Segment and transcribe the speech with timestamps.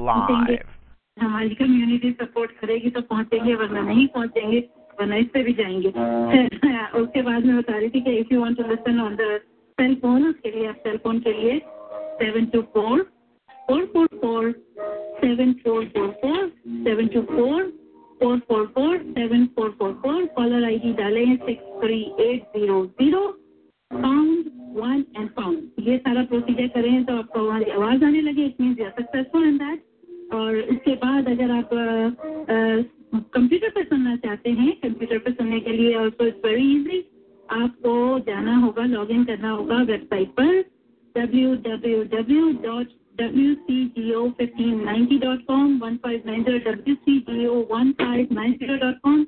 [0.00, 0.74] Live.
[1.16, 4.58] हमारी community support करेगी तो पहुँचेंगे वरना नहीं पहुँचेंगे
[5.00, 5.88] वरना इस पे भी जाएँगे
[7.00, 9.28] उसके बाद में बता रही थी कि if you want to listen on the
[9.78, 11.58] cell phone उसके लिए आप सेल फ़ोन के लिए
[12.18, 13.02] seven two four
[13.68, 14.50] four four four
[15.20, 16.48] seven four four four
[16.84, 17.62] seven two four
[18.20, 22.42] four four four seven four four four caller I D डाले हैं six three eight
[22.56, 23.22] zero zero
[23.90, 28.60] pound one and pound ये सारा procedure करें तो आपको हमारी आवाज़ आने लगे it
[28.60, 31.70] means successful in that और इसके बाद अगर आप
[33.14, 37.04] कंप्यूटर पर सुनना चाहते हैं कंप्यूटर पर सुनने के लिए ऑल्सो इट्स वेरी इजी
[37.48, 40.52] आपको जाना होगा लॉग इन करना होगा वेबसाइट पर
[41.14, 42.88] W W W dot
[43.20, 47.46] W C G O fifteen ninety dot com one five nine zero W C G
[47.46, 49.20] O one five nine zero dot com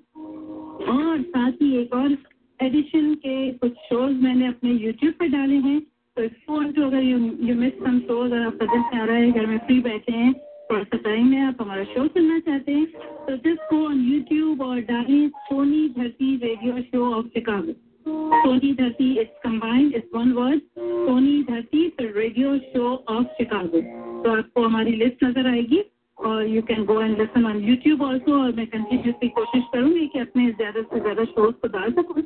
[0.96, 2.16] और साथ ही एक और
[2.60, 5.80] एडिशन के कुछ शोज़ मैंने अपने यूट्यूब पर डाले हैं।
[6.16, 9.16] तो यू वांट टू अगर you you miss some shows और आप सजेस्ट आ रहा
[9.16, 10.32] है, घर में फ्री बैठे हैं,
[10.70, 12.86] थोड़ा सा टाइम है, आप हमारा शो सुनना चाहते हैं
[13.26, 17.72] तो जस्ट गो ऑन यूट्यूब और डालें Soni Dharti radio show of Chicago
[18.06, 23.80] Soni Dharti it's combined it's one word Soni Dharti radio show of Chicago
[24.22, 25.82] तो आपको हमारी लिस्ट नज़र आएगी।
[26.18, 30.18] और you can go and listen on YouTube also और मैं कंटिन्यूसली कोशिश करूँगी कि
[30.18, 32.22] अपने ज़्यादा से ज़्यादा शोज़ को डाल सकूँ।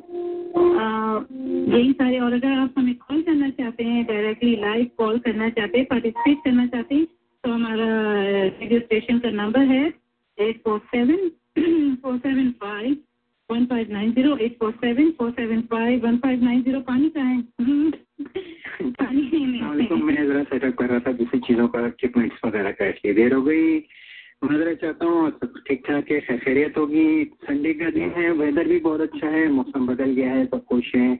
[1.73, 5.77] यही सारे, और अगर आप हमें कॉल करना चाहते हैं डायरेक्टली लाइव कॉल करना चाहते
[5.77, 7.05] हैं पार्टिसिपेट करना चाहते हैं
[7.43, 7.85] तो हमारा
[8.23, 9.85] रेडियो स्टेशन का नंबर है
[10.37, 11.29] eight four seven
[12.03, 12.97] four seven five
[13.51, 17.09] one five nine zero eight four seven four seven five one five nine zero पानी
[17.17, 17.41] का है
[18.81, 23.13] पानी नहीं मैं जरा सेटअप कर रहा था, दूसरी चीज़ों का इक्विपमेंट्स वगैरह का, इसलिए
[23.13, 23.65] देर हो गई।
[24.43, 25.31] मैं जरा चाहता हूँ
[25.67, 29.85] ठीक ठाक है खैरियत होगी। संडे का दिन है वेदर भी बहुत अच्छा है, मौसम
[29.87, 31.13] बदल गया है, सब खुश हैं।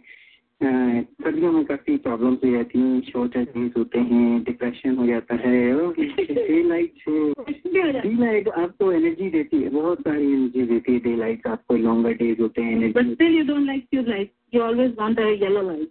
[0.63, 5.91] सर्दियों में काफ़ी प्रॉब्लम्स हो जाती हैं शॉर्ट अटैक्स होते हैं डिप्रेशन हो जाता है
[5.91, 6.93] डे लाइट
[7.73, 12.11] डे लाइट आपको एनर्जी देती है बहुत सारी एनर्जी देती है डे लाइट आपको लॉन्गर
[12.11, 12.91] डेज़ होते हैं.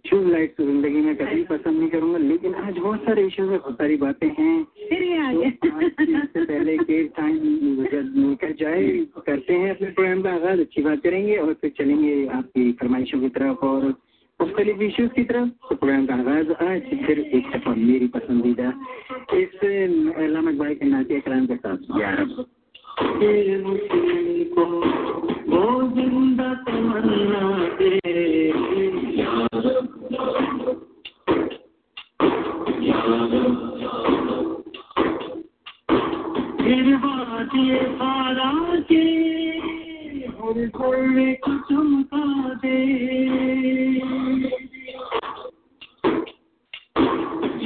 [0.05, 3.57] ट्यूब लाइट तो ज़िंदगी में कभी पसंद नहीं करूँगा लेकिन आज बहुत सारे इश्यूज़ है
[3.57, 7.39] बहुत सारी बातें हैं। फिर ये आ तो इससे पहले के टाइम
[8.29, 8.87] निकल जाए
[9.17, 13.29] करते हैं अपने प्रोग्राम का आगाज़ अच्छी बात करेंगे और फिर चलेंगे आपकी फरमाइशों की
[13.29, 13.93] तरफ़ और
[14.41, 18.69] मुख्तलिफ़ इश्यूज़ की तरफ़ तो प्रोग्राम का आगाज़ आज फिर एक दफ़ा मेरी पसंदीदा।
[19.37, 19.53] इस
[20.17, 22.41] अलाम इकबाल के नाते कलाम के साथ ग्यारह को
[37.91, 38.51] सारा
[38.89, 39.03] के
[40.35, 42.23] हर कोई को चमका
[42.55, 44.10] दे।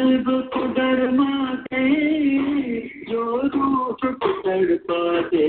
[0.00, 1.88] कल्ब को डरमा दे
[3.04, 4.12] जो रूह को
[4.42, 5.48] तड़पा दे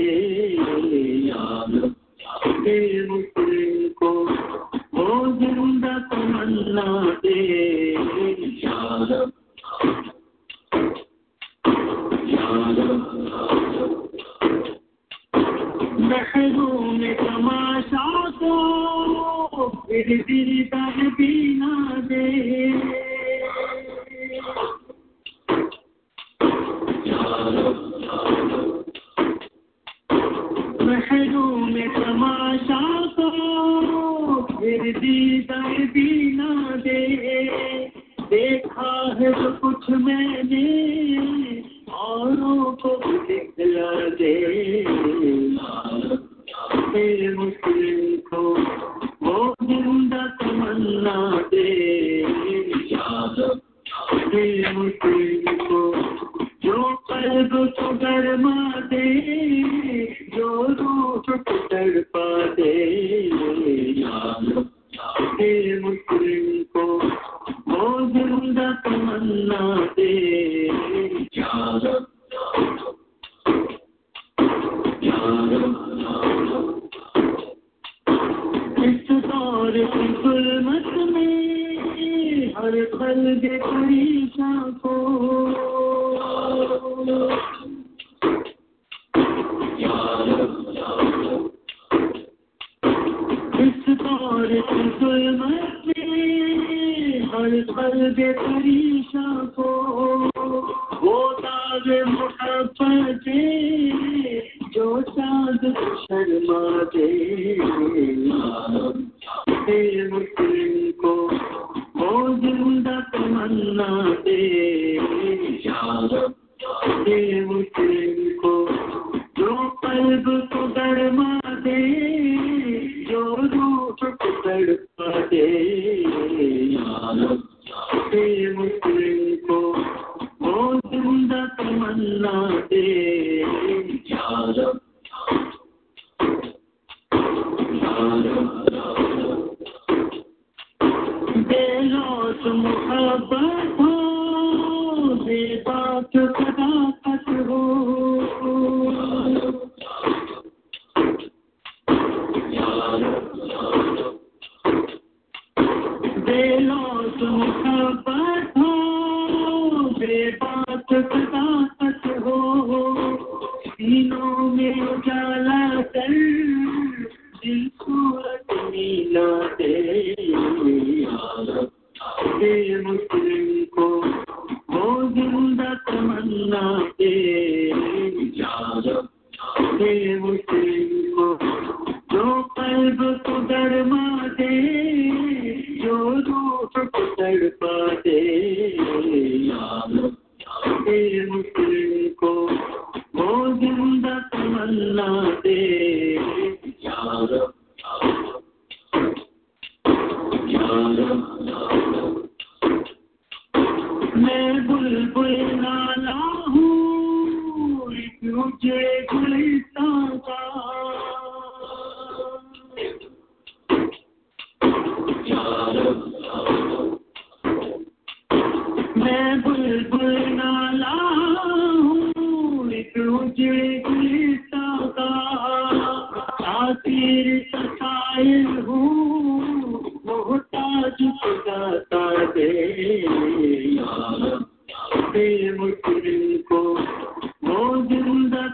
[235.58, 236.00] मुशि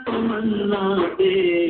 [0.08, 1.67] कोना दे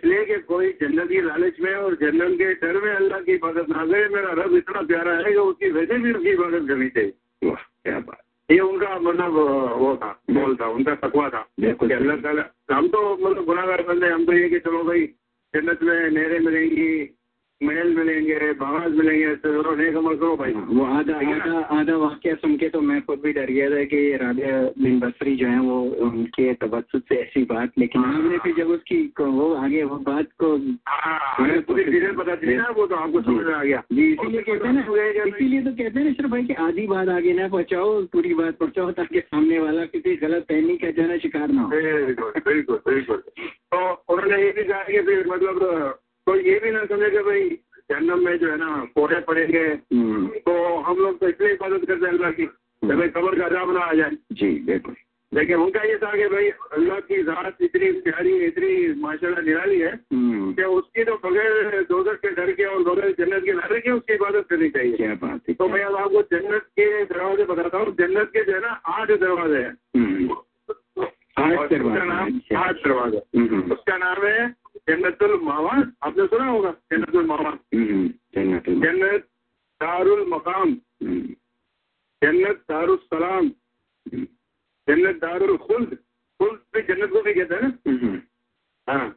[0.00, 3.66] इसलिए कि कोई जन्नत की लालच में और जन्नत के डर में अल्लाह की इबादत
[3.68, 7.12] ना करे मेरा रब इतना प्यारा है कि उसकी वजह भी उसकी इबादत करनी चाहिए।
[7.44, 9.32] क्या बात। ये उनका मतलब
[9.80, 14.08] वो था बोल था उनका तकवा था। कि अल्लाह ताला हम तो मतलब गुनागार बंदे
[14.08, 15.04] हम तो ये कि चलो भाई
[15.54, 16.88] जन्नत में नहरे में मिलेंगी
[17.60, 22.34] महल मिलेंगे बागाज मिलेंगे तो नेक अमल करो भाई। हाँ, वो आधा आधा आधा वाक्य
[22.34, 25.58] सुन के तो मैं खुद भी डर गया था कि राबिया बिन बसरी जो है
[25.60, 29.96] वो उनके तबसुत से ऐसी बात लेकिन हाँ। हमने फिर जब उसकी वो आगे वो
[30.08, 30.54] बात को
[30.88, 34.42] हाँ, हमें पूरी डिटेल पता चली ना वो तो आपको समझ आ गया। जी इसीलिए
[34.42, 37.48] कहते हैं ना इसीलिए तो कहते हैं ना सिर्फ़ भाई की आधी बात आगे ना
[37.48, 41.48] पहुँचाओ पूरी बात पहुंचाओ ताकि सामने वाला किसी गलत पहनी का जो है ना शिकार
[41.50, 45.98] ना हो। बिल्कुल बिल्कुल बिल्कुल। तो उन्होंने ये भी कहा कि फिर मतलब
[46.30, 47.48] कोई ये भी ना समझे कि भाई
[47.90, 50.52] जन्नम में जो है ना कोड़े पड़ेंगे हम्म, तो
[50.88, 53.80] हम लोग तो इसलिए हिफाजत करते हैं अल्लाह की कि भाई कबर का अजाब ना
[53.80, 54.94] आ जाए। जी बिल्कुल।
[55.32, 58.70] लेकिन उनका ये था कि भाई अल्लाह की जात इतनी प्यारी इतनी
[59.02, 63.44] माशाल्लाह निराली है हम्म, कि उसकी तो बगैर दोजख के डर के और बगैर जन्नत
[63.44, 66.66] के लारे के उसकी इबादत करनी चाहिए। क्या बात है तो मैं अब आपको जन्नत
[66.78, 70.38] के दरवाजे बताता हूँ। जन्नत के जो है ना आठ दरवाजे हैं। हम्म,
[71.38, 74.48] आठ दरवाजे नाम आठ दरवाजे हम्म, उसका नाम है
[74.88, 75.72] जन्नतुल मावा
[76.02, 79.26] आपने सुना होगा जन्नतुल मावा हम्म, जन्नत
[79.80, 80.68] दारुल मकाम
[81.02, 81.34] हम्म,
[82.22, 83.46] जन्नत दारुल सलाम
[84.06, 84.24] हम्म,
[84.88, 85.94] जन्नत दारुल खुल्द
[86.40, 87.72] खुल्द भी जन्नत को भी कहते हैं ना?
[87.88, 88.16] हम्म,
[88.88, 89.08] हाँ।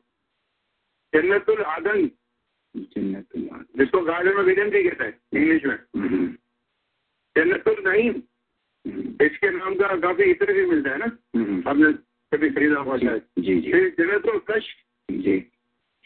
[1.13, 2.07] जन्नतुल आदन
[2.75, 6.27] जन्नतुल जिसको गार्डन में विजन भी कहते हैं इंग्लिश में। हम्म,
[7.35, 8.21] जन्नतुल नईम
[8.85, 11.11] हम्म, इसके नाम का काफ़ी इतर भी मिलता है ना?
[11.35, 11.91] हम्म, आपने
[12.31, 14.73] कभी खरीदा हुआ शायद। जी जी फिर जन्नतुल कश
[15.09, 15.39] जी।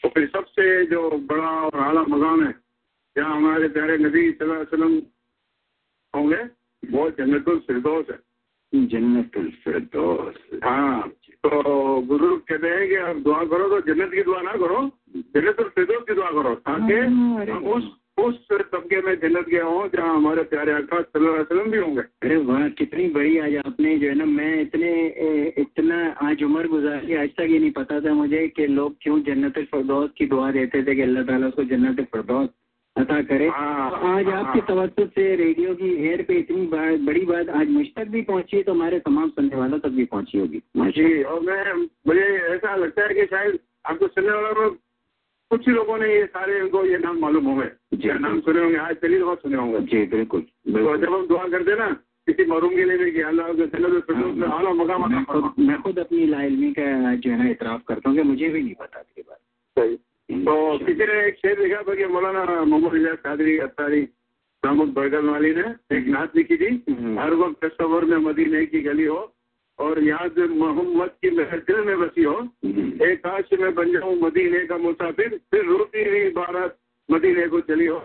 [0.03, 2.53] तो फिर सबसे जो बड़ा और आला मकाम है
[3.15, 4.93] जहाँ हमारे प्यारे नबी सल्लल्लाहु वसल्लम
[6.13, 6.41] होंगे
[6.83, 8.19] वो जन्नतुल फिरदौस है।
[8.73, 11.09] जन्नतुल फिरदौस। हाँ
[11.43, 14.79] तो बुज़ुर्ग कहते हैं कि आप दुआ करो तो जन्नत की दुआ ना करो
[15.35, 17.83] जन्नतुल फिरदौस की दुआ करो ताकि हाँ, हम उस
[18.17, 22.67] उस तबके में जन्नत गया हूँ जहाँ हमारे प्यारे आका वसल्लम भी होंगे। अरे वाह
[22.77, 24.91] कितनी बड़ी आज आपने जो है ना मैं इतने
[25.57, 25.97] इतना
[26.27, 30.09] आज उम्र गुजारी आज तक ये नहीं पता था मुझे कि लोग क्यों जन्नत फिरदौस
[30.17, 32.49] की दुआ देते थे कि अल्लाह ताला उसको जन्नत फिरदौस
[32.95, 36.65] अता करे। हाँ, तो आज हाँ, आपके हाँ। तवज्जो से रेडियो की एयर पे इतनी
[36.67, 39.89] बात बड़ी बात आज मुझ तक भी पहुँची है तो हमारे तमाम सुनने वालों तक
[39.99, 41.73] भी पहुँची होगी। जी और मैं
[42.07, 44.77] मुझे ऐसा लगता है कि शायद आपको सुनने वालों में
[45.51, 48.77] कुछ लोगों ने ये सारे इनको ये नाम मालूम होंगे। जी। नाम सुने होंगे?
[48.77, 51.87] आज पहली दफ़ा सुने होंगे। जी बिल्कुल तो जब हम दुआ करते ना
[52.27, 56.25] किसी मरूम के लिए भी कि अल्लाह में आला मकाम मैं खुद मैं खुद अपनी
[56.27, 59.39] लाइलमी का जो है ना इतराफ करता हूँ कि मुझे भी नहीं पता थी बात
[59.77, 59.95] सही।
[60.29, 64.01] तो किसी ने एक शेर लिखा था कि मौलाना मोहम्मद इजाज कादरी अत्तारी
[64.63, 65.65] महमूद बरगल वाली ने
[65.97, 69.19] एक नात लिखी थी हम्म। हर वक्त तस्वर में मदीने की गली हो
[69.79, 74.15] और याद मोहम्मद की मेहर दिल में बसी हो। हम्म। एक काश मैं बन जाऊँ
[74.19, 76.77] मदीने का मुसाफिर फिर रोती हुई बारात
[77.11, 77.99] मदीने को चली हो।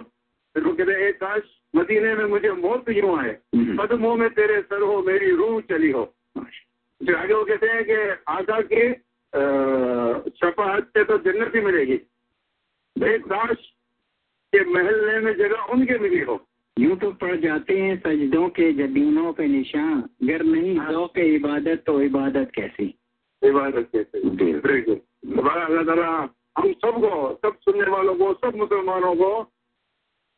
[0.55, 1.43] फिर वो कहते एक काश
[1.77, 5.91] मदीने में मुझे मौत यूँ आए। हम्म। कदमों में तेरे सर हो मेरी रूह चली
[5.91, 8.93] हो। फिर आगे वो कहते हैं कि आका के
[10.31, 12.01] शफात से तो जन्नत ही मिलेगी।
[13.05, 13.57] एक काश
[14.55, 16.49] के महल्ले में जगह उनके मिली हो।
[16.79, 21.35] यूँ तो पड़ जाते हैं सजदों के जबीनों पे निशान अगर नहीं हाँ। दो के
[21.35, 22.99] इबादत तो इबादत कैसी?
[23.43, 26.09] इबादत हैं दोबारा अल्लाह ताला
[26.59, 29.31] हम सबको सब सुनने वालों को सब मुसलमानों को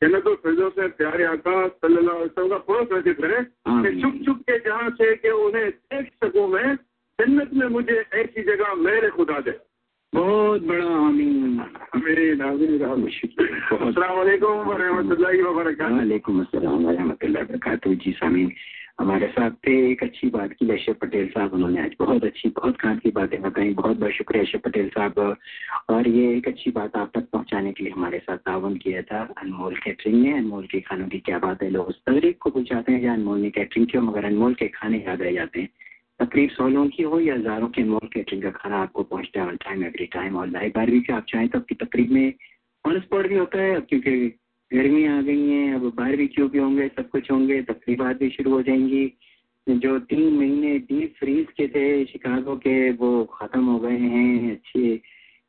[0.02, 4.40] जन्नत फिरदौस से प्यारे आका सल्लल्लाहु अलैहि वसल्लम का पूरा नसीब करे कि। चुप चुप
[4.40, 6.74] के जहाँ से कि उन्हें देख सकूँ मैं
[7.20, 9.58] जन्नत में मुझे ऐसी जगह मेरे खुदा दे।
[10.14, 11.60] बहुत बड़ा आमीन।
[11.94, 12.40] आमीन
[13.90, 14.18] अस्सलाम
[15.86, 16.44] वालेकुम
[17.94, 18.52] जी सामीन,
[19.00, 22.76] हमारे साथ थे एक अच्छी बात की अशरफ पटेल साहब। उन्होंने आज बहुत अच्छी, बहुत
[22.76, 25.36] काम की बातें बताई। बहुत बहुत शुक्रिया अशरफ पटेल साहब।
[25.90, 29.34] और ये एक अच्छी बात आप तक पहुँचाने के लिए हमारे साथ ताउन किया था,
[29.38, 31.70] अनमोल कैटरिंग ने अनमोल के खानों की क्या बात है?
[31.70, 34.68] लोग उस तकरीब को पूछाते हैं, या अनमोल ने कैटरिंग की हो मगर अनमोल के
[34.68, 35.68] खाने याद रह जाते हैं।
[36.20, 39.46] तकरीब सौ लोगों की हो या हज़ारों के अनमोल कैटरिंग का खाना आपको पहुँचता है
[39.46, 42.32] ऑन टाइम एवरी टाइम और लाइव बार भी आप चाहें तो आपकी तकरीब में
[42.84, 44.26] ऑन स्पॉट भी होता है, अब क्योंकि
[44.70, 48.50] गर्मी आ गई हैं, अब भी क्यों भी होंगे, सब कुछ होंगे तकरीबात भी शुरू
[48.50, 49.06] हो जाएँगी।
[49.66, 54.96] जो तीन महीने डीप फ्रीज के थे शिकागो के, वो ख़त्म हो गए हैं, अच्छे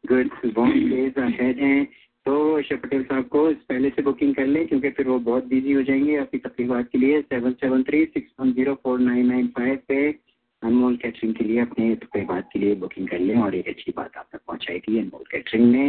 [0.04, 1.86] गुड वार्म डेज़ अहेड हैं।
[2.26, 5.72] तो अशर पटेल साहब को पहले से बुकिंग कर लें, क्योंकि फिर वो बहुत बिज़ी
[5.72, 9.48] हो जाएँगे। आपकी तकरीबात के लिए seven seven three six one zero four nine nine
[9.58, 10.12] five पे।
[10.66, 14.18] अनमोल कैटरिंग के लिए अपने तकरीबात के लिए बुकिंग कर लें और एक अच्छी बात
[14.18, 15.88] आप तक पहुँचाई थी अनमोल कैटरिंग ने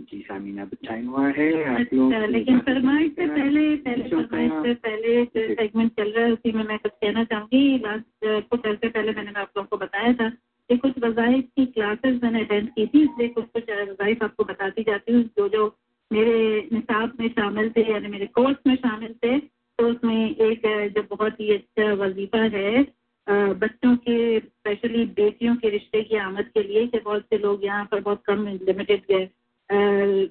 [0.00, 4.52] जी सामीना अब टाइम हुआ है। आप लोगों अच्छा लेकिन फरमाइश से पहले पहले फरमाइश
[4.66, 8.88] से पहले सेगमेंट चल रहा है उसी में मैं कुछ कहना चाहूँगी। लास्ट कुछ अर्से
[8.88, 10.28] पहले मैंने आप लोगों को बताया था
[10.70, 14.82] कि कुछ वजाइफ की क्लासेस मैंने अटेंड की थी इसलिए कुछ कुछ वजाइफ आपको बताती
[14.82, 15.66] जाती हूँ। जो जो
[16.10, 16.36] मेरे
[16.72, 20.62] निसाब में शामिल थे यानी मेरे कोर्स में शामिल थे तो उसमें एक
[20.94, 22.82] जो बहुत ही अच्छा वजीफा है
[23.28, 27.84] बच्चों के स्पेशली बेटियों के रिश्ते की आमद के लिए कि बहुत से लोग यहाँ
[27.84, 29.28] पर बहुत कम लिमिटेड गए।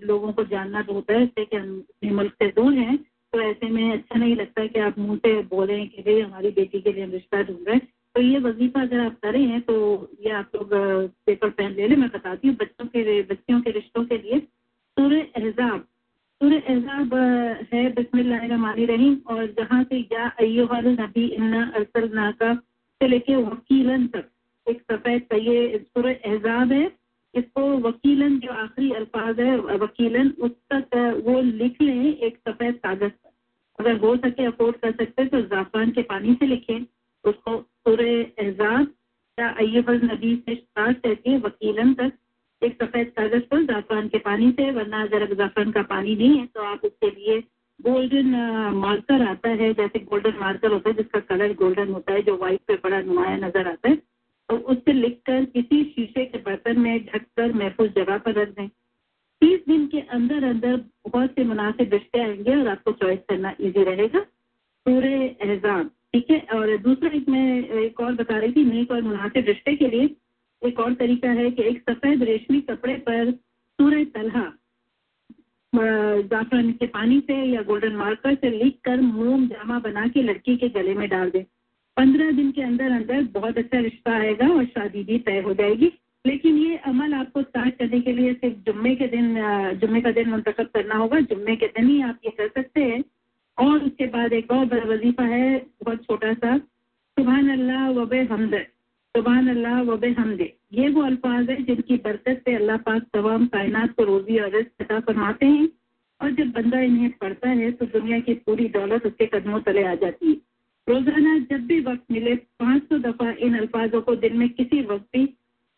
[0.08, 2.98] लोगों को जानना तो होता है इससे कि हम अपने मुल्क से दूर हैं
[3.34, 6.82] तो ऐसे में अच्छा नहीं लगता कि आप मुँह से बोलें कि भाई हमारी बेटी
[6.82, 9.76] के लिए हम रिश्ता ढूंढ रहे हैं। तो ये वजीफा अगर आप करें हैं तो
[10.22, 10.70] ये आप लोग
[11.26, 15.14] पेपर पेन ले लें मैं बताती हूँ बच्चों के बच्चियों के रिश्तों के लिए। सूर
[15.14, 15.86] एहजाब
[16.42, 22.32] सूर एहजाब अ, है बिस्मिल्लाहिर्रहमानिर रहीम और जहाँ से या अय्युहल नबी इन्ना अरसल ना
[22.32, 22.54] का
[23.02, 24.30] से लेके वकीलन तक।
[24.68, 26.86] एक सफ़ेद का ये सूर एहजाब है।
[27.34, 33.12] इसको वकीलन जो आखिरी अल्फाज है, वकीलन, उस तक वो लिख लें एक सफ़ेद कागज़
[33.12, 33.34] पर।
[33.80, 36.80] अगर हो सके अफोर्ड कर सकते तो जाफरान के पानी से लिखें।
[37.26, 38.88] उसको सुर एहजाब
[39.38, 42.12] या अयबल नबी से स्टार्ट करके वकीलन तक।
[42.62, 46.46] एक सफ़ेद कागज़ पर जाफरान के पानी से, वरना अगर जाफरान का पानी नहीं है
[46.46, 47.40] तो आप उसके लिए
[47.80, 48.36] गोल्डन
[48.76, 52.60] मार्कर आता है, जैसे गोल्डन मार्कर होता है, जिसका कलर गोल्डन होता है, जो व्हाइट
[52.68, 53.96] पे बड़ा नुमाया नज़र आता है
[54.50, 58.68] तो उससे लिखकर किसी शीशे के बर्तन में ढककर महफूज जगह पर रख दें।
[59.42, 60.76] तीस दिन के अंदर अंदर
[61.08, 64.20] बहुत से मुनासिब रिश्ते आएँगे और आपको चॉइस करना इजी रहेगा।
[64.86, 66.40] पूरे एहजाम, ठीक है?
[66.54, 70.10] और दूसरा एक मैं, एक और बता रही थी, नेक और मुनासिब रिश्ते के लिए
[70.62, 74.46] एक और तरीका है कि एक सफ़ेद रेशमी कपड़े पर सूर्य तलहा
[75.76, 80.56] जाफरान के पानी से या गोल्डन मार्कर से लिख कर मोम जामा बना के लड़की
[80.58, 81.44] के गले में डाल दें।
[81.98, 85.92] पंद्रह दिन के अंदर अंदर बहुत अच्छा रिश्ता आएगा और शादी भी तय हो जाएगी।
[86.26, 89.36] लेकिन ये अमल आपको स्टार्ट करने के लिए सिर्फ़ जुम्मे के दिन
[89.82, 93.04] जुम्मे का दिन मुंतखब करना होगा। जुम्मे के दिन ही आप ये कर सकते हैं।
[93.58, 98.56] और उसके बाद एक और बड़ा वजीफा है, बहुत छोटा सा। सुबहान अल्लाह वब हमद
[99.18, 100.42] सुबहान अल्लाह वब हमद।
[100.74, 104.82] ये वो अल्फाज है जिनकी बरकत से अल्लाह पाक तमाम कायनात को रोजी और रिस्क
[104.82, 105.70] अता फरमाते हैं
[106.22, 109.94] और जब बंदा इन्हें पढ़ता है तो दुनिया की पूरी दौलत उसके कदमों तले आ
[109.96, 110.36] जाती है।
[110.88, 115.08] रोज़ाना जब भी वक्त मिले, पाँच सौ दफ़ा इन अल्फाजों को दिन में किसी वक्त
[115.14, 115.26] भी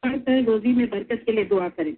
[0.04, 1.93] पढ़कर रोजी में बरकत के लिए दुआ करें।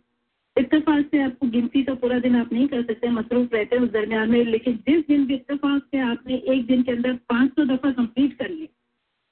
[0.56, 3.92] इत्तेफाक से आपको गिनती तो पूरा दिन आप नहीं कर सकते, मसरूफ रहते हैं। उस
[3.92, 7.66] दरमियान में, लेकिन जिस दिन भी इतफाक से आपने एक दिन के अंदर पाँच सौ
[7.66, 8.70] दफ़ा कंप्लीट कर ली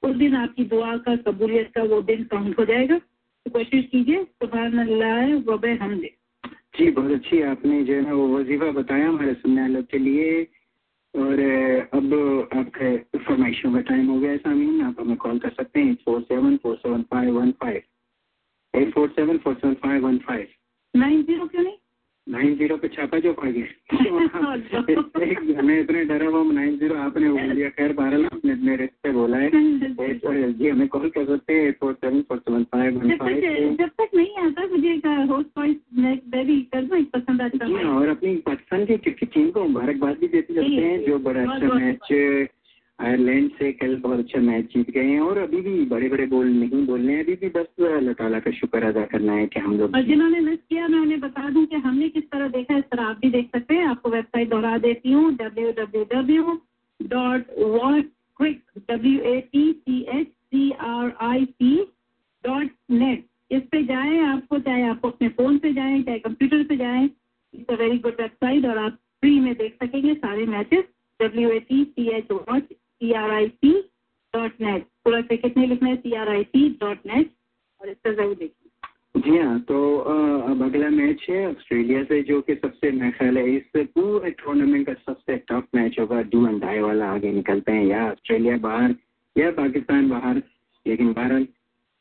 [0.02, 4.24] उस दिन आपकी दुआ का कबूलियत का वो दिन काउंट हो जाएगा। तो कोशिश कीजिए
[4.24, 6.14] सुबह अल्लाह वब हमदे।
[6.76, 10.42] जी बहुत अच्छी आपने जो है ना वो वजीफा बताया हमारे सुनने वालों के लिए।
[11.14, 11.40] और
[11.94, 12.12] अब
[12.56, 16.02] आपके फरमाइशों का टाइम हो गया है सामीन। आप हमें कॉल कर सकते हैं eight
[16.04, 20.46] four seven four seven five one five eight four seven four seven five one five
[20.94, 21.76] nine zero क्यों नहीं?
[22.30, 23.64] नाइन ज़ीरो पे छापा जो पड़ गया?
[25.62, 29.36] मैं इतने डरा हुआ नाइन ज़ीरो आपने बोल दिया। खैर बहरहाल आपने मेरे से बोला
[29.36, 29.50] है।
[30.52, 34.10] जी हमें कॉल कर सकते हैं four seven four seven five one five जब तक
[34.14, 35.00] नहीं आता मुझे
[37.40, 41.18] आता है। और अपनी पाकिस्तान की क्रिकेट टीम को मुबारकबाद भी देते जाते हैं जो
[41.18, 42.12] बड़ा अच्छा मैच
[43.00, 46.48] आयरलैंड से कल बहुत अच्छा मैच जीत गए हैं और अभी भी बड़े बड़े गोल
[46.54, 49.76] नहीं बोलने हैं। अभी भी बस अल्लाह ताला का शुक्र अदा करना है कि हम
[49.78, 52.84] लोग और जिन्होंने मिस किया, मैं उन्हें बता दूँ कि हमने किस तरह देखा इस
[52.90, 56.58] तरह आप भी देख सकते हैं। आपको वेबसाइट दोहरा देती हूँ W W W
[57.00, 58.60] dot watch quick
[58.90, 61.74] W A T C H C R I C
[62.44, 66.76] dot net इस पे जाए आपको, चाहे आपको अपने फ़ोन पे जाए, चाहे कंप्यूटर पे
[66.76, 70.84] जाए it's a very good website और आप फ्री में देख सकेंगे सारे matches
[71.20, 72.62] W A T C H watch
[73.00, 73.72] C R I C
[74.34, 77.30] dot net पूरा टिकट नहीं लिखना है C R I C dot net
[77.80, 78.54] और इसका ज़रूर देखिए।
[79.16, 83.54] जी हाँ तो अब अगला मैच है ऑस्ट्रेलिया से, जो कि सबसे, मेरा ख्याल है,
[83.56, 87.84] इस पूरे टूर्नामेंट का सबसे टफ मैच होगा। डू एंड डाई वाला आगे निकलते हैं,
[87.86, 88.94] या ऑस्ट्रेलिया बाहर,
[89.36, 90.42] या पाकिस्तान बाहर।
[90.86, 91.46] लेकिन बहरहाल,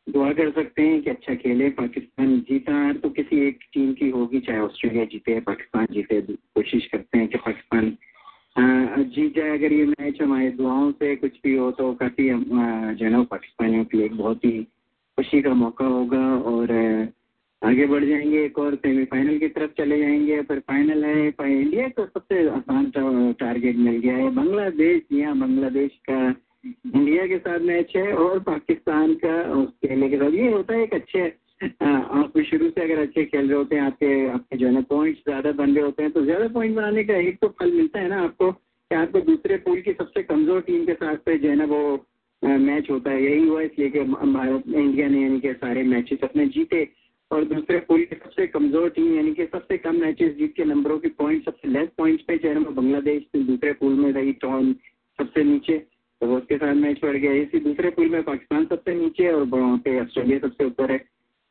[0.07, 4.39] दुआ कर सकते हैं कि अच्छा खेले। पाकिस्तान जीता तो किसी एक टीम की होगी,
[4.39, 7.91] चाहे ऑस्ट्रेलिया जीते, पाकिस्तान जीते, कोशिश करते हैं कि पाकिस्तान
[8.59, 13.09] जीत जाए अगर ये मैच हमारे दुआओं से कुछ भी हो तो काफ़ी जो है
[13.09, 14.51] ना, पाकिस्तानियों के लिए एक बहुत ही
[15.17, 16.71] खुशी का मौका होगा और
[17.61, 22.05] आगे बढ़ जाएँगे एक और सेमीफाइनल की तरफ़ चले जाएँगे। फिर फाइनल है इंडिया को
[22.05, 22.91] सबसे आसान
[23.39, 26.19] टारगेट मिल गया है। बांग्लादेश, यहाँ बांग्लादेश का
[26.65, 30.93] इंडिया के साथ मैच है और पाकिस्तान का ऑस्ट्रेलिया के साथ। ये होता है एक
[30.93, 31.27] अच्छे
[31.81, 35.21] आप शुरू से अगर अच्छे खेल रहे होते हैं, आपके आपके जो है ना पॉइंट्स
[35.23, 38.07] ज़्यादा बन रहे होते हैं तो ज़्यादा पॉइंट बनाने का एक तो फल मिलता है
[38.09, 41.55] ना आपको कि आपको दूसरे पूल की सबसे कमज़ोर टीम के साथ पे जो है
[41.55, 41.81] ना वो
[42.41, 46.45] मैच होता है। यही हुआ इसलिए कि भारत, इंडिया ने यानी कि सारे मैचेस अपने
[46.47, 46.87] जीते
[47.31, 50.99] और दूसरे पूल की सबसे कमज़ोर टीम यानी कि सबसे कम मैचेस जीत के नंबरों
[50.99, 54.73] की पॉइंट सबसे लेस पॉइंट्स पे जो है ना बांग्लादेश दूसरे पूल में रही टॉन
[55.19, 55.77] सबसे नीचे।
[56.21, 59.77] तो उसके साथ मैच पड़ गया। इसी दूसरे पूल में पाकिस्तान सबसे नीचे और वहाँ
[59.77, 60.97] पे ऑस्ट्रेलिया सबसे ऊपर है।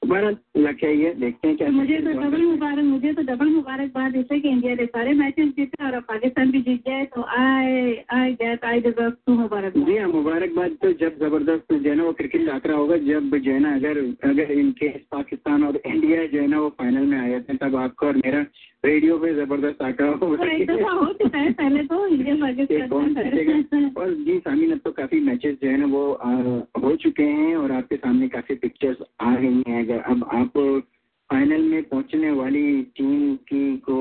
[0.02, 1.12] बहरहाल लक्ष्य ये?
[1.14, 4.84] देखते हैं क्या मुझे तो डबल मुबारक मुझे तो डबल मुबारकबाद इसे कि इंडिया ने
[4.86, 9.34] सारे मैचेस जीते और पाकिस्तान भी जीत जाए तो I I guess I deserve to
[9.34, 13.36] मुबारक जी हाँ मुबारकबाद तो जब ज़बरदस्त जो है ना वो क्रिकेट यात्रा होगा जब
[13.38, 17.18] जो है ना अगर अगर इनके पाकिस्तान और इंडिया जो है ना वो फाइनल में
[17.18, 18.44] आ जाते हैं तब आपका और मेरा
[18.84, 21.96] रेडियो पे ज़बरदस्त होगा हो चुका पहले तो
[24.00, 26.02] और जी सामीन अब तो काफ़ी मैचेस जो है ना वो
[26.82, 30.58] हो चुके हैं और आपके सामने काफ़ी पिक्चर्स आ रही हैं। अगर अब आप
[31.30, 33.96] फाइनल में पहुँचने वाली टीम की को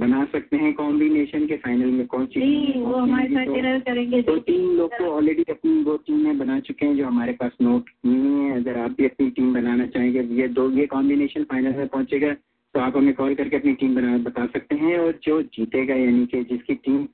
[0.00, 2.40] बना सकते हैं कॉम्बिनेशन के फाइनल में कौन सी
[2.80, 6.96] वो हमारे साथ करेंगे। तो तीन लोग तो ऑलरेडी अपनी वो टीमें बना चुके हैं
[6.96, 10.70] जो हमारे पास नोट नहीं है। अगर आप भी अपनी टीम बनाना चाहेंगे ये दो
[10.70, 12.34] ये कॉम्बिनेशन फाइनल में पहुंचेगा।
[12.76, 16.24] तो आप हमें कॉल करके अपनी टीम बना, बता सकते हैं और जो जीतेगा यानी
[16.26, 17.06] कि जिसकी टीम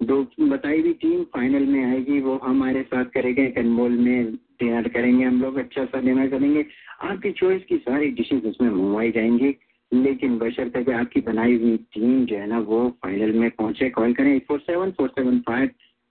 [0.00, 4.88] दो, बताई हुई टीम फाइनल में आएगी, वो हमारे साथ करेगा एक अनमोल में डिनर
[4.88, 6.64] करेंगे हम लोग अच्छा सा डिनर करेंगे।
[7.02, 9.54] आपकी चॉइस की सारी डिशेज उसमें मंगवाई जाएँगी,
[9.92, 14.14] लेकिन बशर्ते कि आपकी बनाई हुई टीम जो है ना, वो फाइनल में पहुँचे। कॉल
[14.14, 15.70] करें eight four seven four seven five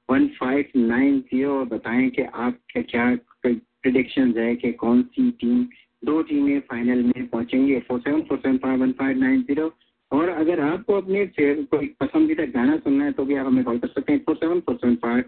[0.09, 5.65] one five nine zero और बताएँ कि आपके क्या प्रिडिक्शन है कि कौन सी टीम
[6.03, 9.71] दो टीमें फाइनल में पहुँचेंगे four seven four seven five one five nine zero
[10.11, 13.87] और अगर आपको अपने कोई पसंदीदा गाना सुनना है तो भी आप हमें कॉल कर
[13.87, 15.23] सकते हैं four seven four seven five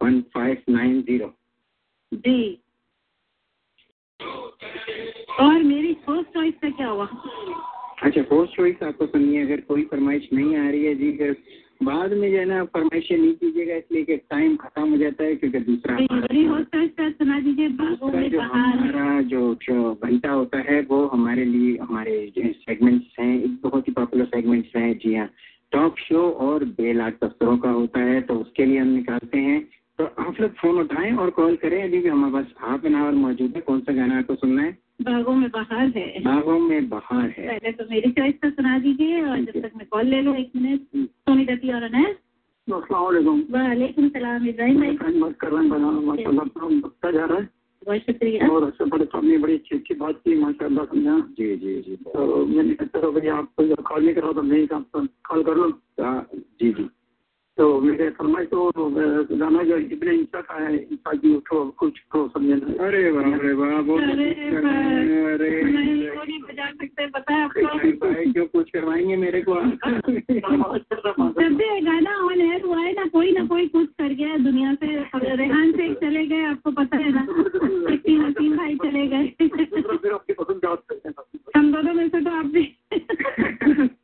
[0.00, 1.32] one five nine zero
[2.12, 2.38] जी।
[5.40, 7.06] और मेरी फ़र्स्ट चॉइस का क्या हुआ?
[8.02, 11.32] अच्छा फ़र्स्ट चॉइस आपको सुननी है अगर कोई फरमाइश नहीं आ रही है जी फिर
[11.82, 15.36] बाद में जो है ना फरमाइशें नहीं कीजिएगा इसलिए कि टाइम खत्म हो जाता है
[15.36, 15.96] क्योंकि दूसरा
[17.10, 17.68] सुना दीजिए
[18.28, 23.88] जो हमारा जो जो घंटा होता है वो हमारे लिए हमारे सेगमेंट्स हैं एक बहुत
[23.88, 25.30] ही पॉपुलर सेगमेंट्स हैं जी हाँ।
[25.72, 29.68] टॉक शो और बेल आर्ट दफ्तरों का होता है तो उसके लिए हम निकालते हैं।
[29.98, 33.12] तो आप लोग फ़ोन उठाएँ और कॉल करें अभी भी हमारे पास हाफ़ एन आवर
[33.12, 34.78] मौजूद है कौन सा गाना आपको सुनना है?
[35.00, 39.22] बागों में बाहर है। बागों में बाहर है। पहले तो मेरी चॉइस का सुना दीजिए
[39.22, 42.16] और जब तक मैं कॉल ले लूँ एक मिनट सोनी दती और अनैस
[42.68, 47.48] वालेकुम सलाम इब्राहिम भाई। बात कर रहे हैं बढ़ता जा रहा है।
[47.82, 51.74] बहुत शुक्रिया। और अच्छा बड़े सामने बड़ी अच्छी अच्छी बात की माशा समझा। जी जी
[51.82, 55.70] जी। तो मैंने चलो भाई आप कॉल नहीं करा तो मैं कॉल कर लो?
[56.00, 56.88] जी जी।
[57.58, 58.72] तो मेरे फरमाइश तो
[59.36, 63.52] गाना जो इतने इंसा का है इंसा की उठो कुछ को समझे अरे वाह अरे
[63.52, 67.44] वाह वो अरे नहीं बजा सकते पता है?
[67.44, 69.54] आपको क्यों कुछ करवाएँगे मेरे को?
[71.40, 74.74] जब भी गाना ऑन एयर हुआ है ना कोई ना कोई कुछ कर गया दुनिया
[74.74, 74.86] से।
[75.36, 77.26] रेहान से चले गए आपको पता है ना।
[77.96, 79.32] तीन हसीन भाई चले गए।
[81.56, 82.78] हम दोनों में से तो आप भी।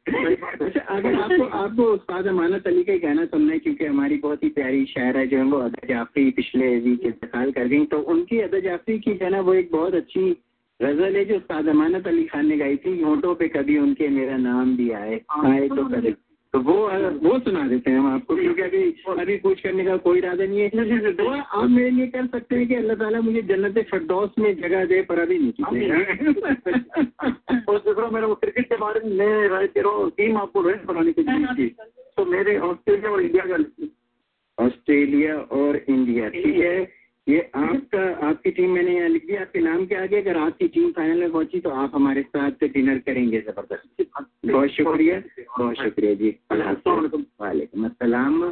[0.70, 4.84] अगर आपको आपको उस्ताद अमानत अली का गाना सुनना है क्योंकि हमारी बहुत ही प्यारी
[4.84, 8.58] शायर है जो है वो अदा जाफरी पिछले वीक इंतकाल कर गई तो उनकी अदा
[8.58, 10.36] जाफरी की जो है ना वो एक बहुत अच्छी
[10.82, 14.36] गज़ल है जो उस्ताद अमानत अली खान ने गाई थी होटो पे कभी उनके मेरा
[14.36, 16.14] नाम भी आए। आए तो कभी।
[16.54, 16.90] तो वो
[17.24, 20.60] वो सुना देते हैं हम आपको। क्योंकि अभी अभी कुछ करने का कोई इरादा नहीं
[20.60, 24.56] है। दुआ आप मेरे लिए कर सकते हैं कि अल्लाह ताला मुझे जन्नत फरदौस में
[24.56, 25.52] जगह दे पर अभी नहीं
[27.68, 30.68] और दूसरा मेरा वो क्रिकेट के बारे में मैं राय कह रहा हूँ टीम आपको
[30.68, 31.70] रेस्ट बनाने के लिए
[32.16, 33.86] तो मेरे ऑस्ट्रेलिया और इंडिया का
[34.58, 37.01] ऑस्ट्रेलिया और इंडिया ठीक है?
[37.26, 40.90] ये आपका आपकी टीम मैंने यहाँ लिख दिया आपके नाम के आगे अगर आपकी टीम
[40.92, 44.06] फाइनल में पहुँची तो आप हमारे साथ डिनर करेंगे ज़बरदस्त।
[44.46, 45.18] बहुत शुक्रिया
[45.58, 48.42] बहुत शुक्रिया जी। वालेकुम अस्सलाम।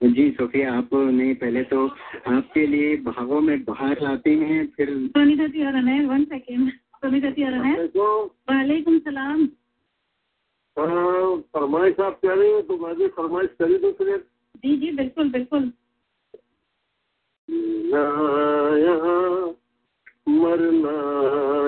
[0.00, 5.64] जी सोफिया आपने पहले तो आपके लिए भागों में बाहर लाते हैं फिर सोनीता जी
[5.66, 9.46] और है वन सेकेंड सोनीता जी है। वालेकुम। सलाम।
[10.76, 14.16] फरमाइश आप कह रही हैं तो मैं भी फरमाइश करी दूँ फिर।
[14.56, 15.72] जी जी बिल्कुल बिल्कुल।
[17.48, 19.46] यहाँ
[20.28, 20.90] मरना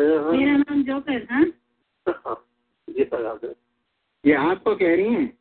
[0.02, 1.44] यहाँ मेरा नाम जोकर हाँ?
[2.88, 3.54] है
[4.26, 5.32] ये आपको कह रही हैं।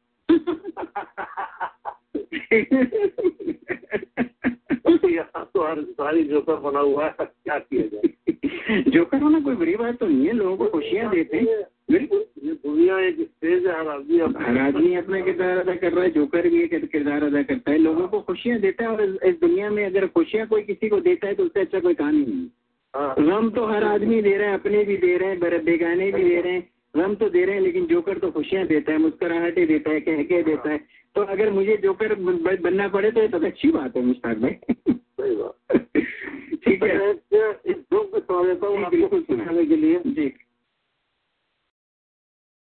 [5.09, 8.81] यहाँ तो हर सारी जोकर बना हुआ है क्या किया जाए?
[8.89, 12.53] जोकर होना कोई बुरी बात तो नहीं है लोगों को खुशियाँ देते हैं। बिल्कुल। ये
[12.55, 16.09] दुनिया एक स्टेज है। हर आदमी अपना हर आदमी अपना किरदार अदा कर रहा है
[16.09, 19.39] जोकर भी एक किरदार अदा करता है। लोगों को खुशियाँ देता है और इस, इस
[19.39, 22.25] दुनिया में अगर खुशियाँ कोई किसी को देता है तो उससे अच्छा कोई काम ही
[22.25, 22.47] नहीं
[22.93, 26.23] हाँ। गम तो हर आदमी दे रहा है अपने भी दे रहे हैं बेगाने भी
[26.23, 29.65] दे रहे हैं। गम तो दे रहे हैं लेकिन जोकर तो खुशियाँ देता है मुस्कुराहटें
[29.67, 30.77] देता है कह के देता है।
[31.15, 34.55] तो अगर मुझे जोकर बनना पड़े तो ये तो अच्छी बात है मुश्ताक भाई।
[34.89, 35.75] सही बात।
[36.65, 39.75] ठीक है। मैं एक एक जोक भी सुना देता हूँ आपको बिल्कुल कुछ सिखाने के
[39.75, 40.27] लिए। जी।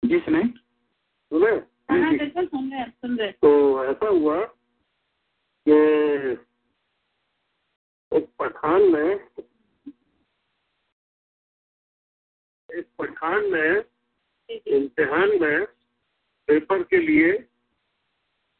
[0.03, 0.43] जी सुनाए।
[1.31, 1.49] सुने
[1.89, 4.43] हाँ सुन रहे हैं सुन रहे हैं। तो ऐसा हुआ
[5.67, 5.75] कि
[8.11, 9.07] एक पठान ने
[12.69, 13.67] एक पठान ने
[14.77, 15.65] इम्तिहान में
[16.49, 17.31] पेपर के लिए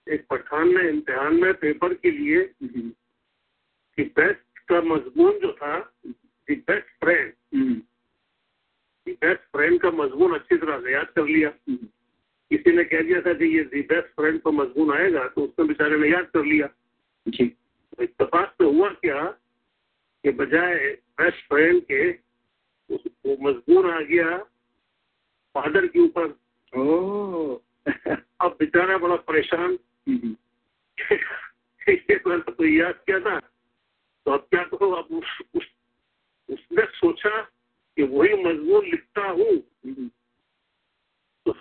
[0.07, 6.55] एक पठान ने इम्तिहान में पेपर के लिए कि बेस्ट का मजमून जो था the
[6.55, 7.81] best friend.
[9.09, 11.49] The best friend का मजमून अच्छी तरह से याद कर लिया।
[12.49, 15.65] किसी ने कह दिया था कि ये दी बेस्ट फ्रेंड का मजमून आएगा तो उसने
[15.65, 16.69] बेचारे ने याद कर लिया।
[17.27, 19.31] जी। तो इतफाक से हुआ क्या
[20.23, 22.11] कि बजाय बेस्ट फ्रेंड के
[22.95, 24.37] उस- वो मजबूर आ गया
[25.53, 26.25] फादर के ऊपर।
[28.41, 29.79] अब बेचारा बड़ा परेशान।
[31.89, 33.39] ये तो याद किया था?
[34.25, 35.63] तो अब क्या करो अब उस, उस,
[36.49, 37.51] उसने सोचा
[37.99, 39.57] कि वही मजमून लिखता हूँ।
[41.45, 41.51] तो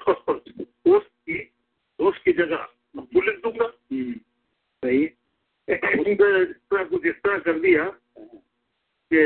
[0.97, 1.53] उसकी
[2.01, 3.67] की जगह वो लिख दूँगा।
[4.85, 5.07] सही
[5.71, 7.85] उसने इस तरह कुछ इस तरह कर दिया
[9.13, 9.23] कि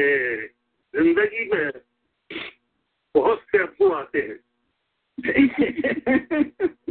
[0.97, 1.71] ज़िंदगी में
[3.15, 4.41] बहुत से अब्बू आते हैं।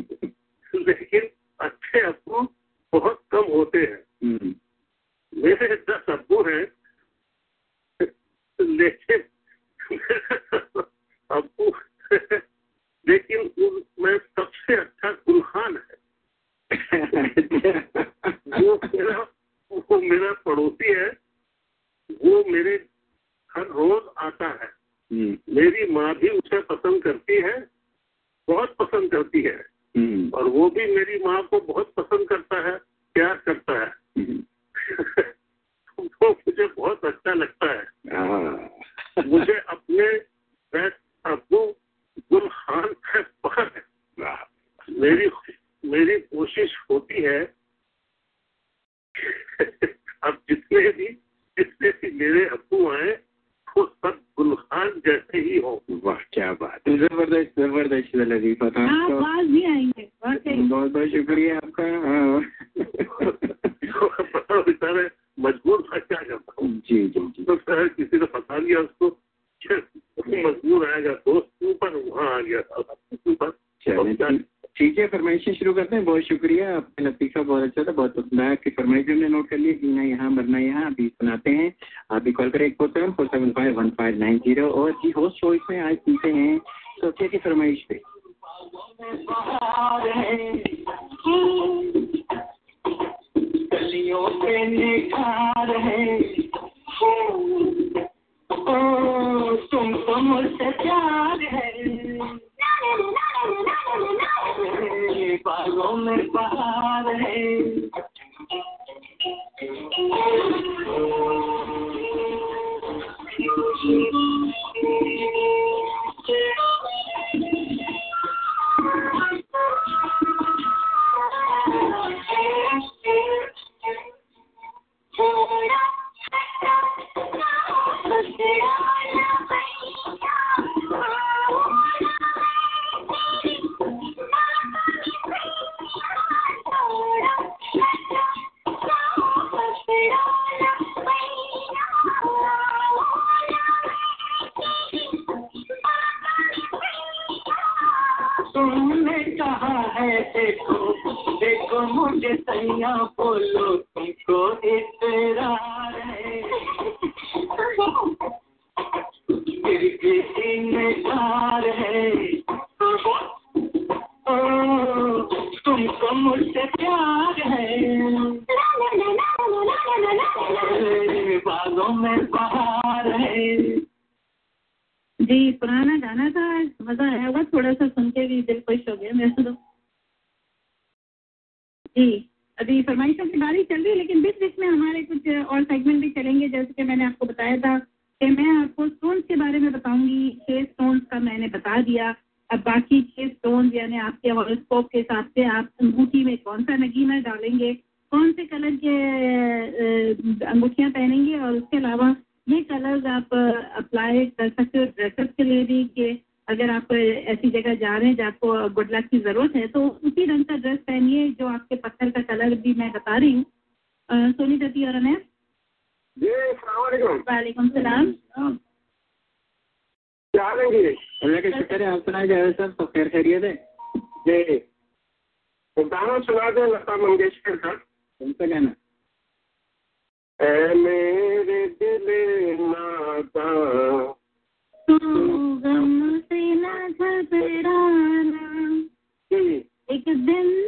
[240.01, 240.60] जी एक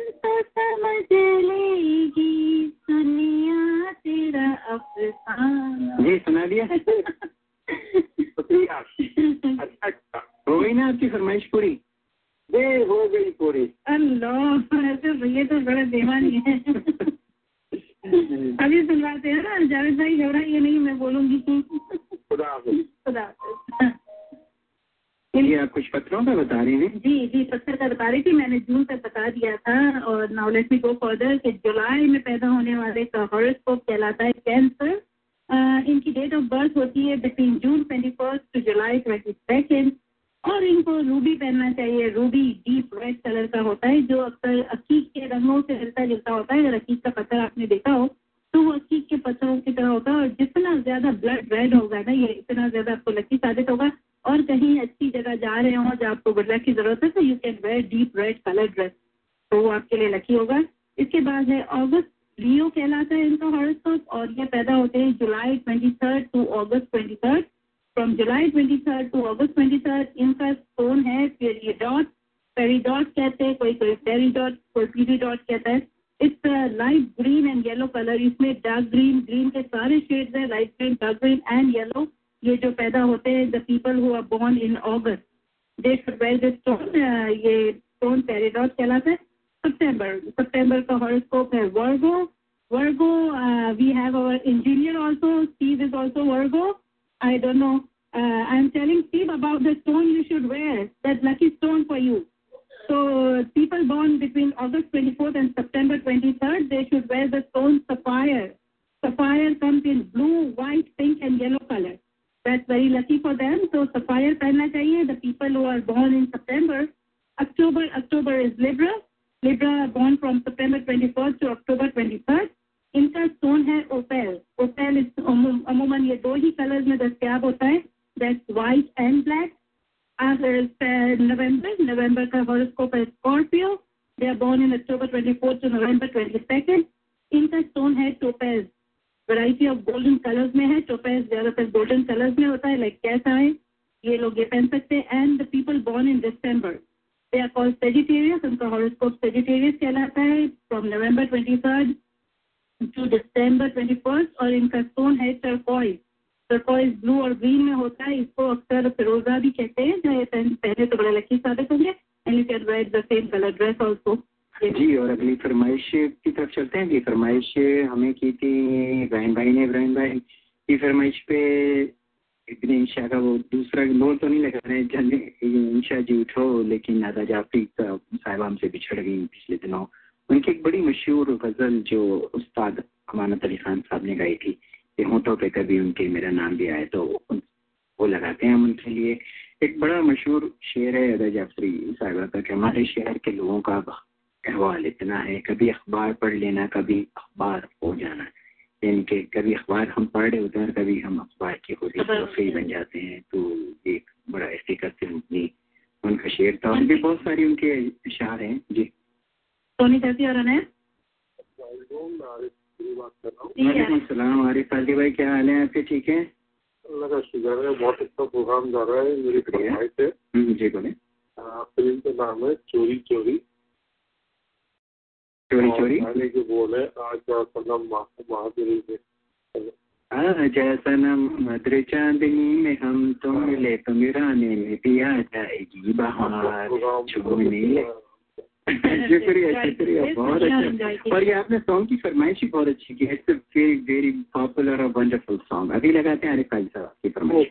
[238.67, 243.29] शुक्रिया शुक्रिया बहुत अच्छा। और ये आपने सॉन्ग की फरमाइश ही बहुत अच्छी की इट्स
[243.29, 247.47] वेरी वेरी पॉपुलर और वंडरफुल सॉन्ग अभी लगाते हैं अरिफ भाई साहब आपकी फरमाइश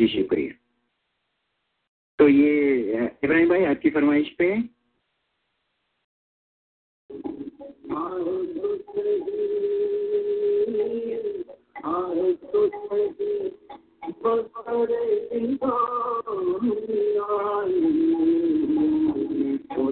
[0.00, 0.52] जी शुक्रिया।
[2.18, 4.74] तो ये इब्राहिम भाई आपकी फरमाइश पे?
[19.74, 19.90] कभी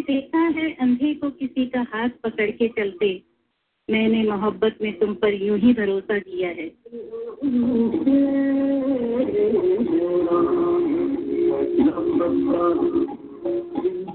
[0.00, 3.22] देखा है अंधे को किसी का हाथ पकड़ के चलते?
[3.90, 6.68] मैंने मोहब्बत में तुम पर यूँ ही भरोसा किया है।
[12.02, 12.68] बाबा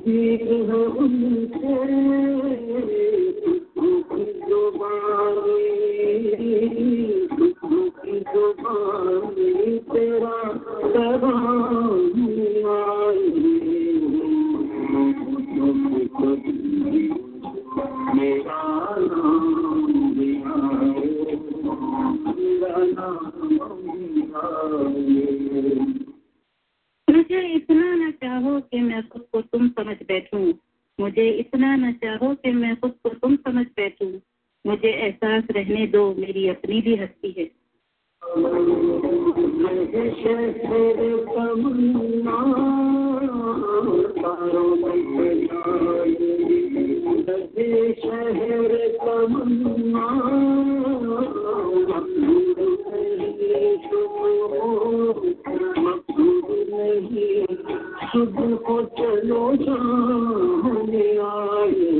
[0.04, 0.22] जी
[4.78, 5.12] पाण
[8.18, 8.20] सुखी
[9.38, 10.38] ज़ी तरा
[10.94, 11.28] देख
[18.16, 19.28] मेर नाम
[27.18, 30.54] मुझे इतना न चाहो कि मैं खुद को तुम समझ बैठूं।
[31.00, 34.20] मुझे इतना न चाहो कि मैं खुद को तुम समझ बैठूं।
[34.68, 37.52] मुझे एहसास रहने दो, मेरी अपनी भी हस्ती है।
[47.92, 48.78] शहर
[56.77, 57.45] नहीं
[58.07, 61.91] शुद्ध को चलो जाने आए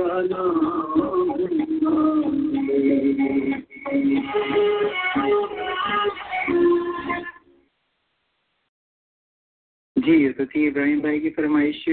[0.00, 0.06] जी
[10.28, 11.84] तो थी इब्राहिम भाई की फरमाइश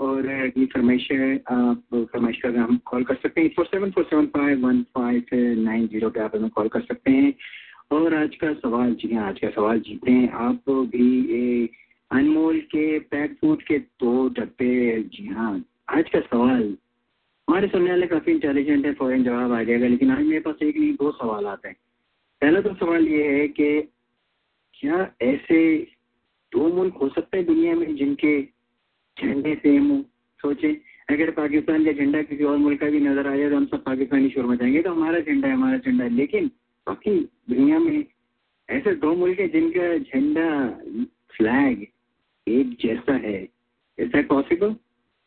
[0.00, 4.04] और अगली फरमाइश है आप फरमाइश का हम कॉल कर सकते हैं four seven four
[4.04, 5.24] seven five one five
[5.62, 7.34] nine zero पे आप हमें कॉल कर सकते हैं।
[7.92, 11.68] और आज का सवाल जी हाँ आज का सवाल जीते हैं। आप भी ए,
[12.10, 16.76] अनमोल के पैक फ़ूड के दो डब्बे जी हाँ आज का सवाल
[17.48, 20.76] हमारे सुनने वाले काफ़ी इंटेलिजेंट है फ़ौरन जवाब आ जाएगा, लेकिन आज मेरे पास एक
[20.76, 21.76] नहीं, दो सवाल आते हैं।
[22.42, 23.80] पहला तो सवाल ये है कि
[24.74, 25.76] क्या ऐसे
[26.52, 28.42] दो मुल्क हो सकते हैं दुनिया में जिनके
[29.16, 30.02] झंडे सेम हो?
[30.42, 30.72] सोचे।
[31.10, 33.84] अगर पाकिस्तान का झंडा किसी और मुल्क का भी नज़र आ जाए तो हम सब
[33.84, 36.46] पाकिस्तानी शोर मचाएँगे तो हमारा झंडा है, हमारा झंडा है। लेकिन
[36.86, 37.20] बाकी
[37.50, 38.04] दुनिया में
[38.68, 40.48] ऐसे दो मुल्क है जिनका झंडा
[41.30, 41.86] फ्लैग
[42.46, 43.38] एक जैसा है।
[44.00, 44.74] दैट पॉसिबल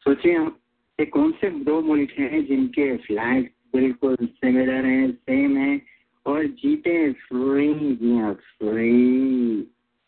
[0.04, 0.60] सोचिए आप।
[1.00, 3.44] ये कौन से दो मुल्क हैं जिनके फ्लैग
[3.76, 5.82] बिल्कुल सिमिलर हैं सेम हैं
[6.26, 7.74] और जीते फ्री
[8.32, 8.92] फ्री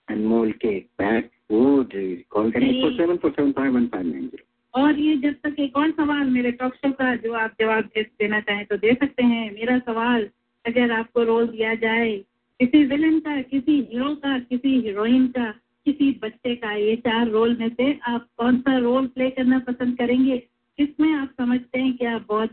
[0.08, 1.94] अनमोल के बैक वुड
[2.30, 5.60] कॉल करें four seven four seven five one five nine zero और ये जब तक
[5.60, 8.94] एक और सवाल मेरे टॉक शो का जो आप जवाब दे देना चाहें तो दे
[8.94, 10.30] सकते हैं। मेरा सवाल
[10.66, 12.18] अगर आपको रोल दिया जाए
[12.60, 15.52] किसी विलन का किसी हीरो का किसी हीरोइन का
[15.86, 19.98] किसी बच्चे का ये चार रोल में से आप कौन सा रोल प्ले करना पसंद
[19.98, 20.44] करेंगे?
[20.78, 22.50] किसमें आप समझते हैं कि आप बहुत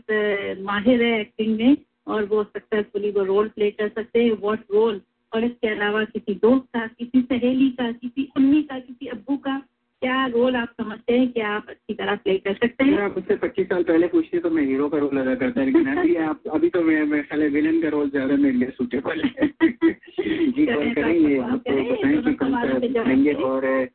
[0.59, 5.01] माहिर है एक्टिंग में और वो सक्सेसफुली वो रोल प्ले कर सकते हैं। व्हाट रोल
[5.33, 9.57] और इसके अलावा किसी दोस्त का किसी सहेली का किसी अम्मी का किसी अब्बू का
[10.01, 12.97] क्या रोल आप समझते हैं कि आप अच्छी तरह प्ले कर सकते हैं?
[12.99, 16.15] आप मुझसे पच्चीस साल पहले पूछते तो मैं हीरो का रोल अदा करता लेकिन अभी
[16.15, 19.47] आप अभी तो मैं मैं खाली विलन का रोल ज़्यादा मेरे लिए सूटेबल है।
[20.49, 23.87] जी कॉल करेंगे आपको बताएँ कि कौन सा और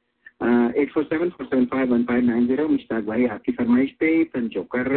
[0.45, 4.13] eight four seven four seven five one five nine zero Mushtaq भाई आपकी फरमाइश पे
[4.33, 4.89] पंचोकर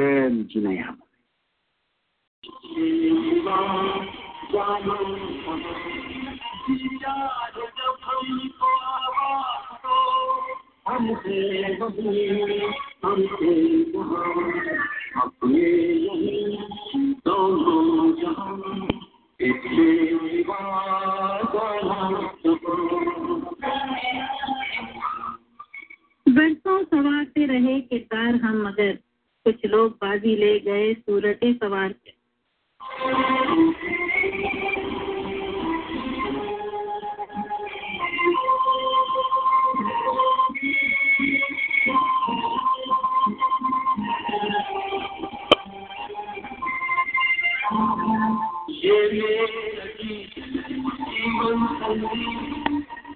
[0.53, 0.97] जीना यहाँ
[26.37, 28.93] बरसों सवारते रहे किरदार हम मगर।
[29.45, 32.15] कुछ लोग बाजी ले गए सूरतें सवार के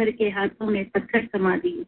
[0.00, 1.84] भर के हाथों में पत्थर समा दिए।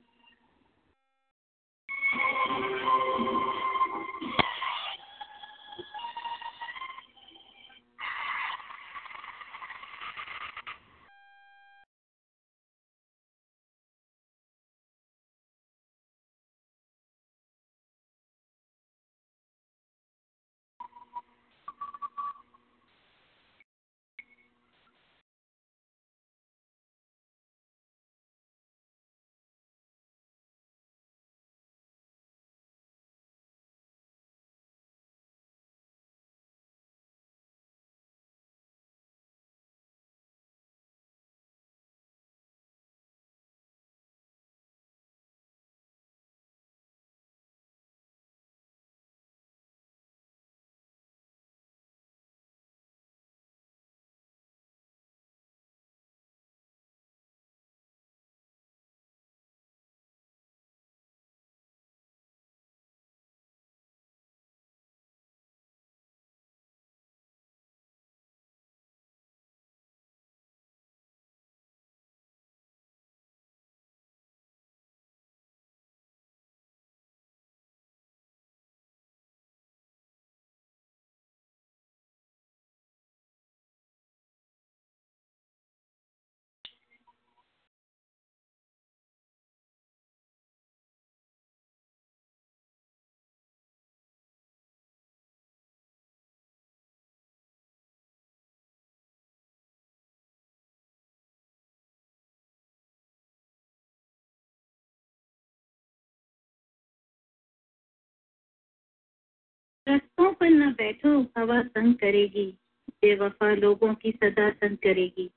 [109.89, 112.59] पल न बैठो, हवा तंग करेगी।
[112.91, 115.31] बेवफा लोगों की सदा तंग करेगी।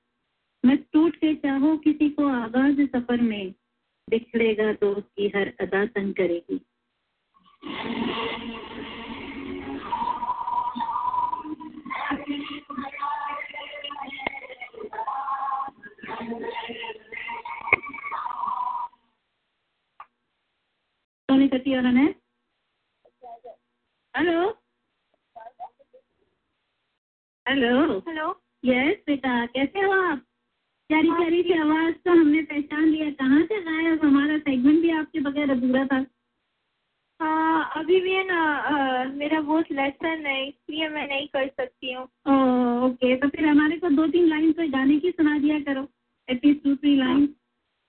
[0.66, 3.54] मत टूट के चाहो किसी को आगाज़ सफ़र में।
[4.10, 6.60] बिछड़ेगा तो उसकी हर अदा तंग करेगी।
[21.30, 22.25] Tony Kati है
[24.16, 24.42] हेलो
[27.46, 28.28] हेलो हेलो
[28.64, 30.18] यस बेटा कैसे हो आप?
[30.90, 35.20] प्यारी प्यारी सी आवाज़ तो हमने पहचान लिया। कहाँ से गायब हमारा सेगमेंट भी आपके
[35.20, 36.04] बगैर अधूरा था।
[37.20, 41.92] हाँ अभी भी है ना अ, मेरा बहुत लेसन है इसलिए मैं नहीं कर सकती
[41.92, 42.04] हूँ।
[42.86, 45.88] ओके तो फिर हमारे को दो तीन लाइन कोई गाने की सुना दिया करो।
[46.28, 47.28] एटलीस्ट टू थ्री लाइन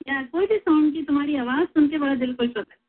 [0.08, 2.87] या कोई भी सॉन्ग की तुम्हारी आवाज़ सुन के बड़ा दिल खुश होता है।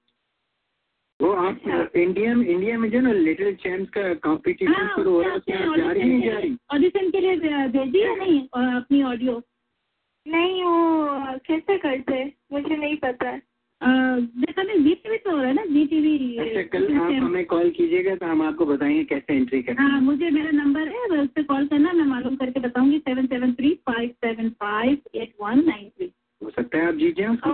[1.21, 5.21] वो आप इंडिया में इंडिया में जो ना लिटिल चैम्प्स का कॉम्पिटिशन हाँ, शुरू हो
[5.23, 7.37] रहा है उसके उसमें आप जा रही नहीं जा रही ऑडिशन के लिए
[7.69, 9.43] भेजी है नहीं और अपनी ऑडियो
[10.27, 13.41] नहीं वो कैसे करते मुझे नहीं पता। है
[14.39, 17.45] देखा नहीं जी टीवी तो हो रहा है ना जी टीवी अच्छा कल आप हमें
[17.45, 21.29] कॉल कीजिएगा तो हम आपको बताएँगे कैसे एंट्री करना हाँ। मुझे मेरा नंबर है उस
[21.29, 25.65] पर कॉल करना मैं मालूम करके बताऊँगी seven seven three five seven five eight one
[25.67, 26.11] nine three
[26.43, 27.53] हो सकता है आप जीत जाए उसको।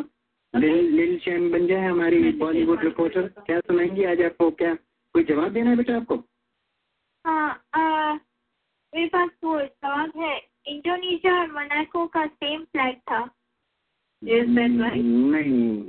[0.54, 4.50] लिल लिल चैम्प बन जाए हमारी बॉलीवुड रिपोर्टर क्या सुनाएँगी आज आपको?
[4.50, 4.74] क्या
[5.14, 6.16] कोई जवाब देना है बेटा आपको?
[7.26, 7.64] हाँ
[8.94, 10.36] मेरे पास वो जवाब है।
[10.66, 13.20] इंडोनेशिया और मोनाको का सेम फ्लैग था?
[14.24, 15.82] नहीं.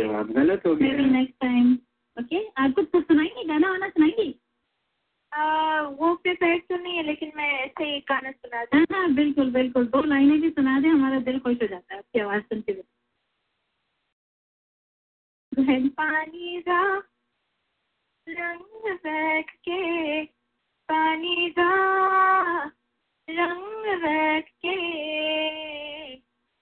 [0.00, 1.72] जवाब गलत हो गया। Next time.
[2.16, 2.42] Okay?
[2.56, 4.34] आपको तो सुनाएँगे गाना वाना सुनाएँगे?
[5.36, 9.14] अ, वो प्रिपेयर तो नहीं है लेकिन मैं ऐसे ही गाना सुना दूँ। हाँ हाँ
[9.14, 12.42] बिल्कुल बिल्कुल। दो लाइनें भी सुना दे हमारा दिल खुश हो जाता है आपकी आवाज़
[12.42, 12.82] सुनते हुए
[15.52, 16.80] Go पानी का
[18.26, 20.24] रंग बहक के
[20.88, 21.70] पानी का
[23.28, 24.74] रंग बहक के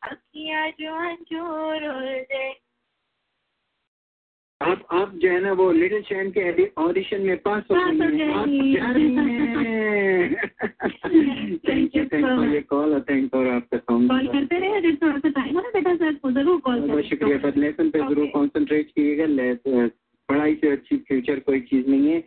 [0.02, 1.88] अखियाँ जो अंजूर
[2.32, 2.48] दे
[4.64, 8.18] आप आप जो है ना वो लिटिल चैम्प के ऑडिशन में पास हो हो गई
[8.18, 10.34] हैं। आप जा रही हैं।
[11.68, 14.94] थैंक यू थैंक फॉर ये कॉल और थैंक फॉर आपका सॉन्ग कॉल करते रहे अगर
[14.94, 17.98] थोड़ा सा टाइम हो ना बेटा सर को ज़रूर कॉल बहुत शुक्रिया पर लेसन पे
[17.98, 19.26] ज़रूर कॉन्सेंट्रेट कीजिएगा।
[20.28, 22.20] पढ़ाई से अच्छी फ्यूचर कोई चीज़ नहीं है।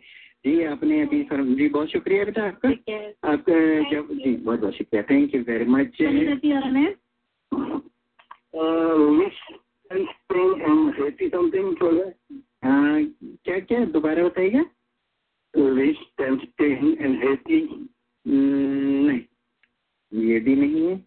[0.46, 2.68] जी आपने अभी सर जी बहुत शुक्रिया बेटा आपका।
[3.32, 3.54] आपका
[3.90, 5.86] जब जी बहुत बहुत शुक्रिया। थैंक यू वेरी मच
[9.90, 12.10] और हमें एटी समथिंग चल रहा
[12.64, 13.02] हाँ,
[13.44, 14.64] क्या क्या दोबारा बताइएगा
[15.54, 17.24] लिस्ट टेन एंड
[18.26, 19.20] हम्म, नहीं
[20.12, 21.04] ये भी नहीं है।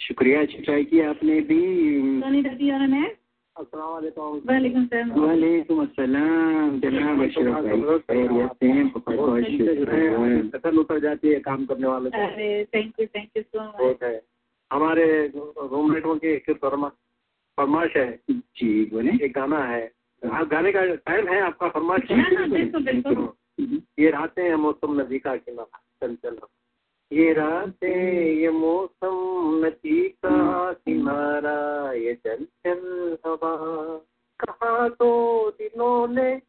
[0.00, 9.16] शुक्रिया अच्छी ट्राई किया आपने भी। वालेकुम। वालेकुम सलाम। वालेकुम जनाब अशरफ खैरियत हैं बहुत
[9.16, 12.10] बहुत शुक्रिया। कतल उतर जाती है काम करने वाले
[12.64, 14.20] thank you thank you so much
[14.70, 16.90] हमारे रूममेटों की एक फरमा
[17.58, 19.92] फरमाइश है। जी बोले एक गाना है।
[20.22, 23.34] हाँ गाने का टाइम है आपका फरमाइश। हाँ, हाँ।
[23.98, 26.38] ये रातें हैं मौसम नदी का किनारा चल चल।
[27.12, 29.16] ये रातें ये मौसम
[29.64, 33.56] नदी का किनारा ये चल चल हवा।
[34.44, 35.08] कहा तो
[35.50, 36.42] दिनों ने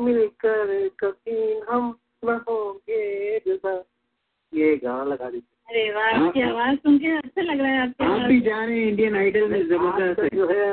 [0.00, 3.84] मिलकर कभी हम न होंगे जुदा।
[4.54, 8.04] ये गाना लगा दीजिए। अरे वाह आपकी आवाज़ सुन के अच्छा लग रहा है आपकी
[8.04, 10.64] आप भी जा रहे हैं इंडियन आइडल में ज़बरदस्त। जो है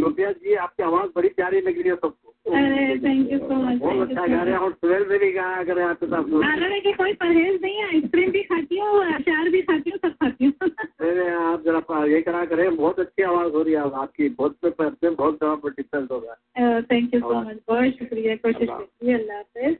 [0.00, 3.78] रुपया जी आपकी आवाज़ बड़ी प्यारी लग रही है सबको। अरे थैंक यू सो मच
[3.80, 6.80] बहुत अच्छा गा रहे हैं और ट्वेल्व में भी गाया करें आप साहब खाना में
[6.82, 10.44] कि कोई परहेज नहीं है आइसक्रीम भी खाती हूँ अचार भी खाती हूँ सब खाती
[10.44, 10.70] हूँ।
[11.42, 15.76] आप जरा ये करा करें बहुत अच्छी आवाज़ हो रही है आपकी बहुत बहुत ज़बरदस्त
[15.76, 19.76] डिफरेंस होगा थैंक यू सो मच बहुत शुक्रिया कोशिश करिए अल्लाह हाफिज।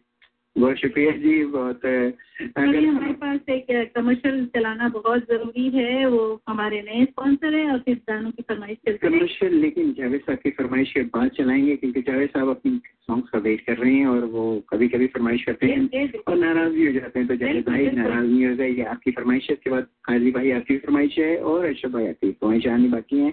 [0.56, 6.80] बहुत शुक्रिया जी बहुत अभी हमारे पास एक कमर्शियल चलाना बहुत ज़रूरी है वो हमारे
[6.82, 10.50] नए स्पॉन्सर है और फिर गानों की फरमाइश चलती है। कमर्शियल लेकिन जावेद साहब की
[10.50, 14.24] फरमाइश के बाद चलाएँगे क्योंकि जावेद साहब अपनी सॉन्ग्स का वेट कर रहे हैं और
[14.34, 17.86] वो कभी कभी फरमाइश करते हैं। और नाराज़ भी हो जाते हैं तो जावेद भाई।
[17.92, 21.64] नाराज़ नहीं होगा ये आपकी फरमाइश है इसके बाद काजी भाई आपकी फरमाइश है और
[21.66, 23.30] अशरफ भाई आपकी फरमाइश आनी बाकी है।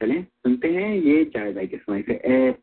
[0.00, 2.62] चलें सुनते हैं ये जावेद भाई की फरमाइश है।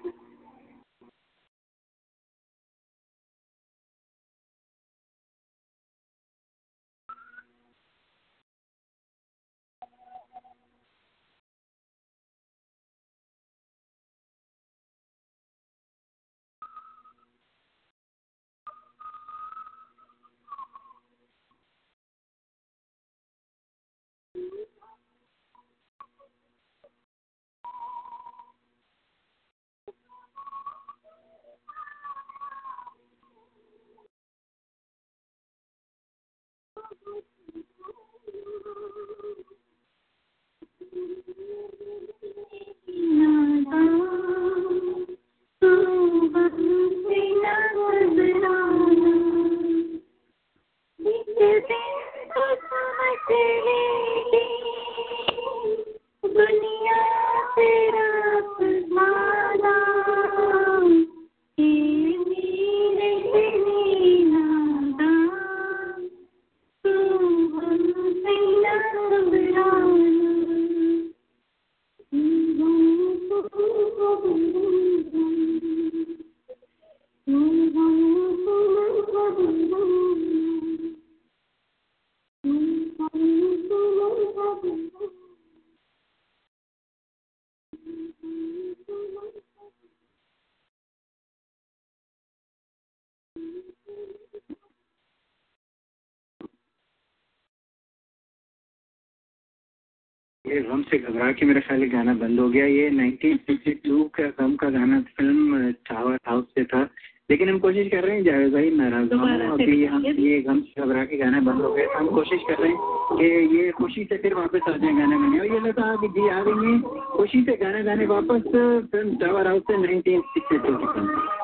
[100.91, 104.99] से घबरा के मेरा ख्याल गाना बंद हो गया। ये 1962 का गम का गाना
[105.17, 106.89] फ़िल्म टावर हाउस से था।
[107.31, 109.13] लेकिन हम कोशिश कर रहे हैं जावेद भाई नाराज़
[109.51, 112.71] अभी हम ये गम से घबरा के गाना बंद हो गए हम कोशिश कर रहे
[112.71, 116.07] हैं कि ये खुशी से फिर वापस आ जाए गाने गाने और ये था कि
[116.17, 116.79] जी आ रही है।
[117.15, 118.51] खुशी से गाना गाने वापस
[118.91, 121.40] फ़िल्म टावर हाउस से नाइनटीन सिक्सटी टू की फ़िल्म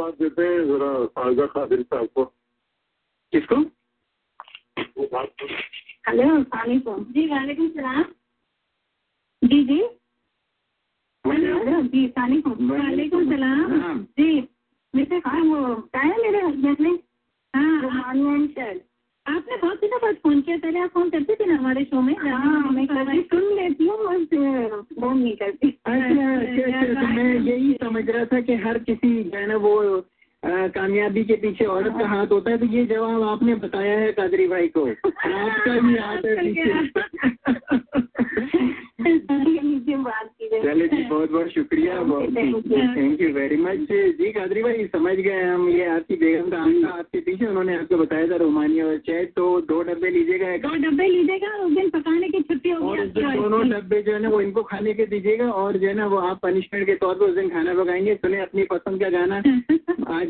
[0.00, 2.24] मुबारकबाद देते हैं जरा साजा खादिर साहब को
[3.32, 3.56] किसको
[6.08, 8.04] हेलो जी वालेकुम सलाम
[9.42, 9.80] जी जी
[11.24, 14.30] हेलो जी वालेकुम सलाम हाँ। जी
[14.94, 16.90] मेरे कहा वो बताया मेरे हस्बैंड ने
[17.54, 18.82] हाँ रोमानियन शर्ट
[19.30, 22.14] आपने बहुत दिनों बाद फ़ोन किया पहले आप फ़ोन करते थे ना हमारे शो में?
[22.16, 22.86] हाँ मैं
[23.22, 23.96] सुन लेती हूँ
[25.00, 29.22] फ़ोन नहीं करती। अच्छा अच्छा अच्छा तो मैं यही समझ रहा था कि हर किसी
[29.24, 29.74] जो है ना वो
[30.44, 34.46] कामयाबी के पीछे औरत का हाथ होता है तो ये जवाब आपने बताया है कादरी
[34.48, 36.86] भाई को। आपका भी हाथ है।
[40.62, 41.94] चले जी बहुत बहुत शुक्रिया
[42.96, 46.72] थैंक यू वेरी मच जी कादरी भाई समझ गए हम ये आपकी बेगम का हाथ
[46.84, 50.74] था आपके पीछे उन्होंने आपको बताया था रोमानिया और चैट तो दो डब्बे लीजिएगा दो
[50.74, 54.62] डब्बे लीजिएगा उस दिन पकाने की छुट्टी होगी दोनों डब्बे जो है ना वो इनको
[54.62, 57.48] खाने के दीजिएगा और जो है ना वो आप पनिशमेंट के तौर पर उस दिन
[57.48, 59.36] खाना पकाएँगे। सुने अपनी पसंद का गाना।
[60.20, 60.29] आज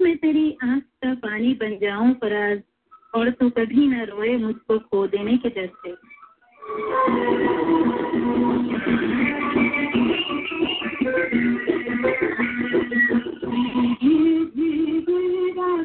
[0.00, 2.60] मैं तेरी आँख का पानी बन जाऊँ फराज
[3.14, 5.92] और तू कभी न रोए मुझको खो देने के डर से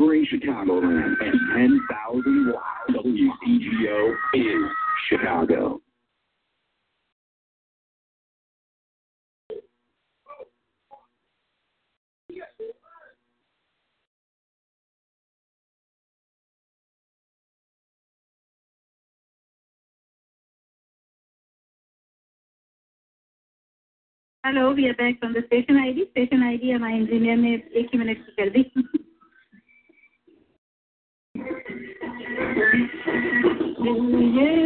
[0.00, 2.90] covering Chicagoland at 10,000 watts.
[2.90, 4.70] WCGO is
[5.08, 5.80] Chicago.
[24.44, 27.98] Hello we are back from the station ID station ID हमारे इंजीनियर ने एक ही
[27.98, 28.62] मिनट की कर दी
[33.78, 34.59] yeah.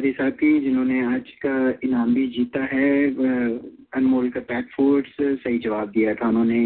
[0.00, 2.88] रेकादी साहब की जिन्होंने आज का इनाम भी जीता है
[3.92, 6.60] अनमोल का पैक फूड्स सही जवाब दिया था उन्होंने।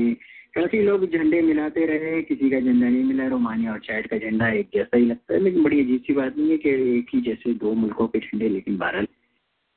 [0.55, 4.49] काफ़ी लोग झंडे मिलाते रहे किसी का झंडा नहीं मिला रोमानिया और चैट का झंडा
[4.53, 7.20] एक जैसा ही लगता है लेकिन बड़ी अजीब सी बात नहीं है कि एक ही
[7.20, 9.07] जैसे दो मुल्कों के झंडे लेकिन बहरहाल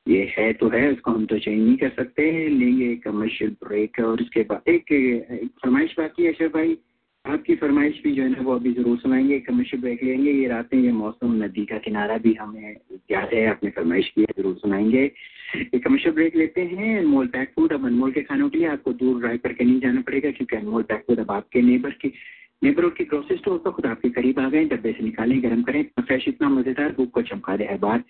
[0.07, 3.99] ये है तो है उसको हम तो चेंज नहीं कर सकते हैं लेंगे कमर्शियल ब्रेक
[3.99, 6.77] और उसके बाद एक, एक फरमाइश बाकी है अशर भाई।
[7.25, 10.77] आपकी फरमाइश भी जो है ना वो अभी ज़रूर सुनाएँगे कमर्शियल ब्रेक लेंगे ये रातें
[10.77, 12.75] ये मौसम नदी का किनारा भी हमें
[13.09, 15.03] याद है आपने फरमाइश की है, ज़रूर सुनाएँगे।
[15.65, 18.93] एक कमर्शियल ब्रेक लेते हैं अनमोल पैक फ़ूड अब अनमोल के खानों के लिए आपको
[18.93, 22.13] दूर ड्राइव करके नहीं जाना पड़ेगा, क्योंकि अनमोल पैक फ़ूड अब आपके नेबर की
[22.61, 25.79] नेबरहुड की ग्रोसरी स्टोर तो खुद आपके करीब आ गए डब्बे से निकालें, गर्म करें
[25.79, 28.03] इतना फ्रेश इतना मज़ेदार भूख को चमका दे। हर बार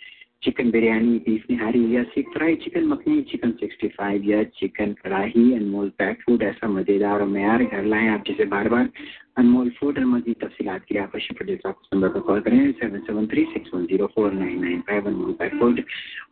[0.43, 5.51] चिकन बिरयानी बीफ निहारी, या seekh fry chicken makhani chicken sixty five या chicken kadhai
[5.53, 8.89] Anmol pack food ऐसा मज़ेदार और मैार घर लाएँ आप जिसे बार बार
[9.38, 12.71] अनमोल फ़ूड और मजीद तफसीत के लिए आप अशर पटेल साहब नंबर पर कॉल करें
[12.73, 15.83] seven seven three six one zero four nine nine five one one five food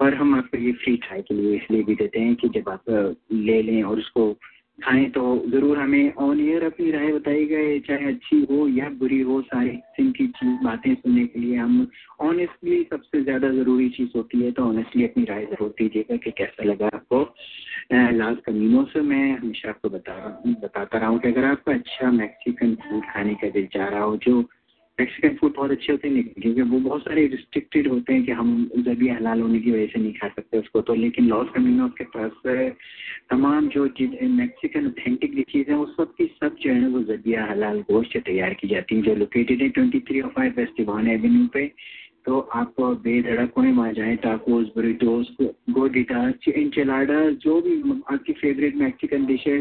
[0.02, 2.92] और हम आपको ये फ्री ट्राई के लिए इसलिए भी देते हैं कि जब आप
[3.32, 4.34] ले लें और उसको
[4.80, 9.20] खाएँ तो ज़रूर हमें ऑन एयर अपनी राय बताई बताइएगा चाहे अच्छी हो या बुरी
[9.22, 11.88] हो, सारी किस्म की चीज़, बातें सुनने के लिए हम
[12.22, 16.64] ऑनेस्टली सबसे ज़्यादा ज़रूरी चीज़ होती है तो ऑनेस्टली अपनी राय ज़रूर दीजिएगा कि कैसा
[16.64, 17.24] लगा आपको।
[17.94, 20.14] लास्ट कमीनों से मैं हमेशा आपको बता
[20.62, 24.16] बताता रहा हूँ कि अगर आपका अच्छा मैक्सिकन फ़ूड खाने का दिल चाह रहा हो,
[24.18, 24.40] जो
[24.98, 28.70] मैक्सिकन फ़ूड बहुत अच्छे होते हैं क्योंकि वो बहुत सारे रिस्ट्रिक्टेड होते हैं कि हम
[28.78, 32.04] जबी हलाल होने की वजह से नहीं खा सकते उसको तो लेकिन लॉस कमीनों के
[32.16, 32.32] पास
[33.30, 37.80] तमाम जो मैक्सिकन ऑथेंटिक चीज़ है वो सब की सब जो है वो जबिया हलाल
[37.92, 41.72] गोश्त तैयार की जाती है, जो लोकेटेड है ट्वेंटी थ्री ऑफ़ फाइव फेस्टिवान एवेन्यू पे।
[42.26, 45.36] तो आप बेधड़क होने वहाँ जाएँ टाकोस बरीटोस
[45.72, 47.82] गोडिटा इंचलाडा जो भी
[48.14, 49.60] आपकी फेवरेट मैक्सिकन डिश है,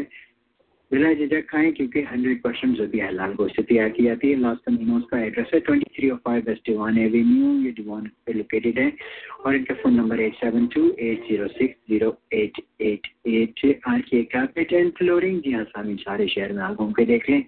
[0.91, 4.65] बिला झिझक खाएँ, क्योंकि हंड्रेड परसेंट जो भी हलाल गोश्त तैयार की जाती है। लास्ट
[4.65, 8.79] कमीनोस का एड्रेस है twenty three of five west Devon avenue ये डिवान पे लोकेटेड
[8.79, 8.91] है।
[9.45, 14.01] और इनका phone number eight seven two eight zero six zero eight eight eight R
[14.09, 17.41] K carpet flooring जी हाँ सामी सारे शहर में आप घूम के देख लें।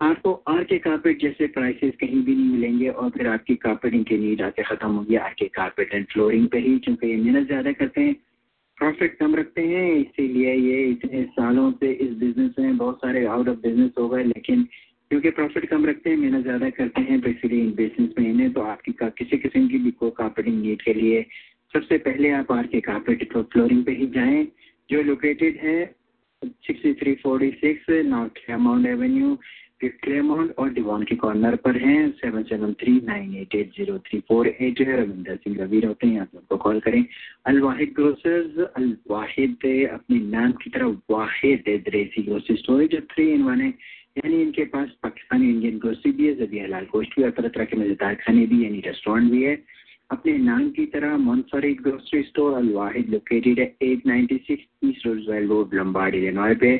[0.00, 4.18] आपको आर के कारपेट जैसे प्राइसेस कहीं भी नहीं मिलेंगे और फिर आपकी कारपेटिंग की
[4.18, 7.72] नीड आके ख़त्म होगी आर के कारपेट एंड फ्लोरिंग पे ही क्योंकि ये मेहनत ज़्यादा
[7.72, 8.14] करते हैं
[8.78, 13.48] प्रॉफिट कम रखते हैं इसीलिए ये इतने सालों से इस बिज़नेस में बहुत सारे आउट
[13.48, 14.62] ऑफ़ बिज़नेस हो गए लेकिन
[15.10, 18.52] क्योंकि प्रॉफिट कम रखते हैं मेहनत ज़्यादा करते हैं तो इसीलिए इन बिज़नेस में इन्हें
[18.52, 21.26] तो आपकी का, किसी किस्म की भी को कारपेटिंग नीड के लिए
[21.74, 24.46] सबसे पहले आप आर के कारपेट फ्लोरिंग पे ही जाएँ
[24.90, 25.84] जो लोकेटेड है
[26.42, 29.36] sixty three forty six north amount avenue
[29.88, 34.20] Claremont और डिवॉन के कॉर्नर पर हैं seven seven three nine eight eight zero three
[34.28, 37.04] four eight है रविंदर सिंह रवि होते हैं, आप उनको कॉल करें।
[37.46, 39.56] अलवाहिद ग्रोसर्स अलवाहिद,
[39.92, 43.68] अपने नाम की तरह वाहिद दरेसी ग्रोसरी स्टोर जो थ्री इन वन है।
[44.16, 47.64] यानी इनके पास पाकिस्तानी इंडियन ग्रोसरी भी है जबी हलाल गोश्त भी और तरह तरह
[47.64, 49.62] के मज़ेदार खाने भी यानी रेस्टोरेंट भी है।
[50.10, 55.48] अपने नाम की तरह मुनफरिद ग्रोसरी स्टोर अलवाहिद लोकेटेड है at ninety six east Roosevelt
[55.48, 56.76] road Lombard Illinois पे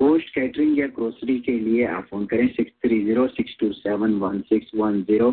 [0.00, 4.12] पोस्ट कैटरिंग या ग्रोसरी के लिए आप फ़ोन करें six three zero six two seven
[4.18, 5.30] one six one zero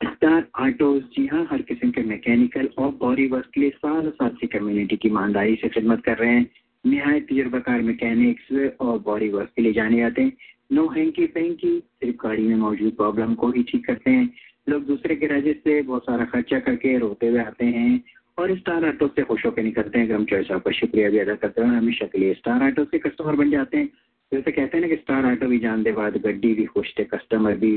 [0.00, 4.36] star auto जी हाँ हर किस्म के मैकेनिकल और बॉडी वर्क के लिए साल साल
[4.40, 6.46] से कम्युनिटी की ईमानदारी से खिदमत कर रहे हैं।
[6.84, 10.32] नहायत तजर्बाकार मैकेनिक्स और बॉडी वर्क के लिए जाने जाते हैं।
[10.72, 14.28] नो हैंकी पैंकी सिर्फ़ गाड़ी में मौजूद प्रॉब्लम को ही ठीक करते हैं।
[14.68, 17.90] लोग दूसरे गैराजेस से बहुत सारा खर्चा करके रोते हुए आते हैं।
[18.38, 21.62] और स्टार ऑटो से खुश होकर निकलते हैं हम चॉइस आपका शुक्रिया भी अदा करते
[21.62, 23.88] हैं हमेशा के लिए स्टार ऑटो से कस्टमर बन जाते हैं।
[24.32, 27.04] जैसे कहते हैं ना कि स्टार ऑटो भी जान दे बाद गड्डी भी खुश थे
[27.04, 27.76] कस्टमर भी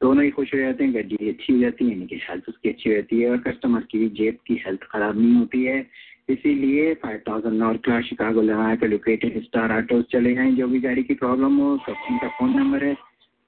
[0.00, 2.68] दोनों ही खुश हो जाते हैं, गड्डी अच्छी हो जाती है, यानी कि हेल्थ उसकी
[2.68, 5.86] अच्छी जाती है और कस्टमर की जेब की हेल्थ खराब नहीं होती है।
[6.28, 10.80] इसीलिए five thousand north Clark Chicago लगा के लोकेटेड स्टार ऑटो चले जाएँ। जो भी
[10.80, 12.96] गाड़ी की प्रॉब्लम हो, सब का फ़ोन नंबर है।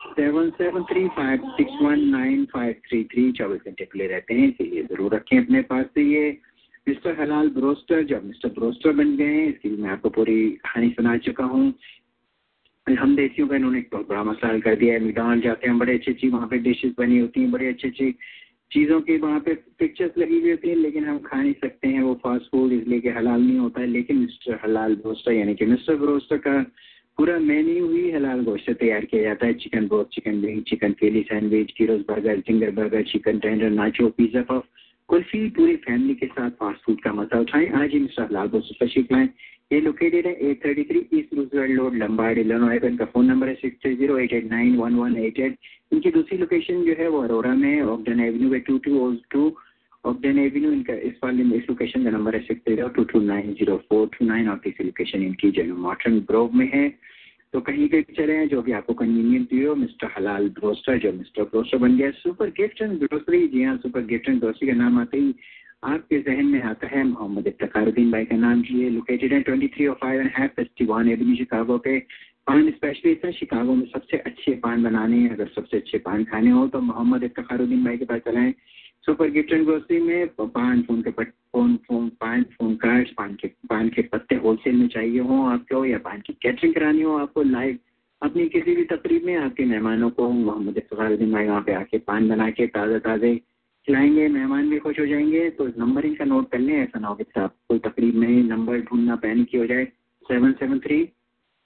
[0.08, 4.48] Seven seven three five six one nine five three three चौबीस घंटे खुले रहते हैं,
[4.48, 6.38] इसीलिए ज़रूर रखें अपने पास से ये
[6.86, 11.16] मिस्टर हलाल ब्रोस्टर। जब मिस्टर ब्रोस्टर बन गए हैं, इसकी मैं आपको पूरी कहानी सुना
[11.26, 11.72] चुका हूँ।
[12.86, 15.94] हम देसियों का इन्होंने एक बहुत बड़ा मसाल कर दिया है। मैदान जाते हैं बड़े
[15.94, 18.10] अच्छी अच्छी वहाँ पे डिशेस बनी होती हैं, बड़ी अच्छी अच्छी
[18.70, 22.02] चीज़ों की वहाँ पे पिक्चर्स लगी हुई होती हैं, लेकिन हम खा नहीं सकते हैं।
[22.02, 25.66] वो फास्ट फ़ूड इसलिए कि हलाल नहीं होता है, लेकिन मिस्टर हलाल ब्रोस्टर, यानी कि
[25.66, 26.58] मिस्टर ब्रोस्टर का
[27.18, 30.92] पूरा मेन्यू ही हलाल गोश्त से तैयार किया जाता है। Chicken broast chicken wing chicken
[31.00, 34.64] fillet sandwich कीरोज burger zinger burger chicken tender nacho pizza puff
[35.08, 38.82] kulfi पूरी फैमिली के साथ फास्ट फ़ूड का मज़ा उठाएँ। आज ही मिस्टर हलाल गोश्त
[38.82, 39.28] तशरीफ़ लाएँ।
[39.72, 43.54] ये लोकेटेड है at thirty three east Roosevelt road Lombard Illinois इनका फ़ोन नंबर है
[43.54, 45.56] six three zero eight eight nine one one eight eight
[45.92, 49.48] इनकी दूसरी लोकेशन जो है वो अरोरा में Ogden avenue two two two
[50.06, 53.52] Ogden avenue इनका इस वाले इस लोकेशन का नंबर है six zero two two nine
[53.54, 56.88] zero four two nine और तीसरी लोकेशन इनकी जो है मॉडर्न ग्रोव में है।
[57.54, 61.42] तो कहीं पे चले हैं, जो भी आपको कन्वीनियंट हो, मिस्टर हलाल ब्रोस्टर जो मिस्टर
[61.44, 64.98] ब्रोस्टर बन गया सुपर गिफ्ट एंड ग्रोसरी जी हाँ सुपर गिफ्ट एंड ग्रोसरी का नाम
[65.00, 65.34] आते ही
[65.84, 69.86] आपके जहन में आता है, मोहम्मद इफ्तारुद्दीन भाई का नाम जी लोकेटेड है ट्वेंटी थ्री
[69.86, 71.98] और फाइव एंड एवेन्यू शिकागो पे।
[72.46, 76.50] पान स्पेशलिस्ट है शिकागो में सबसे अच्छे पान बनाने हैं। अगर सबसे अच्छे पान खाने
[76.50, 78.52] हो तो मोहम्मद इफ्तारुद्दीन भाई के पास चलाएँ
[79.06, 83.34] सुपर गिफ्ट एंड ग्रोसरी में पान, फ़ोन के पट, phone phone, paan, phone card, paan
[83.34, 87.16] के पान के पत्ते होलसेल में चाहिए हो आपको या पान की कैटरिंग करानी हो
[87.18, 87.78] आपको लाइव
[88.22, 92.28] अपनी किसी भी तकरीब में, आपके मेहमानों को मोहम्मद इफ्तारुद्दीन भाई वहाँ पे आके पान
[92.28, 93.34] बना के ताज़ा ताज़े
[93.86, 97.14] खिलाएँगे, मेहमान भी खुश हो जाएँगे तो नंबर इनका नोट कर लें, ऐसा ना हो
[97.14, 99.84] कि आप कोई तकरीब में नंबर ढूंढना पैन की हो जाए,
[100.26, 101.00] seven seven three,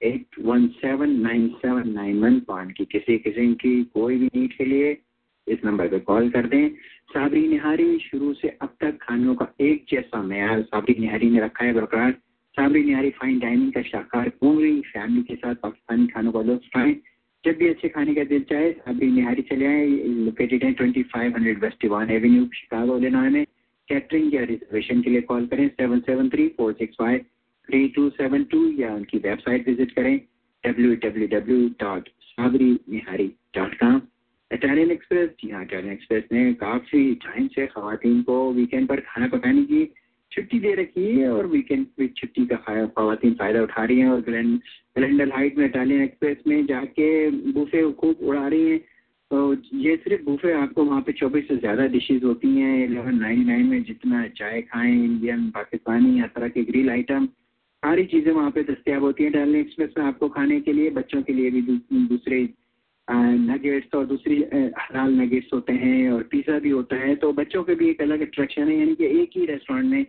[0.03, 4.57] eight one seven nine seven nine one, paan की किसी किस्म की कोई भी नीड
[4.57, 4.99] के लिए
[5.47, 6.70] इस नंबर पे कॉल कर दें।
[7.11, 11.64] साबरी निहारी शुरू से अब तक खानों का एक जैसा मैार साबरी निहारी ने रखा
[11.64, 12.11] है बरकरार।
[12.56, 16.94] साबरी निहारी फाइन डाइनिंग का शाकार पूरी फैमिली के साथ पाकिस्तानी खानों का लुत्फ उठाएँ
[17.44, 19.86] जब भी अच्छे खाने का दिल चाहे, साबरी निहारी चले आए
[20.26, 23.44] लोकेटेड है twenty five hundred west one avenue Chicago लेना में।
[23.88, 27.24] कैटरिंग या रिजर्वेशन के लिए कॉल करें seven seven three four six five
[27.68, 30.16] three two seven two या उनकी वेबसाइट विज़िट करें
[30.64, 34.00] W W W dot Sabri Nihari dot com
[34.51, 39.26] Italian express जी हाँ इटालियन एक्सप्रेस ने काफ़ी टाइम से खातन को वीकेंड पर खाना
[39.28, 39.84] पकाने की
[40.32, 44.20] छुट्टी दे रखी है और वीकेंड पे छुट्टी का खातन फ़ायदा उठा रही हैं और
[44.20, 47.09] ग्लैंडल हाइट में इटालियन एक्सप्रेस में जाके
[47.53, 48.78] बूफे खूब उड़ा रही हैं।
[49.30, 53.46] तो ये सिर्फ़ बूफे आपको वहाँ पे चौबीस से ज़्यादा डिशेज होती हैं। इलेवन नाइन
[53.46, 58.51] नाइन में जितना चाय खाएँ इंडियन पाकिस्तानी या तरह के ग्रिल आइटम सारी चीज़ें वहाँ
[58.51, 61.62] पे दस्तियाब होती हैं। इटालियन एक्सप्रेस में आपको खाने के लिए, बच्चों के लिए भी
[61.62, 62.48] दूसरे
[63.11, 67.74] नगेट्स और दूसरी हलाल नगेट्स होते हैं और पिज़्ज़ा भी होता है तो बच्चों के
[67.74, 70.04] भी एक अलग अट्रैक्शन है, यानी कि एक ही रेस्टोरेंट में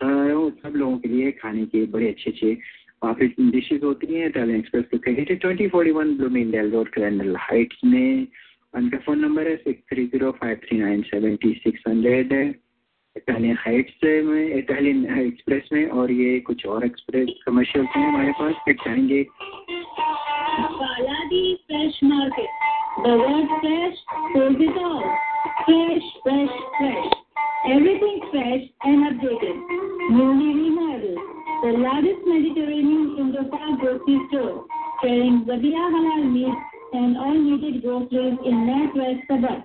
[0.00, 2.54] सब लोगों के लिए खाने के बड़े अच्छे अच्छे
[3.02, 6.16] काफ़ी डिशेज होती हैं इटालियन एक्सप्रेस के कहें twenty forty one
[6.52, 8.26] Bloomingdale road Glendale Heights में।
[8.74, 12.48] उनका फ़ोन नंबर है six three zero five three nine seventy six hundred है
[13.16, 18.54] इटालियन हाइट्स में इटालियन एक्सप्रेस में, और ये कुछ और एक्सप्रेस कमर्शियल हैं हमारे पास,
[18.64, 19.22] फिर जाएँगे।
[20.56, 22.48] Baladi Fresh Market.
[23.04, 23.96] The word fresh
[24.32, 25.04] says it all.
[25.68, 27.08] Fresh, fresh, fresh.
[27.68, 29.56] Everything fresh and updated.
[30.10, 31.20] Newly remodeled.
[31.62, 34.64] The largest Mediterranean Indo-Pak grocery store
[35.02, 36.56] carrying Zabiya halal meat
[36.92, 39.60] and all needed groceries in Northwest suburb.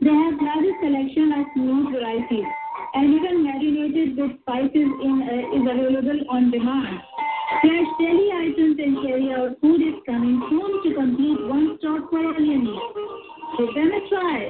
[0.00, 2.48] They have largest selection of meat varieties
[2.94, 7.00] and even marinated with spices in, uh, is available on demand.
[7.58, 12.22] Fresh daily items and carry out food is coming soon to complete one stop for
[12.22, 12.94] all your needs.
[13.58, 14.46] Give them a try,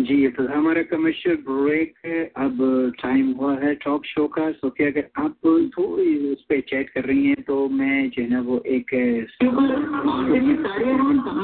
[0.00, 4.84] जी तो हमारा commercial break है अब time हुआ है talk show का। सो कि
[4.84, 5.36] अगर आप
[5.78, 8.86] थोड़ी उस पर चैट कर रही हैं तो मैं जो है ना वो एक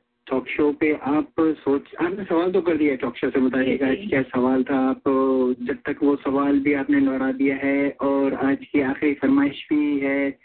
[0.31, 4.05] टॉक शो पे आप सोच आपने सवाल तो कर दिया टॉक शो से बताइएगा आज
[4.09, 5.01] क्या सवाल था आप?
[5.61, 9.99] जब तक वो सवाल भी आपने दोहरा दिया है और आज की आखिरी फरमाइश भी
[9.99, 10.37] है।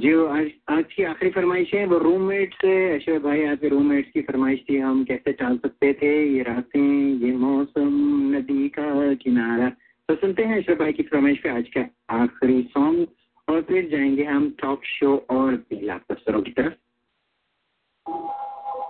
[0.00, 4.22] जो आज आज की आखिरी फरमाइश है वो रूममेट से अशरफ भाई आपके रूममेट्स की
[4.22, 6.12] फरमाइश थी हम कैसे टाल सकते थे?
[6.34, 7.88] ये रातें ये मौसम
[8.34, 9.68] नदी का किनारा।
[10.08, 11.88] तो सुनते हैं अशरफ भाई की फरमाइश पे आज का
[12.22, 13.06] आखिरी सॉन्ग
[13.48, 16.72] और फिर जाएँगे हम टॉक शो और पीला अफसरों की तरफ़।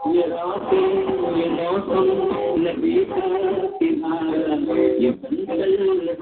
[0.02, 0.78] ये रातें
[1.34, 2.06] ये मौसम
[2.60, 3.26] नदी का
[3.76, 4.56] किनारा
[4.98, 6.14] ये बंदल ये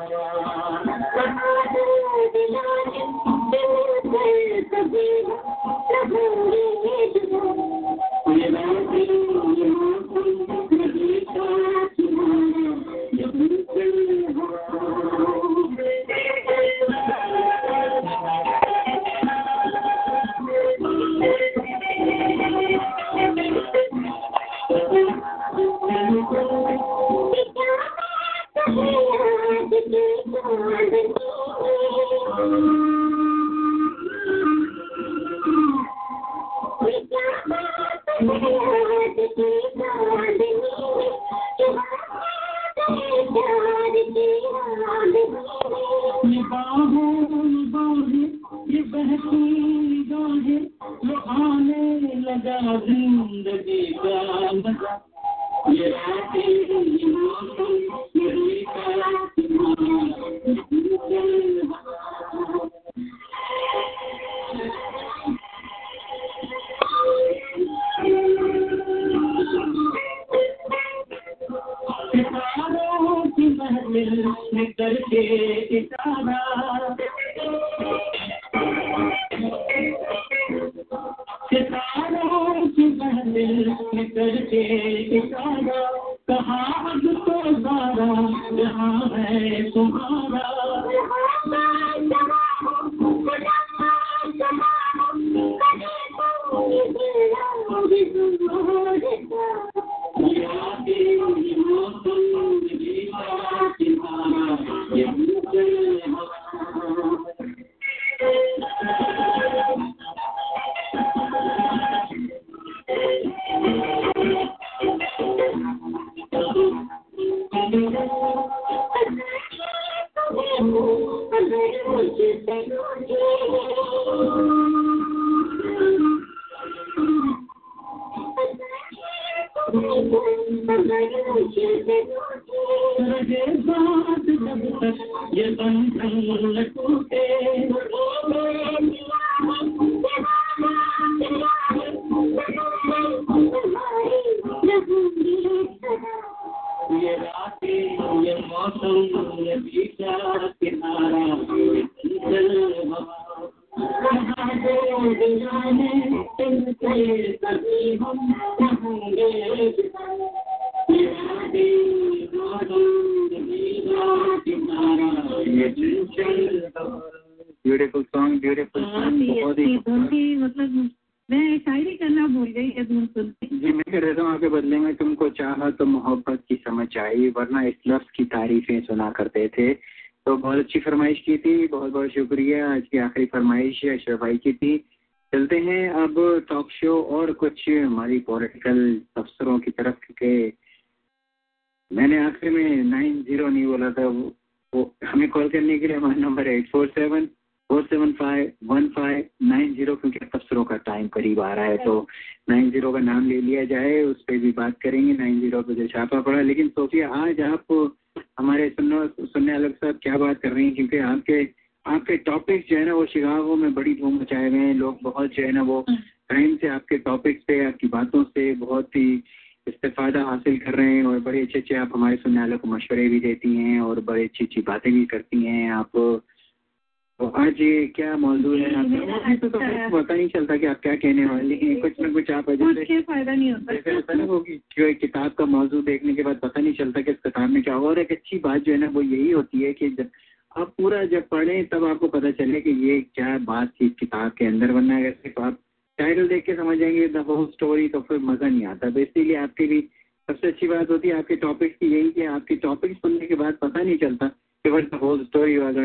[239.00, 240.10] वो यही होती है कि जब
[240.56, 244.46] आप पूरा जब पढ़ें, तब आपको पता चले कि ये क्या बात थी किताब के
[244.46, 245.58] अंदर, वरना अगर सिर्फ़ आप
[245.98, 249.36] टाइटल देख के समझ जाएँगे द होल स्टोरी तो फिर मज़ा नहीं आता। तो इसीलिए
[249.36, 249.80] आपके भी
[250.28, 253.56] सबसे अच्छी बात होती है आपके टॉपिक्स की यही कि आपके टॉपिक सुनने के बाद
[253.62, 254.28] पता नहीं चलता
[254.64, 255.76] कि what the whole story was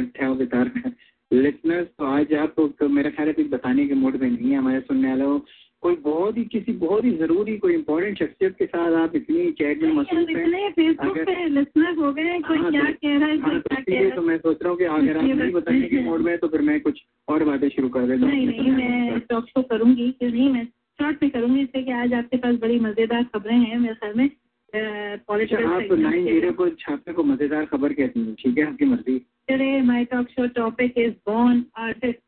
[1.31, 4.57] listeners तो आज आप तो मेरा ख्याल है कुछ बताने के मूड में नहीं है,
[4.57, 5.39] हमारे सुनने वालों
[5.85, 9.81] कोई बहुत ही किसी बहुत ही ज़रूरी कोई इम्पोर्टेंट शख्सियत के साथ आप इतनी चैट
[9.81, 13.27] में मसरूफ हैं। इतने फेसबुक पे लिसनर हो गए कोई हाँ, क्या तो- कह रहा
[13.27, 15.23] है हाँ, कोई तो क्या कह रहा तो मैं सोच रहा हूँ कि अगर आप
[15.23, 18.31] नहीं बताने के मोड में तो फिर मैं कुछ और बातें शुरू कर देता हूँ।
[18.31, 20.65] नहीं नहीं मैं टॉक शो करूँगी क्यों नहीं मैं
[20.99, 24.29] शॉर्ट में करूँगी इसलिए कि आज आपके पास बड़ी मज़ेदार खबरें हैं मेरे ख्याल में।
[24.73, 28.67] अच्छा आप नाइन ज़ीरो को छापे को मज़ेदार खबर कहती हैं ठीक है?
[28.67, 29.21] आपकी मर्ज़ी।
[29.51, 32.24] Today my talk show topic is born artist.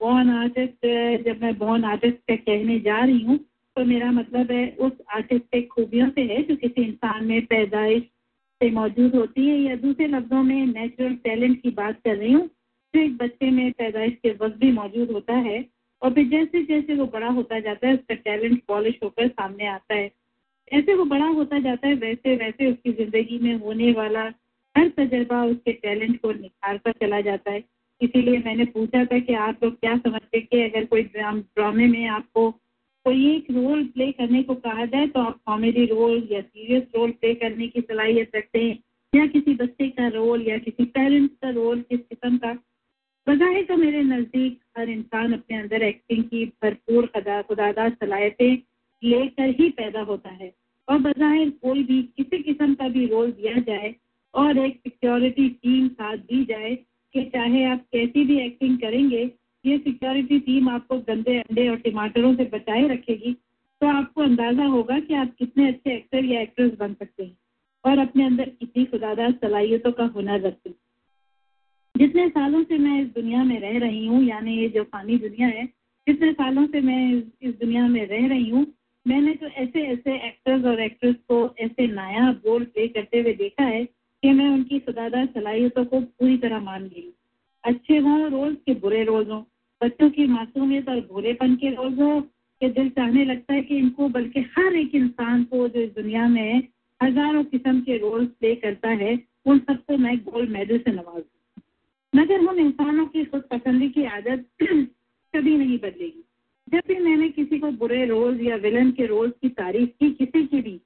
[0.00, 3.38] Born artist uh, जब मैं born आर्टिस्ट का कहने जा रही हूँ
[3.76, 8.02] तो मेरा मतलब है उस आर्टिस्टिक खूबियों से है जो किसी इंसान में पैदाइश
[8.60, 12.46] से मौजूद होती है या दूसरे लफ्जों में नेचुरल टैलेंट की बात कर रही हूँ
[12.94, 15.64] जो एक बच्चे में पैदाइश के वक्त भी मौजूद होता है
[16.02, 19.94] और फिर जैसे जैसे वो बड़ा होता जाता है उसका टैलेंट पॉलिश होकर सामने आता
[19.94, 20.10] है।
[20.72, 24.22] ऐसे वो बड़ा होता जाता है वैसे वैसे उसकी ज़िंदगी में होने वाला
[24.74, 27.64] हर तजर्बा उसके टैलेंट को निखार कर चला जाता है।
[28.00, 32.06] इसीलिए मैंने पूछा था कि आप लोग क्या समझते कि अगर कोई ड्राम, ड्रामे में
[32.08, 32.50] आपको
[33.06, 37.10] कोई एक रोल प्ले करने को कहा जाए तो आप कॉमेडी रोल या सीरियस रोल
[37.10, 38.78] प्ले करने की सलाहियत रखते हैं,
[39.12, 42.52] या किसी बच्चे का रोल या किसी पेरेंट्स का रोल किस किस्म का।
[43.26, 48.56] बजाय तो मेरे नज़दीक हर इंसान अपने अंदर एक्टिंग की भरपूर खुदा खुदादार सलाहियतें
[49.02, 50.52] लेकर ही पैदा होता है।
[50.88, 53.94] और बजाय कोई भी किसी किस्म का भी रोल दिया जाए
[54.34, 56.74] और एक सिक्योरिटी टीम साथ दी जाए
[57.12, 59.30] कि चाहे आप कैसी भी एक्टिंग करेंगे,
[59.66, 63.32] ये सिक्योरिटी टीम आपको गंदे अंडे और टमाटरों से बचाए रखेगी।
[63.80, 67.38] तो आपको अंदाज़ा होगा कि आप कितने अच्छे एक्टर या एक्ट्रेस बन सकते हैं।
[67.84, 70.76] और अपने अंदर कितनी खुदादार सलाहियतों का हुनर रखते हैं।
[71.96, 75.48] जितने सालों से मैं इस दुनिया में रह रही हूँ, यानी ये जो फानी दुनिया
[75.48, 75.66] है,
[76.08, 78.66] जितने सालों से मैं इस- दुनिया में रह रही हूँ,
[79.06, 83.64] मैंने तो ऐसे ऐसे एक्टर्स और एक्ट्रेस को ऐसे नायाब रोल प्ले करते हुए देखा
[83.64, 87.12] है कि मैं उनकी खुदादार सलाहियतों को पूरी तरह मान गई।
[87.64, 89.42] अच्छे हों रोल्स के बुरे रोल्स हों
[89.82, 92.20] बच्चों की मासूमियत और भोलेपन के रोज हों
[92.60, 96.28] कि दिल चाहने लगता है कि इनको बल्कि हर एक इंसान को जो इस दुनिया
[96.28, 96.68] में
[97.02, 101.24] हज़ारों किस्म के रोल्स प्ले करता है उन सबको मैं गोल्ड मेडल से नवाज़
[102.16, 104.46] मगर हम इंसानों की खुद पसंदी की आदत
[105.36, 106.24] कभी नहीं बदलेगी।
[106.68, 110.46] जब भी मैंने किसी को बुरे रोल्स या विलन के रोल्स की तारीफ़ की किसी
[110.46, 110.80] की भी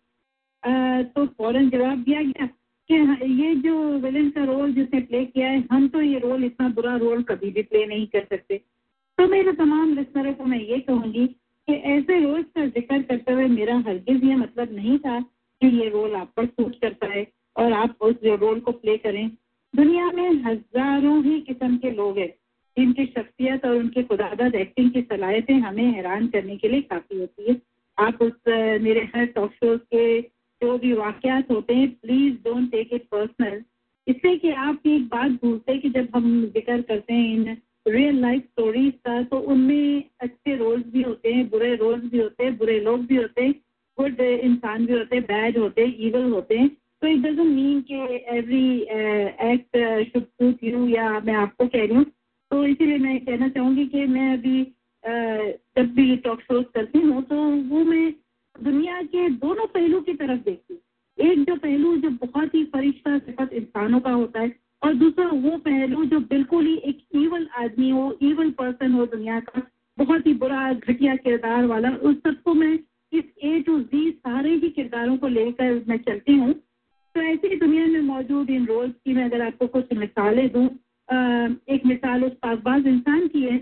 [0.63, 0.71] अ,
[1.03, 2.49] तो फ़ौरन जवाब दिया गया।
[2.91, 6.45] कि हाँ, ये जो विलन का रोल जिसने प्ले किया है हम तो ये रोल
[6.45, 8.57] इतना बुरा रोल कभी भी प्ले नहीं कर सकते।
[9.19, 13.47] तो मेरे तमाम लिसनरों को मैं ये कहूँगी कि ऐसे रोल का ज़िक्र करते हुए
[13.49, 17.27] मेरा हरगिज ये मतलब नहीं था कि ये रोल आप पर सूट करता है
[17.57, 19.29] और आप उस रोल को प्ले करें।
[19.75, 22.29] दुनिया में हज़ारों ही किस्म के लोग हैं
[22.77, 27.51] जिनकी शख्सियत और उनके खुदादत एक्टिंग की सलाहियतें हमें हैरान करने के लिए काफ़ी होती
[27.51, 27.61] है।
[27.99, 28.33] आप उस
[28.83, 30.21] मेरे हर टॉक शोज़ के
[30.63, 33.63] जो भी वाकयात होते हैं please don't take it personal
[34.07, 36.25] इससे कि आप एक बात भूलते हैं कि जब हम
[36.55, 37.57] ज़िक्र करते हैं इन
[37.89, 42.45] रियल लाइफ स्टोरीज का तो उनमें अच्छे रोल्स भी होते हैं बुरे रोल्स भी होते
[42.45, 43.55] हैं बुरे लोग भी होते हैं
[43.99, 46.69] गुड इंसान भी होते हैं बैड होते हैं ईवल होते हैं.
[47.03, 47.95] तो इट डजंट मीन कि
[48.39, 48.67] every
[49.53, 49.77] act
[50.13, 52.05] should suit you या मैं आपको कह रही हूँ.
[52.51, 54.63] तो इसीलिए मैं कहना चाहूँगी कि मैं अभी
[55.05, 55.11] अ,
[55.79, 57.37] जब भी टॉक शोज़ करती हूँ तो
[57.71, 58.13] वो मैं
[58.57, 60.81] दुनिया के दोनों पहलू की तरफ़ देखती हूँ।
[61.19, 65.57] एक जो पहलू जो बहुत ही फरिश्ता सिफत इंसानों का होता है और दूसरा वो
[65.59, 69.63] पहलू जो बिल्कुल ही एक ईवल आदमी हो ईवल पर्सन हो दुनिया का,
[69.99, 72.79] बहुत ही बुरा, घटिया किरदार वाला। उस सबको मैं
[73.13, 76.53] इस ए टू जी सारे ही किरदारों को लेकर मैं चलती हूँ।
[77.15, 80.67] तो ऐसे ही दुनिया में मौजूद इन रोल्स की मैं अगर आपको कुछ मिसालें दूँ
[81.69, 83.59] एक मिसाल उस पाकबाज इंसान की है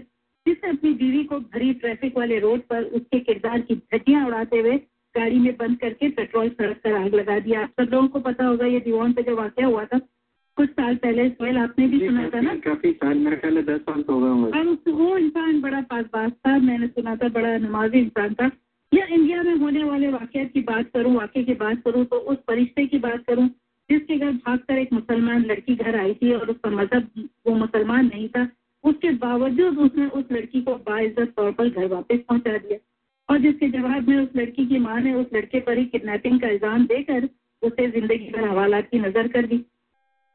[0.47, 4.77] जिसने अपनी बीवी को भरी ट्रैफ़िक वाले रोड पर उसके किरदार की धज्जियाँ उड़ाते हुए
[5.15, 8.45] गाड़ी में बंद करके पेट्रोल सड़क पर आग लगा दिया आप सब लोगों को पता
[8.47, 9.99] होगा ये दीवान पे जो वाक्य हुआ था
[10.57, 12.55] कुछ साल पहले सोहेल आपने भी सुना था ना?
[12.55, 16.31] काफ़ी साल मेरे ख्याल दस साल तो होगा होंगे। और उस वो इंसान बड़ा पासबाज
[16.47, 18.51] था मैंने सुना था बड़ा नमाजी इंसान था।
[18.93, 22.39] या इंडिया में होने वाले वाकयात की बात करूँ वाक्य की बात करूँ तो उस
[22.47, 23.49] फरिश्ते की बात करूँ
[23.91, 28.29] जिसके घर भागकर एक मुसलमान लड़की घर आई थी और उसका मज़हब वो मुसलमान नहीं
[28.29, 28.45] था
[28.85, 32.79] उसके बावजूद उसने उस लड़की को बाइज्जत तौर पर घर वापस पहुँचा दिया।
[33.29, 36.49] और जिसके जवाब में उस लड़की की माँ ने उस लड़के पर ही किडनैपिंग का
[36.49, 37.29] इल्ज़ाम देकर
[37.63, 39.59] उसे ज़िंदगी भर हवालात की नज़र कर दी।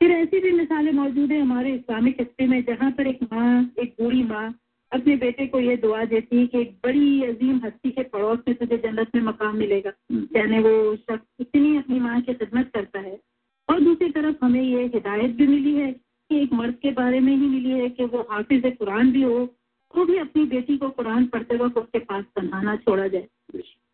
[0.01, 3.95] फिर ऐसी भी मिसालें मौजूद है हमारे इस्लामिक हिस्से में, जहाँ पर एक माँ, एक
[4.01, 4.53] बूढ़ी माँ,
[4.91, 8.55] अपने बेटे को ये दुआ देती है कि एक बड़ी अजीम हस्ती के पड़ोस में
[8.57, 9.91] तुझे जन्नत में मकाम मिलेगा।
[10.35, 13.19] यानी वो शख्स इतनी अपनी माँ की खिदमत करता है।
[13.69, 15.91] और दूसरी तरफ़ हमें ये हिदायत भी मिली है
[16.29, 19.39] कि एक मर्द के बारे में ही मिली है कि वो हाफिज कुरान भी हो,
[19.93, 23.27] वो भी अपनी बेटी को कुरान पढ़ते वक्त उसके पास तनहाना छोड़ा जाए।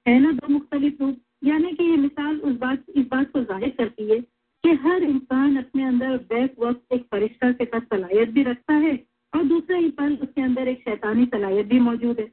[0.06, 3.70] है ना, दो मुख्तलिफ़ रूप। यानी कि ये मिसाल उस बात, इस बात को ज़ाहिर
[3.70, 4.20] करती है
[4.64, 8.94] कि हर इंसान अपने अंदर बैक वक्त एक फरिश्ता के साथ सलाहियत भी रखता है
[9.34, 12.26] और दूसरा ही पल उसके अंदर एक शैतानी सलाहियत भी मौजूद है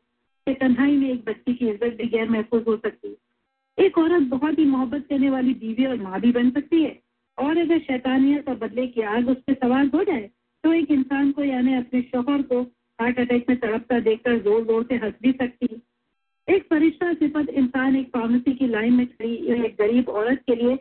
[0.46, 4.22] कि तन्हाई में एक बच्ची की इज़्ज़त भी गैर महफूज हो सकती है। एक औरत
[4.22, 7.00] बहुत ही मोहब्बत करने वाली बीवी और माँ भी बन सकती है।
[7.38, 10.30] और अगर शैतानियत और बदले की आग उस पर सवार हो जाए
[10.64, 12.62] तो एक इंसान को यानी अपने शोहर को
[13.00, 15.82] हार्ट अटैक में तड़पता देखकर ज़ोर ज़ोर से हंस भी सकती
[16.48, 20.76] एक फरिश्ता सिफत इंसान एक फार्मेसी की लाइन में खड़ी, एक गरीब औरत के लिए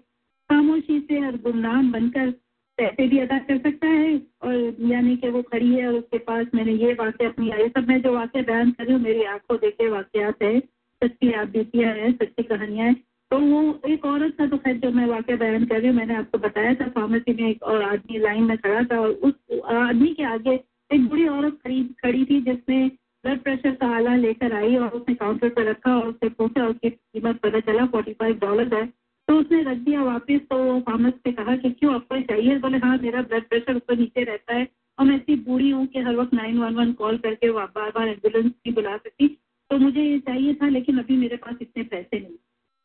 [0.50, 2.30] खामोशी से और गुमनाम बनकर
[2.78, 6.48] पैसे भी अदा कर सकता है और यानी कि वो खड़ी है और उसके पास
[6.56, 9.58] मैंने ये वाक्य अपनी, ये सब मैं जो वाक्य बयान कर रही हूँ, मेरी आँखों
[9.58, 10.60] देखे वाक्यात है।
[11.04, 14.92] सच्ची आप बीतियाँ हैं, सच्ची कहानियाँ हैं। तो वो एक औरत था तो खैर जो
[14.92, 18.20] मैं वाक्य बयान कर रही हूँ, मैंने आपको बताया था फार्मेसी में एक और आदमी
[18.20, 19.34] लाइन में खड़ा था और उस
[19.72, 20.54] आदमी के आगे
[20.92, 22.86] एक बुरी औरत खड़ी खड़ी थी जिसने
[23.24, 26.90] ब्लड प्रेशर का आला लेकर आई और उसने काउंटर पर रखा और उससे पूछा उसकी
[26.90, 28.86] कीमत पता चला फोर्टी फाइव डॉलर है।
[29.28, 32.58] तो उसने रख दिया वापस तो फार्मेस्ट ने कहा कि क्यों, आपको चाहिए?
[32.58, 34.68] बोले हाँ मेरा ब्लड प्रेशर ऊपर नीचे रहता है
[35.00, 38.08] और मैं इतनी बूढ़ी हूँ कि हर वक्त नाइन वन वन कॉल करके बार बार
[38.08, 39.28] एंबुलेंस नहीं बुला सकती।
[39.70, 42.38] तो मुझे ये चाहिए था, लेकिन अभी मेरे पास इतने पैसे नहीं।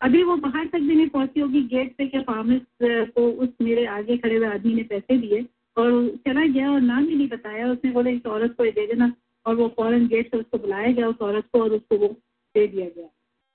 [0.03, 3.87] अभी वो बाहर तक भी नहीं पहुँची होगी गेट पे क्या फार्मेस्ट को उस मेरे
[3.87, 5.47] आगे खड़े हुए आदमी ने पैसे दिए?
[5.77, 9.13] और चला गया और नाम ही नहीं बताया। उसने बोले, इस औरत को दे देना।
[9.47, 12.09] और वो फॉरन गेट से उसको बुलाया गया, उस औरत को और उसको वो
[12.55, 13.07] दे दिया गया।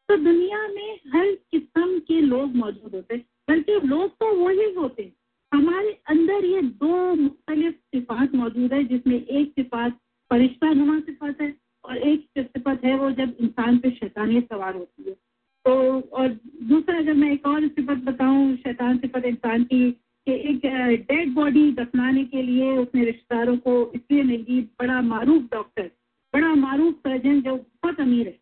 [0.09, 5.03] तो दुनिया में हर किस्म के लोग मौजूद होते हैं, बल्कि लोग तो वही होते
[5.03, 5.13] हैं।
[5.53, 9.97] हमारे अंदर ये दो मुख्तलिफ़ सिफात मौजूद है, जिसमें एक सिफात
[10.29, 15.03] फरिश्ता नुमा सिफात है और एक सिफत है वो जब इंसान पे शैतानी सवार होती
[15.09, 15.26] है।
[15.67, 15.73] तो
[16.11, 16.27] और
[16.63, 21.71] दूसरा अगर मैं एक और सिफत बताऊँ, शैतान सिफत इंसान की, कि एक डेड बॉडी
[21.71, 25.89] दफनाने के लिए उसने रिश्तेदारों को इसलिए नहीं बड़ा मारूफ डॉक्टर
[26.33, 28.37] बड़ा मारूफ सर्जन जो बहुत अमीर है।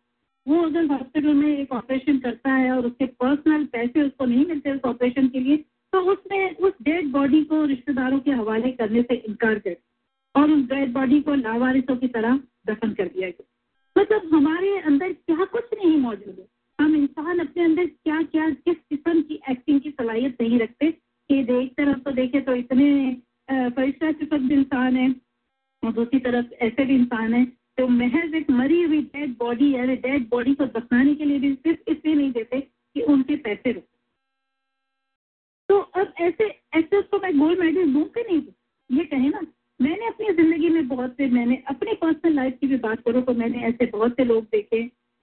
[0.46, 4.72] वो अगर हॉस्पिटल में एक ऑपरेशन करता है और उसके पर्सनल पैसे उसको नहीं मिलते
[4.72, 5.56] उस ऑपरेशन के लिए
[5.92, 9.76] तो उसने उस डेड बॉडी को रिश्तेदारों के हवाले करने से इनकार कर
[10.34, 13.46] और उस डेड बॉडी को लावारिसों की तरह दफन कर दिया गया।
[13.96, 18.76] मतलब हमारे अंदर क्या कुछ नहीं मौजूद है। हम इंसान अपने अंदर क्या क्या किस
[18.90, 20.90] किस्म की एक्टिंग की सलाहियत नहीं रखते
[21.30, 22.88] कि एक तरफ़ तो देखे तो इतने
[23.76, 25.08] फरिश्ता सिफत इंसान है
[25.82, 27.44] और दूसरी तरफ़ ऐसे भी इंसान है
[27.78, 31.52] तो महज एक मरी हुई डेड बॉडी यानी डेड बॉडी को दफनाने के लिए भी
[31.54, 33.94] सिर्फ़ इसलिए नहीं देते कि उनके पैसे रुके।
[35.68, 36.44] तो अब ऐसे
[36.74, 38.52] ऐसे उसको मैं गोल्ड मेडल दूँ कि नहीं दूँ?
[38.90, 39.40] ये कहे ना,
[39.80, 43.32] मैंने अपनी ज़िंदगी में बहुत से, मैंने अपनी पर्सनल लाइफ की भी बात करूँ तो
[43.34, 44.82] मैंने ऐसे बहुत से लोग देखे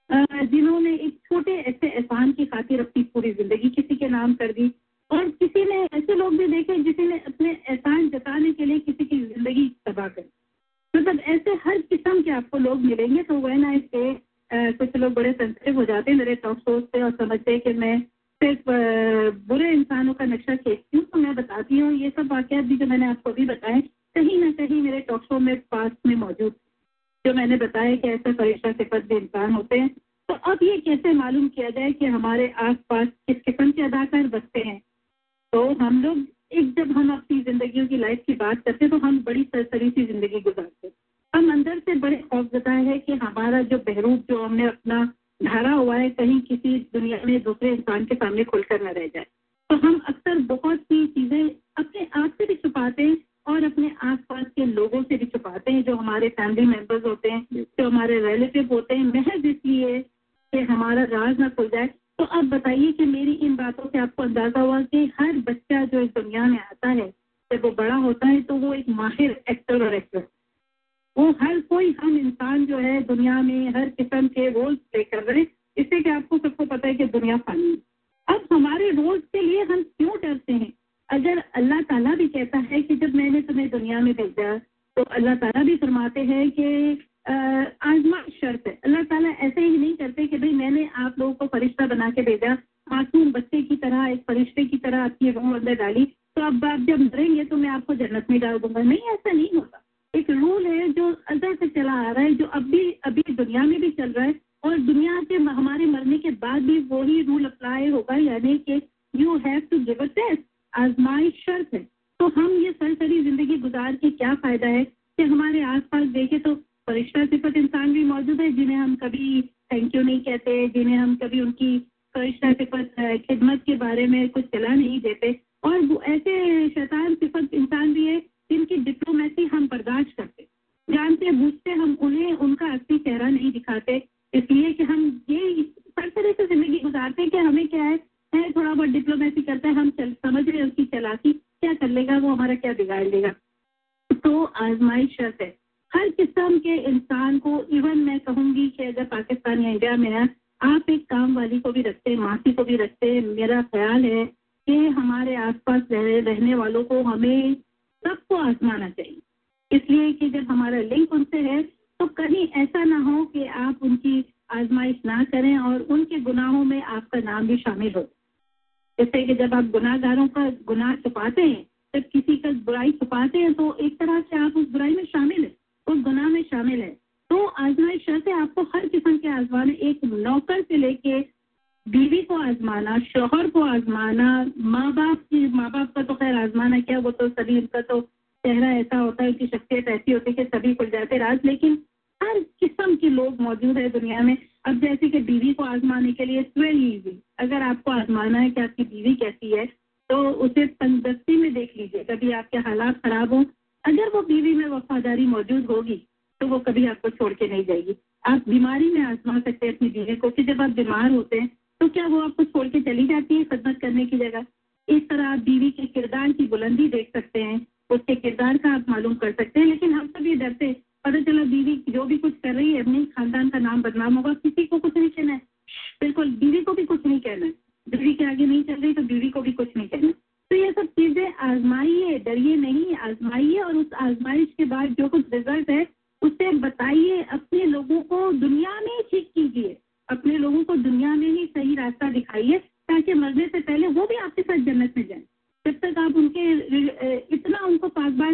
[0.09, 4.71] जिन्होंने एक छोटे ऐसे एहसान की खातिर अपनी पूरी ज़िंदगी किसी के नाम कर दी
[5.11, 8.02] और किसी ने ऐसे लोग भी देखे जिसी ने अपने एहसान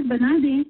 [0.10, 0.69] बना दें।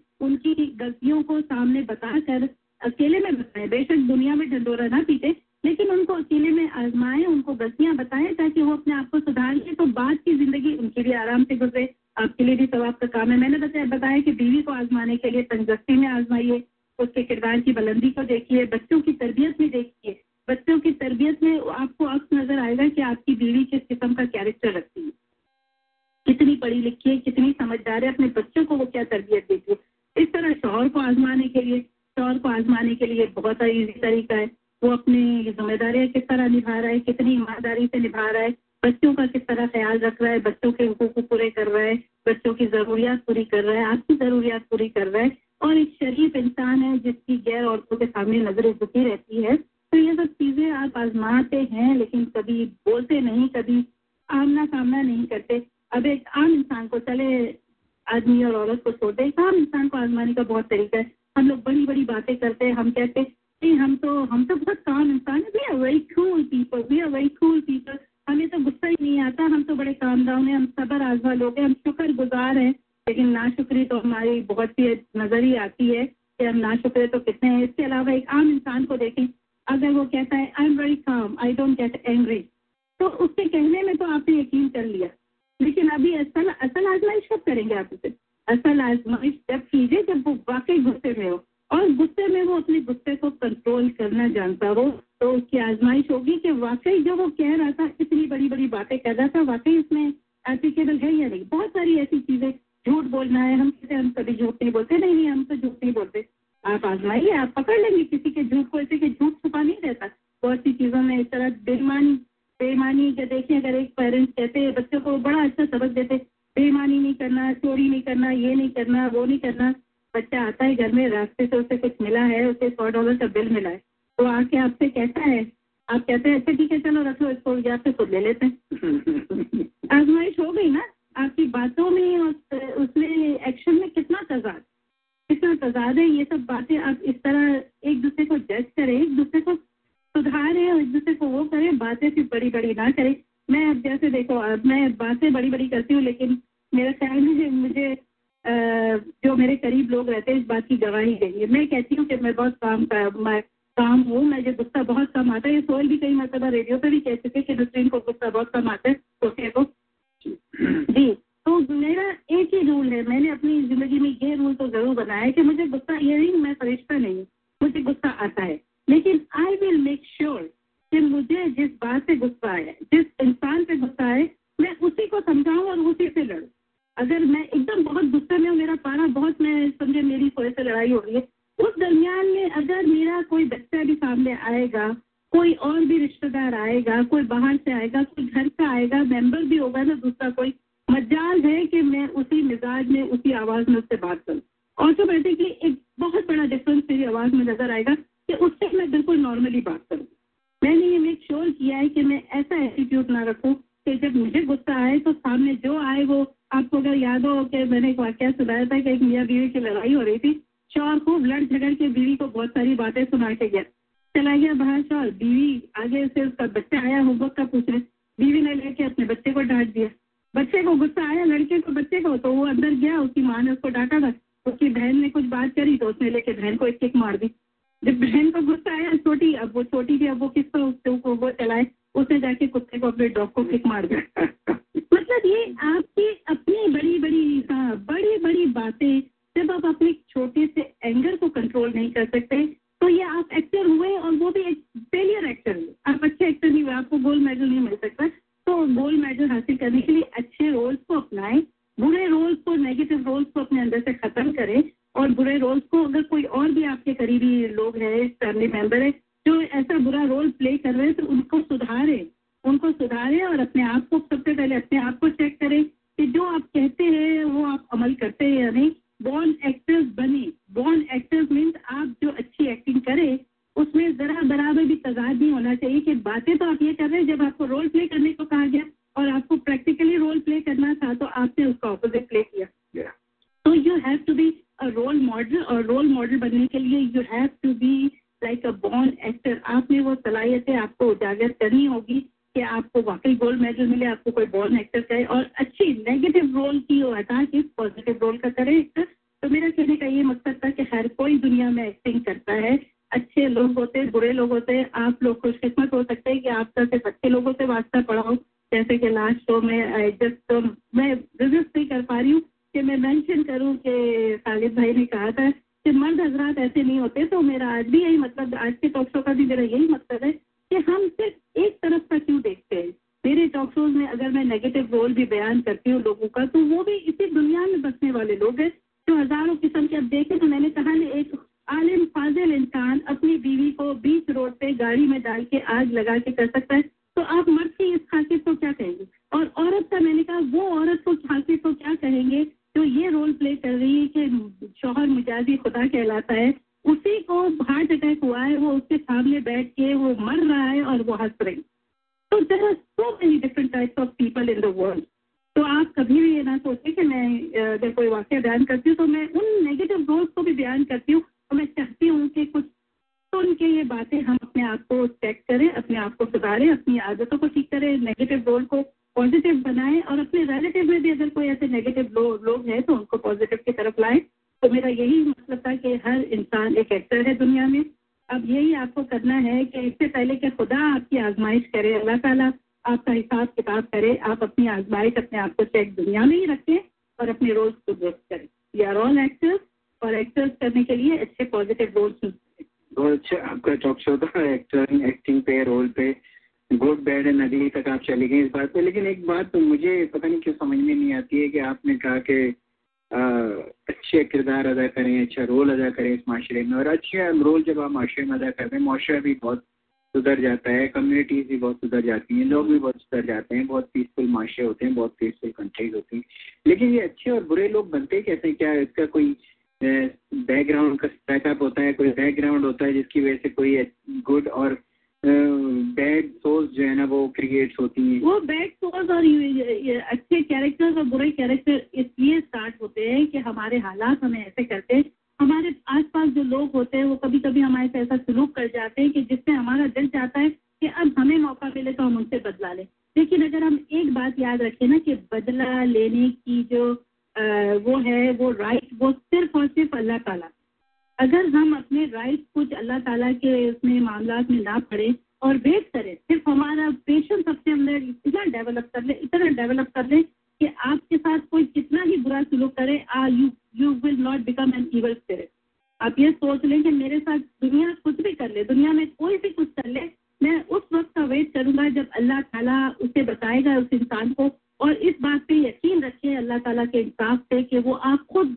[238.60, 239.02] बातें
[239.36, 242.36] जब आप अपने छोटे से एंगर को कंट्रोल नहीं कर सकते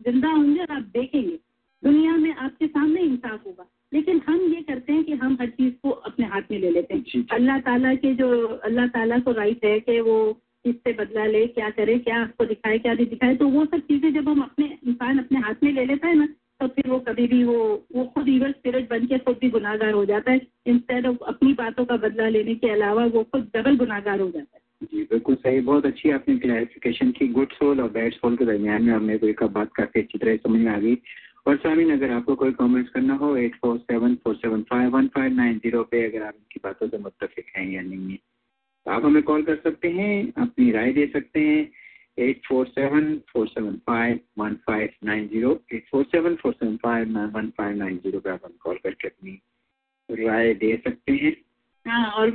[0.05, 1.37] ज़िंदा होंगे और आप देखेंगे।
[1.83, 5.73] दुनिया में आपके सामने इंसाफ होगा। लेकिन हम ये करते हैं कि हम हर चीज़
[5.83, 8.29] को अपने हाथ में ले लेते हैं। अल्लाह ताला के जो
[8.65, 10.15] अल्लाह ताला को राइट है कि वो
[10.65, 14.13] किससे बदला ले क्या करे क्या आपको दिखाए क्या नहीं दिखाए तो वो सब चीज़ें
[14.13, 16.27] जब हम अपने इंसान अपने हाथ में ले लेता है ना
[16.61, 17.57] तो फिर वो कभी भी वो
[17.95, 21.53] वो खुद ईवर स्पिरिट बन के खुद भी गुनागार हो जाता है। इंस्टेड ऑफ़ अपनी
[21.53, 25.35] बातों का बदला लेने के अलावा वो खुद डबल गुनागार हो जाता है। जी, बिल्कुल
[25.35, 29.17] सही। बहुत अच्छी आपने क्लैरिफिकेशन की। गुड सोल और बैड सोल के दरमियान में हमें
[29.19, 30.95] कोई का बात काफ़ी अच्छी तरह समझ में आ गई।
[31.47, 35.07] और सामीन अगर आपको कोई कमेंट्स करना हो eight four seven four seven five one
[35.07, 38.17] five nine zero पे अगर आप इनकी बातों से मुतफिक हैं या नहीं है
[38.85, 41.71] तो आप हमें कॉल कर सकते हैं, अपनी राय दे सकते हैं।
[42.19, 46.75] Eight four seven four seven five one five nine zero eight four seven four seven
[46.83, 49.39] five nine one five nine zero पे आप हमें कॉल करके अपनी
[50.09, 51.35] राय दे सकते हैं।
[51.85, 52.31] हाँ और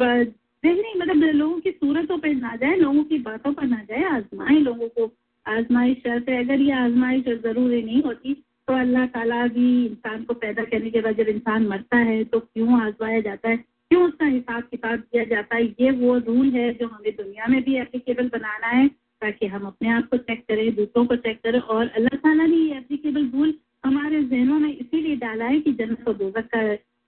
[0.64, 4.02] नहीं नहीं मतलब लोगों की सूरतों पर ना जाए, लोगों की बातों पर ना जाए,
[4.06, 5.10] आजमाए लोगों को।
[5.46, 8.34] आजमाइश शर्त है, अगर ये आजमाइश ज़रूरी नहीं होती
[8.68, 12.38] तो अल्लाह ताला भी इंसान को पैदा करने के बाद जब इंसान मरता है तो
[12.40, 13.56] क्यों आजमाया जाता है?
[13.56, 15.64] क्यों उसका हिसाब किताब किया जाता है?
[15.80, 18.88] ये वो रूल है जो हमें दुनिया में भी एप्लीकेबल बनाना है,
[19.22, 22.56] ताकि हम अपने आप को चेक करें, दूसरों को चेक करें, और अल्लाह ताला ने
[22.56, 23.54] ये एप्लीकेबल रूल
[23.84, 26.60] हमारे जहनों में इसीलिए डाला है कि जन्नत और दोजक का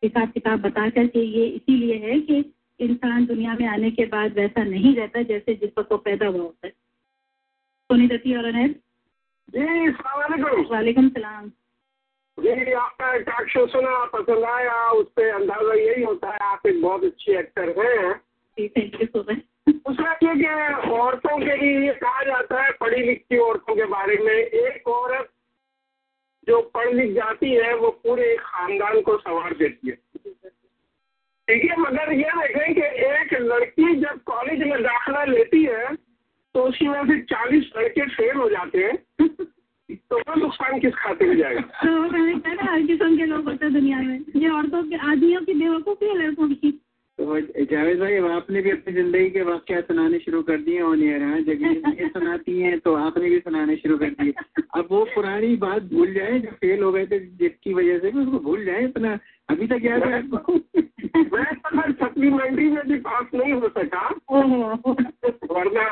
[0.02, 2.40] हिसाब किताब बता करके ये इसीलिए है कि
[2.80, 6.42] इंसान दुनिया में आने के बाद वैसा नहीं रहता जैसे जिस वक्त वो पैदा हुआ
[6.42, 6.72] होता है।
[7.90, 8.74] सोनी दत्ती और अनैद
[9.48, 9.88] जी
[10.70, 11.48] वालेकुम सलाम।
[12.38, 16.80] जी आपका टॉक शो सुना पसंद आया उस पर अंदाज़ा यही होता है आप एक
[16.82, 18.20] बहुत अच्छी एक्टर हैं।
[18.58, 20.46] दूसरा ये कि
[20.90, 25.28] औरतों के लिए ये कहा जाता है पढ़ी लिखी औरतों के बारे में। एक औरत
[26.48, 29.96] जो पढ़ लिख जाती है वो पूरे खानदान को संवार देती है।
[31.50, 35.94] है मगर यह देखें कि एक लड़की जब कॉलेज में दाखिला लेती है
[36.54, 38.96] तो उसी में फिर चालीस लड़के फेल हो जाते हैं।
[40.10, 41.60] तो वो नुकसान किस खाते में जाएगा?
[41.60, 42.02] तो
[42.64, 46.14] हर किस्म के लोग होते हैं दुनिया में। ये औरतों के, आदमियों की बेवकूफ़ी है
[46.14, 46.80] लड़कों की।
[47.20, 51.40] तो जावेद भाई आपने भी अपनी ज़िंदगी के वाक्य सुनाने शुरू कर दिए, और यहाँ
[51.42, 54.32] जगह ये सुनाती हैं तो आपने भी सुनाने शुरू कर दिए।
[54.74, 58.38] अब वो पुरानी बात भूल जाए, जो फेल हो गए थे, जिसकी वजह से, उसको
[58.38, 59.18] भूल जाए इतना
[59.48, 60.54] अभी तक याद है आपको?
[61.34, 64.08] मैं तो में भी पास नहीं हो सका।
[65.52, 65.86] वरना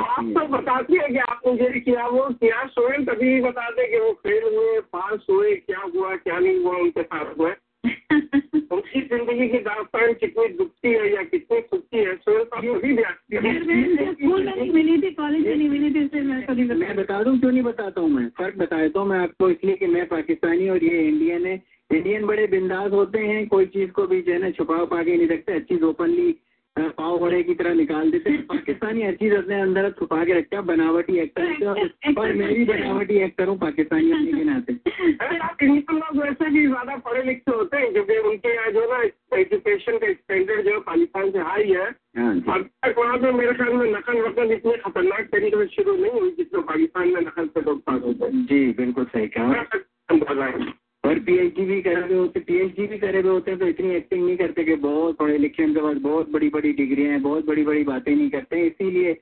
[0.00, 4.12] आप तो बताती है कि आपने ये किया, वो क्या सोए तभी बताते कि वो
[4.22, 7.50] फेल हुए, पास हुए, क्या हुआ, क्या नहीं हुआ, उनके साथ हुए
[7.84, 12.92] उनकी ज़िंदगी की दास्तान कितनी दुखती है या कितनी सुखती है सोहेल सभी कभी
[14.62, 18.10] भी मिली थी कॉलेज में नहीं मिली थी मैं बता दूँ क्यों नहीं बताता हूँ
[18.10, 18.28] मैं?
[18.28, 21.62] फ़र्क बता देता हूँ मैं आपको इसलिए कि मैं पाकिस्तानी और ये इंडियन है।
[21.92, 25.16] इंडियन बड़े बिंदास होते हैं कोई चीज़ को भी जो है ना छुपा पा के
[25.16, 26.36] नहीं रखते अच्छी चीज़ ओपनली
[26.76, 30.56] पाव बड़े की तरह निकाल देते हैं पाकिस्तानी हर चीज़ अपने अंदर छुपा के रखता
[30.56, 31.66] है बनावटी एक्टर
[32.18, 34.72] और मैं भी बनावटी एक्टर हूँ पाकिस्तानी होने के नाते।
[35.94, 39.02] लोग वैसे भी ज़्यादा पढ़े लिखे होते हैं क्योंकि उनके यहाँ जो ना
[39.38, 41.88] एजुकेशन का स्टैंडर्ड जो है पाकिस्तान से हाई है।
[42.18, 45.96] हाँ अब तक वहाँ पे मेरे ख्याल में नकल वकल इतने खतरनाक तरीके से शुरू
[45.96, 49.64] नहीं हुई जितने पाकिस्तान में नकल से लोग पास होते हैं। जी बिल्कुल सही कहा।
[51.04, 54.24] और पीएचडी भी करे हुए होते पीएचडी भी करे हुए होते हैं तो इतनी एक्टिंग
[54.24, 57.64] नहीं करते कि बहुत पढ़े लिखे उनके पास बहुत बड़ी बड़ी डिग्रियाँ हैं बहुत बड़ी
[57.64, 59.12] बड़ी बातें नहीं करते इसीलिए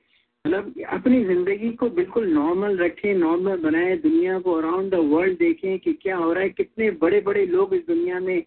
[0.45, 5.79] मतलब अपनी ज़िंदगी को बिल्कुल नॉर्मल रखें नॉर्मल बनाएँ दुनिया को अराउंड द वर्ल्ड देखें
[5.79, 8.43] कि क्या हो रहा है कितने बड़े बड़े लोग इस दुनिया में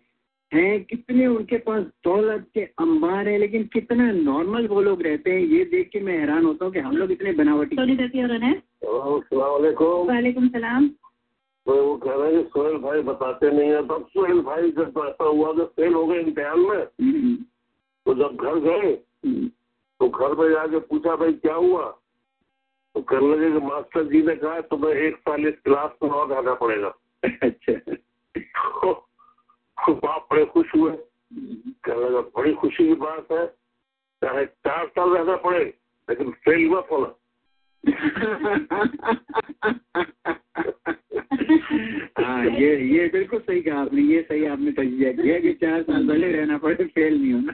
[0.52, 5.40] हैं कितने उनके पास दौलत के अंबार हैं लेकिन कितना नॉर्मल वो लोग रहते हैं
[5.40, 7.76] ये देख के मैं हैरान होता हूँ कि हम लोग इतने बनावटी
[10.06, 10.90] वालेकुम सलाम।
[11.66, 15.24] तो वो कह रहे हैं सोहेल भाई बताते नहीं है। तब सोहेल भाई जब ऐसा
[15.24, 16.84] हुआ जब फेल हो गए इम्तिहान में
[18.06, 18.94] तो जब घर गए
[20.00, 21.98] तो घर में जाके पूछा भाई क्या हुआ?
[22.94, 26.28] तो कहने लगे कि मास्टर जी ने कहा तुम्हें एक साल इस क्लास में और
[26.28, 26.94] रहना पड़ेगा।
[27.42, 27.94] अच्छा।
[28.78, 29.08] तो
[29.92, 30.92] बाप बड़े खुश हुए।
[31.84, 33.46] कहने लगा बड़ी खुशी की बात है।
[34.24, 35.64] चाहे चार साल रहना पड़े
[36.08, 37.14] लेकिन फेल मत होना।
[42.18, 46.06] हाँ ये ये बिल्कुल सही कहा आपने, ये सही आपने तजिया किया कि चार साल
[46.06, 47.52] भले रहना पड़े, फेल नहीं होना।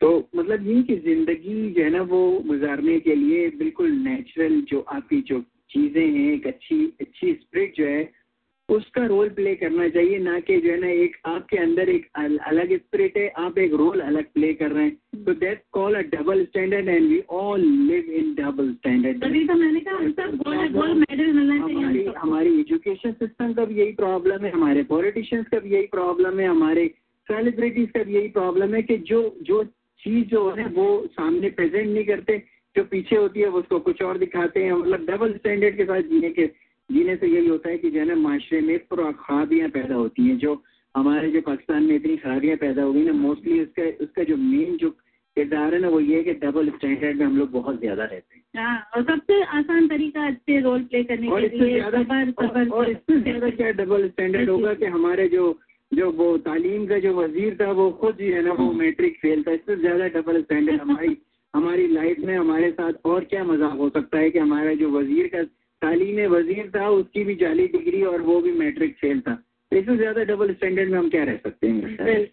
[0.00, 4.80] तो मतलब ये कि ज़िंदगी जो है ना, वो गुजारने के लिए बिल्कुल नेचुरल जो
[4.80, 5.40] आपकी जो
[5.70, 8.25] चीज़ें हैं, एक अच्छी अच्छी स्प्रिट जो है
[8.68, 12.72] उसका रोल प्ले करना चाहिए ना कि जो है ना एक आपके अंदर एक अलग
[12.76, 16.44] स्पिरिट है आप एक रोल अलग प्ले कर रहे हैं। तो that call a double
[16.44, 20.26] standard and we all live in double standard तभी तो मैंने कहा
[20.72, 25.46] गोल्ड मेडल मिलना चाहिए। हमारी हमारी एजुकेशन सिस्टम का भी यही प्रॉब्लम है हमारे पॉलिटिशियंस
[25.48, 26.86] का भी यही प्रॉब्लम है हमारे
[27.28, 29.62] सेलिब्रिटीज का भी यही प्रॉब्लम है कि जो जो
[30.02, 32.42] चीज़ जो है वो सामने प्रेजेंट नहीं करते
[32.76, 36.30] जो पीछे होती है उसको कुछ और दिखाते हैं। मतलब डबल स्टैंडर्ड के साथ जीने
[36.30, 36.46] के
[36.90, 40.36] जीने से यही होता है कि जो है ना माशरे में खराबियाँ पैदा होती हैं
[40.38, 40.62] जो
[40.94, 44.76] हमारे जो पाकिस्तान में इतनी खराबियाँ पैदा हो गई ना मोस्टली उसका उसका जो मेन
[44.76, 44.90] जो
[45.36, 48.36] किरदार है ना वो ये है कि डबल स्टैंडर्ड में हम लोग बहुत ज़्यादा रहते
[48.36, 52.30] हैं। हाँ और सबसे आसान तरीका अच्छे रोल प्ले करने और के लिए ज़्यादा सबर
[52.38, 55.44] सबर और इससे ज़्यादा क्या डबल स्टैंडर्ड होगा कि हमारे जो
[55.92, 59.42] जो वो तालीम का जो वज़ीर था वो खुद ही है ना वो मैट्रिक फेल
[59.42, 61.16] था। इससे ज़्यादा डबल स्टैंडर्ड हमारी
[61.54, 65.26] हमारी लाइफ में हमारे साथ और क्या मज़ाक हो सकता है कि हमारा जो वज़ीर
[65.34, 65.42] का
[65.82, 69.42] तालीम वज़ीर था उसकी भी जाली डिग्री और वो भी मैट्रिक फेल था।
[69.72, 72.28] इससे ज़्यादा डबल स्टैंडर्ड में हम क्या रह सकते हैं?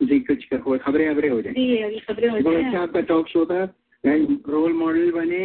[0.00, 3.44] जी कुछ खबरें खबरें हो जाए जी अभी खबरें हो बहुत अच्छा आपका टॉक शो
[3.46, 3.62] था।
[4.04, 5.40] रोल मॉडल बने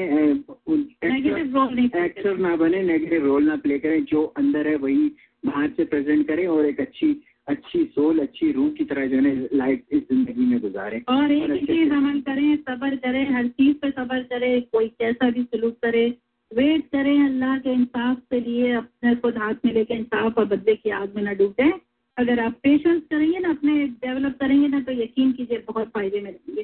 [1.98, 5.12] एक्टर ना बने नेगेटिव रोल ना प्ले करें। जो अंदर है वही
[5.46, 7.10] बाहर से प्रेजेंट करें और एक अच्छी
[7.48, 11.66] अच्छी सोल अच्छी रूह की तरह जो है लाइफ इस ज़िंदगी में गुजारें। और एक
[11.66, 16.08] चीज़ अमल करें सबर करें हर चीज़ पे सबर करें कोई कैसा भी सलूक करे
[16.52, 20.76] वेट करें अल्लाह के इंसाफ के लिए, अपने खुद हाथ में लेके इंसाफ और बदले
[20.76, 21.72] की आग में न डूबे।
[22.18, 26.32] अगर आप पेशेंस करेंगे ना, अपने डेवलप करेंगे ना तो यकीन कीजिए बहुत फ़ायदे में
[26.32, 26.64] रहेंगे।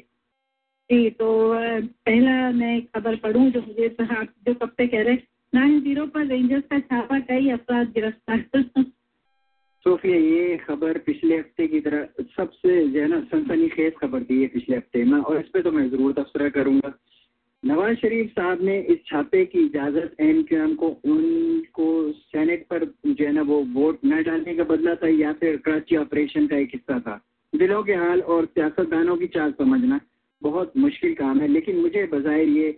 [0.90, 1.28] जी तो
[2.06, 5.18] पहला मैं खबर पढ़ूँ जो मुझे आप जो कब से कह रहे
[5.54, 8.84] नाइन ज़ीरो पर रेंजर्स का छापा कई अफराद गिरफ़्तार।
[9.86, 14.40] सोफिया, ये खबर पिछले हफ़्ते की तरह सबसे जो है ना सनसनी सनसनीखेज खबर थी
[14.40, 16.88] ये पिछले हफ़्ते में, और इस पर तो मैं ज़रूर तबसरा करूँगा।
[17.64, 22.84] नवाज़ शरीफ साहब ने इस छापे की इजाज़त एम क्यू एम को, उनको सेनेट पर
[23.06, 26.56] जो है ना वो वोट न डालने का बदला था या फिर कराची ऑपरेशन का
[26.56, 27.20] एक हिस्सा था।
[27.52, 30.00] दिलों के हाल और सियासतदानों की चाल समझना
[30.42, 32.70] बहुत मुश्किल काम है, लेकिन मुझे बजाय ये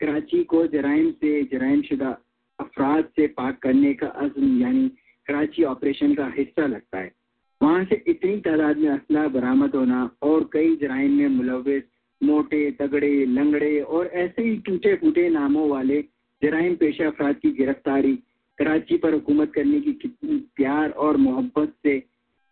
[0.00, 2.18] कराची को जराइम से जराइम शुदा
[2.58, 4.88] अफराद से पाक करने का अज़म, यानी
[5.26, 7.12] कराची ऑपरेशन का हिस्सा लगता है।
[7.60, 11.82] वहाँ से इतनी तादाद में असला बरामद होना और कई जराइम में मुलविस
[12.22, 16.00] मोटे तगड़े, लंगड़े और ऐसे ही टूटे फूटे नामों वाले
[16.42, 18.14] जराइम पेशा अफराद की गिरफ्तारी,
[18.58, 22.02] कराची पर हुकूमत करने की कितनी प्यार और मोहब्बत से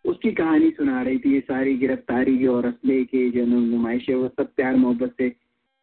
[0.05, 4.53] उसकी कहानी सुना रही थी, ये सारी गिरफ्तारी और असले के जो नुमाइशें, वो सब
[4.55, 5.31] प्यार मोहब्बत से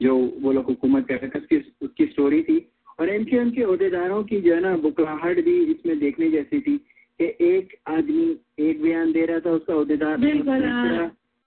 [0.01, 2.59] जो वो लोग हुकूमत कर रहे थे, उसकी उसकी स्टोरी थी
[3.01, 6.61] और एम क्यू एम के अहदेदारों की जो है ना, बुकलाहट भी इसमें देखने जैसी
[6.61, 6.77] थी
[7.21, 10.17] कि एक आदमी एक बयान दे रहा था, उसका अहदेदार।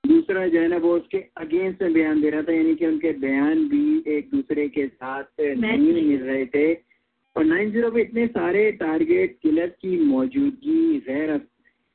[0.04, 3.12] दूसरा जो है ना वो उसके अगेंस्ट में बयान दे रहा था यानी कि उनके
[3.20, 6.74] बयान भी एक दूसरे के साथ नहीं मिल रहे थे।
[7.36, 11.38] और नाइन ज़ीरो पे इतने सारे टारगेट किलर की मौजूदगी गैर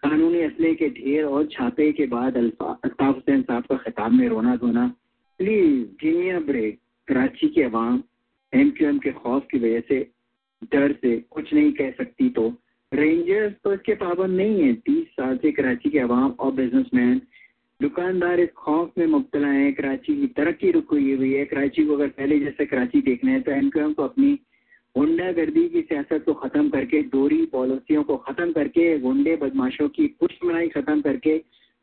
[0.02, 4.56] कानूनी असले के ढेर और छापे के बाद अल्ताफ हुसैन साहब का खिताब में रोना
[4.56, 4.86] धोना
[5.40, 6.78] प्लीज़ गिनिया ब्रेक
[7.08, 8.02] कराची के अवाम
[8.52, 9.98] एम क्यू एम के खौफ की वजह से
[10.72, 12.48] डर से कुछ नहीं कह सकती तो।
[12.92, 17.20] रेंजर्स तो इसके पाबंद नहीं है। तीस साल से कराची के अवाम और बिजनेसमैन
[17.80, 22.08] दुकानदार इस खौफ में मुबतला है कराची की तरक्की रुक हुई है कराची को अगर
[22.08, 24.32] पहले जैसे कराची देखना है तो एम को अपनी
[24.94, 30.68] गुंडागर्दी की सियासत को ख़त्म करके दोहरी पॉलिसियों को ख़त्म करके, गुंडे बदमाशों की पुष्टमनाई
[30.68, 31.36] ख़त्म करके,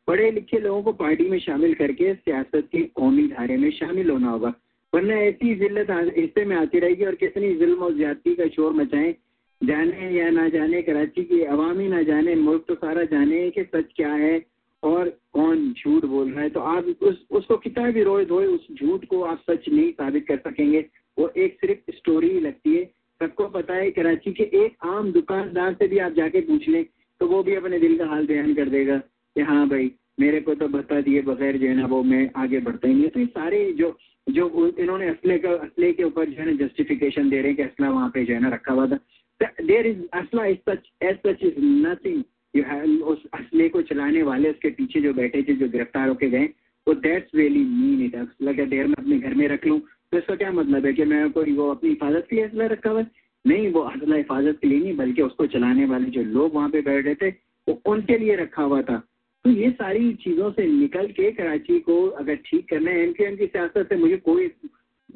[0.08, 4.30] पढ़े लिखे लोगों को पार्टी में शामिल करके सियासत की कौमी धारे में शामिल होना
[4.30, 4.52] होगा।
[4.92, 9.14] वरना ऐसी जिल्लत हिस्से में आती रहेगी और कितनी जुल्म और ज्यादती का शोर मचाएँ,
[9.60, 13.92] जाने या ना जाने, कराची की अवामी ना जाने, मुल्क तो सारा जाने कि सच
[13.96, 14.38] क्या है
[14.84, 16.48] और कौन झूठ बोल रहा है?
[16.50, 20.26] तो आप उस, उसको कितना भी रोए धोए, उस झूठ को आप सच नहीं साबित
[20.28, 20.84] कर सकेंगे।
[21.18, 22.84] वो एक सिर्फ़ स्टोरी ही लगती है।
[23.20, 26.84] सबको पता है कराची के एक आम दुकानदार से भी आप जाके पूछ लें
[27.20, 29.90] तो वो भी अपने दिल का हाल बयान कर देगा कि हाँ भाई,
[30.20, 33.08] मेरे को तो बता दिए बगैर जो है ना, वो मैं आगे बढ़ता ही नहीं
[33.08, 33.96] तो ये सारे जो
[34.26, 37.62] जो इन्होंने असले का, असले के ऊपर जो है ना जस्टिफिकेशन दे रहे हैं कि
[37.62, 38.98] असला वहाँ पे जो है ना रखा हुआ था।
[39.40, 42.22] देर इज़ असला is such as such is nothing
[42.54, 46.48] उस असले को चलाने वाले उसके पीछे जो बैठे थे, जो गिरफ़्तार होके गए,
[46.86, 50.34] वो दैट्स रियली मीन इट का देर में अपने घर में रख लूँ। तो इसका
[50.34, 53.04] क्या मतलब है कि मैं कोई वो अपनी हिफाजत के लिए असला रखा हुआ
[53.44, 56.80] नहीं, वो असला हिफाजत के लिए नहीं, बल्कि उसको चलाने वाले जो लोग वहाँ पे
[56.80, 57.28] बैठ रहे थे,
[57.66, 58.96] वो उनके लिए रखा हुआ था।
[59.44, 63.46] तो ये सारी चीज़ों से निकल के कराची को अगर ठीक करना है एम की
[63.46, 64.46] सियासत से मुझे कोई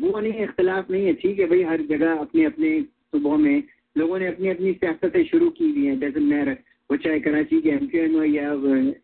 [0.01, 3.62] वो नहीं इख्तलाफ नहीं है। ठीक है भाई, हर जगह अपने अपने सुबह में
[3.98, 6.56] लोगों ने अपनी अपनी सियासतें शुरू की हुई हैं, जैसे मैं
[6.90, 8.52] वो चाहे कराची के एम क्यू एम हो या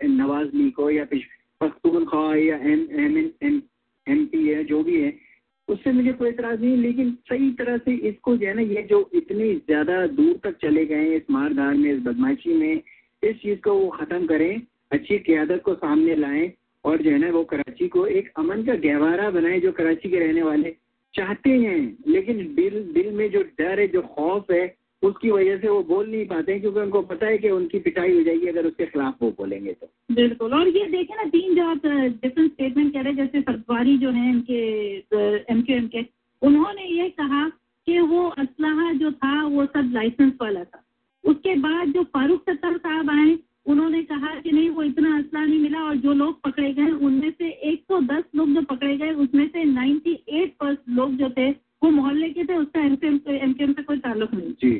[0.08, 1.04] नवाज़ लीग हो या
[1.60, 3.60] पख्तूनख्वा या M M N M
[4.06, 5.12] M P है जो भी है,
[5.68, 8.98] उससे मुझे कोई इतराज नहीं लेकिन सही तरह से इसको जो है ना, ये जो
[9.14, 12.82] इतनी ज़्यादा दूर तक चले गए इस मारधार में, इस बदमाशी में,
[13.22, 14.60] इस चीज़ को वो खत्म करें,
[14.92, 16.52] अच्छी क्यादत को सामने लाएँ
[16.84, 20.18] और जो है ना वो कराची को एक अमन का गहवारा बनाए जो कराची के
[20.18, 20.74] रहने वाले
[21.14, 24.66] चाहते हैं, लेकिन दिल दिल में जो डर है, जो खौफ है
[25.04, 28.22] उसकी वजह से वो बोल नहीं पाते क्योंकि उनको पता है कि उनकी पिटाई हो
[28.22, 31.86] जाएगी अगर उसके खिलाफ वो बोलेंगे तो। बिल्कुल और ये देखें ना तीन जो आप
[31.86, 34.60] डिफरेंट स्टेटमेंट कह रहे हैं जैसे सतवारी जो है इनके
[35.52, 36.04] एम क्यू एम के
[36.42, 37.48] उन्होंने ये कहा
[37.86, 40.84] कि वो असलाह जो था वो सब लाइसेंस वाला था।
[41.24, 43.36] उसके बाद जो फारूक सत्तर साहब आए
[43.66, 47.30] उन्होंने कहा कि नहीं वो इतना असला नहीं मिला और जो लोग पकड़े गए उनमें
[47.30, 51.50] से 110 लोग जो पकड़े गए उसमें से 98 परसेंट लोग जो थे
[51.84, 54.72] वो मोहल्ले के थे उसका एम से एम से कोई ताल्लुक नहीं। जी।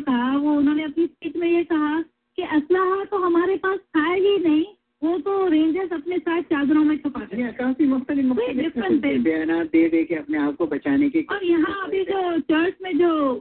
[0.00, 4.38] कहा वो उन्होंने अपनी स्पीच में ये कहा कि असलाह तो हमारे पास था ही
[4.38, 4.64] नहीं
[5.04, 8.38] वो तो रेंजर्स अपने साथ चादरों में छुपाते या काफ़ी मुख्तलिफ़
[8.76, 12.74] है। बयान दे दे के अपने आप को बचाने की और यहाँ अभी जो चर्च
[12.82, 13.40] में जो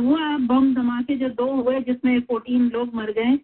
[0.00, 3.38] हुआ बम धमाके जो दो हुए जिसमें फोर्टीन लोग मर गए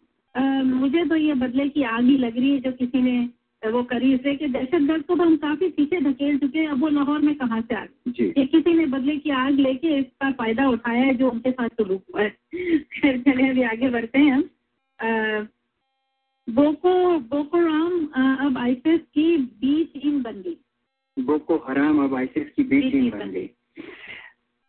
[0.62, 3.28] मुझे तो ये बदले की आग ही लग रही है जो किसी ने
[3.66, 6.88] वो करी इसलिए कि दहशतगर्द को तो हम काफ़ी पीछे धकेल चुके हैं। अब वो
[6.88, 8.12] लाहौर में कहाँ से आ गए?
[8.12, 11.68] जी। कि किसी ने बदले की आग लेके इसका फ़ायदा उठाया है जो उनके साथ
[11.68, 12.30] सलूक हुआ है।
[12.82, 14.50] खैर चले अभी आगे बढ़ते हैं हम।
[16.50, 18.06] बोको बोको राम
[18.46, 20.56] अब आईसीएस की बी टीम बन गई।
[21.18, 23.50] बोको हराम अब आईसिस की बी टीम बन गई।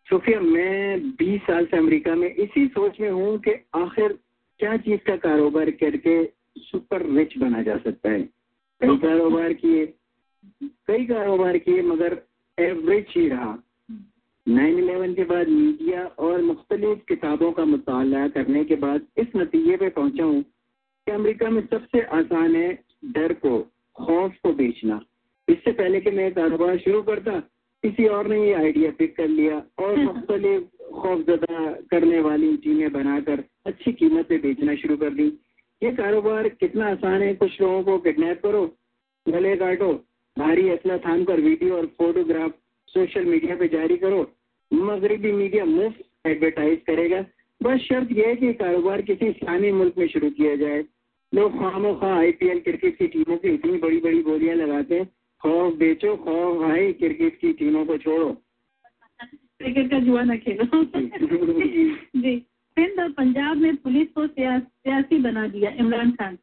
[0.10, 4.20] सोफिया मैं 20 साल से अमेरिका में इसी सोच में हूँ कि आखिर
[4.60, 6.26] क्या चीज़ का कारोबार करके
[6.58, 8.39] सुपर रिच बना जा सकता है?
[8.82, 9.86] कई कारोबार किए
[10.64, 12.22] कई कारोबार किए मगर
[12.60, 13.64] एवरेज ही रहा।
[14.48, 19.78] नाइन इलेवन के बाद मीडिया और मुख्तलिफ़ किताबों का मुताला करने के बाद इस नतीजे
[19.78, 23.60] पे पहुँचा हूँ कि अमेरिका में सबसे आसान है डर को
[23.96, 25.02] खौफ को बेचना।
[25.50, 27.40] इससे पहले कि मैं कारोबार शुरू करता
[27.84, 33.44] किसी और ने ये आइडिया पिक कर लिया और मुख्तलिफ़ खौफजदा करने वाली चीज़ें बनाकर
[33.66, 35.30] अच्छी कीमत पे बेचना शुरू कर दी।
[35.84, 37.34] ये कारोबार कितना आसान है?
[37.36, 38.76] कुछ लोगों को किडनैप करो
[39.28, 39.94] गले काटो
[40.38, 42.52] भारी असला थाम कर वीडियो और फोटोग्राफ
[42.88, 44.32] सोशल मीडिया पे जारी करो।
[44.74, 47.26] मगरबी मीडिया मुफ़्त एडवर्टाइज करेगा।
[47.64, 50.84] बस शर्त यह है कि कारोबार किसी स्थानीय मुल्क में शुरू किया जाए।
[51.34, 54.96] लोग खामो खा आई पी एल क्रिकेट की टीमों की इतनी बड़ी बड़ी गोलियाँ लगाते
[54.96, 55.10] हैं।
[55.42, 58.38] खौफ बेचो खौफ आए क्रिकेट की टीमों को छोड़ो।
[59.24, 60.84] क्रिकेट का जुआ न खेलो।
[62.16, 62.46] जी।
[62.80, 64.60] सिंध और पंजाब में पुलिस को सिया,
[64.90, 66.36] सियासी बना दिया, इमरान खान।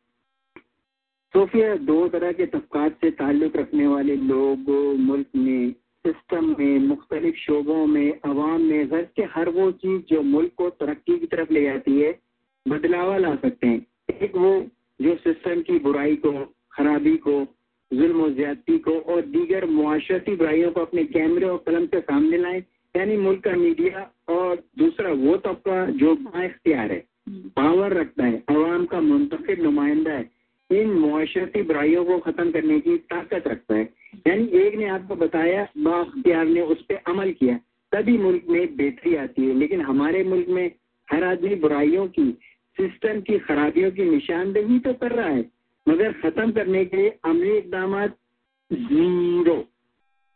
[1.35, 7.37] सोफिया दो तरह के तबकात से ताल्लुक रखने वाले लोग, मुल्क में, सिस्टम में, मुख्तलिफ़
[7.37, 11.53] शोबों में, अवाम में गर्ज के हर वो चीज़ जो मुल्क को तरक्की की तरफ़
[11.53, 12.21] ले जाती है,
[12.69, 13.87] बदलावा ला सकते हैं।
[14.23, 14.67] एक वो
[15.03, 17.47] जो सिस्टम की बुराई को, खराबी को,
[17.93, 22.63] जुल्म ज्यादती को और दीगर मुआशरती बुराइयों को अपने कैमरे और कलम के सामने लाएँ,
[22.97, 28.85] यानी मुल्क का मीडिया और दूसरा वो तबका जो बाख्तियार है। पावर रखता है अवाम
[28.87, 30.31] का मुंतखब नुमाइंदा है।
[30.71, 33.89] इन मुआशरती बुराइयों को खत्म करने की ताकत रखता है।
[34.27, 37.59] यानी एक ने आपको बताया बाख्तियार ने उस पर अमल किया
[37.93, 40.71] तभी मुल्क में बेहतरी आती है। लेकिन हमारे मुल्क में
[41.09, 42.31] हर आदमी बुराइयों की
[42.77, 45.45] सिस्टम की खराबियों की निशानदेही तो कर रहा है।
[45.87, 49.57] मगर खत्म करने के लिए अमली इकदाम ज़ीरो।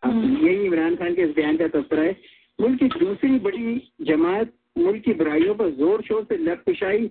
[0.03, 2.17] यही इमरान खान के इस बयान का तस्करा है।
[2.61, 7.11] मुल्क की दूसरी बड़ी जमात मुल्क की बुराइयों पर ज़ोर शोर से लग पिशाई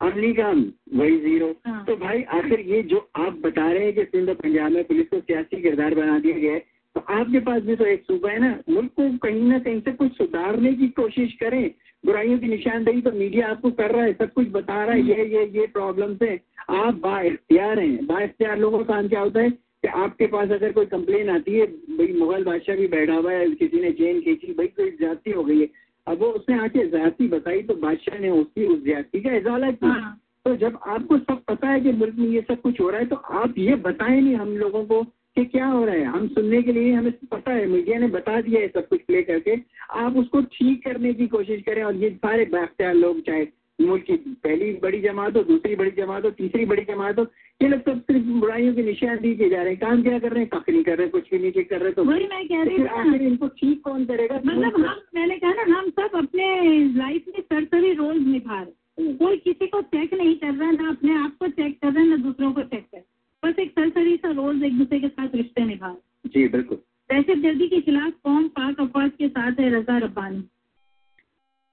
[0.00, 0.64] अमली काम
[0.94, 4.34] वही ज़ीरो। हाँ। तो भाई आखिर ये जो आप बता रहे हैं कि सिंध और
[4.36, 6.58] पंजाब में पुलिस को सियासी किरदार बना दिया गया है
[6.96, 8.50] तो आपके पास भी तो एक सूबा है ना?
[8.68, 11.70] मुल्क को कहीं ना कहीं से कुछ सुधारने की कोशिश करें।
[12.04, 15.24] बुराइयों की निशानदेही तो मीडिया आपको कर रहा है सब कुछ बता रहा है ये
[15.28, 16.38] ये ये प्रॉब्लम्स है।
[16.70, 20.86] आप बाख्तियार हैं। बाख्तियार लोगों का काम क्या होता है कि आपके पास अगर कोई
[20.86, 24.66] कंप्लेन आती है भाई मुगल बादशाह भी बैठा हुआ है किसी ने चेन खींची भाई
[24.78, 25.66] कोई ज्यादती हो गई है
[26.08, 29.92] अब वो उसने आके ज़्यादा बताई तो बादशाह ने उसकी उस ज़्यादा का इजाला किया
[29.92, 33.00] हाँ। तो जब आपको सब पता है कि मुल्क में ये सब कुछ हो रहा
[33.00, 35.02] है तो आप ये बताएँ नहीं हम लोगों को
[35.36, 38.40] कि क्या हो रहा है। हम सुनने के लिए हमें पता है मीडिया ने बता
[38.40, 39.56] दिया है सब कुछ प्ले करके।
[40.00, 43.44] आप उसको ठीक करने की कोशिश करें और ये सारे बाख्तियार लोग चाहे
[43.78, 47.26] मुल्क की पहली बड़ी जमात हो दूसरी बड़ी जमात हो तीसरी बड़ी जमात हो
[47.60, 50.42] ये लोग तो सिर्फ़ बुराइयों की निशानदी किए जा रहे हैं। काम क्या कर रहे
[50.42, 50.48] हैं?
[50.54, 52.88] कख नहीं कर रहे कुछ भी नहीं कर रहे तो वही मैं कह रही हूँ।
[52.88, 54.40] आखिर इनको ठीक कौन करेगा?
[54.44, 56.48] मतलब हम मैंने कहा ना हम सब अपने
[56.96, 61.14] लाइफ में सरसरी रोल निभा रहे कोई किसी को चेक नहीं कर रहा ना अपने
[61.18, 63.02] आप को चेक कर रहे है ना दूसरों को चेक कर
[63.42, 65.94] बस एक सरसरी सा रोल एक दूसरे के साथ रिश्ते निभा
[66.26, 66.78] जी बिल्कुल।
[67.10, 70.42] दहशत गर्दी के खिलाफ कौन पाक अफवाज के साथ है रजा रब्बानी?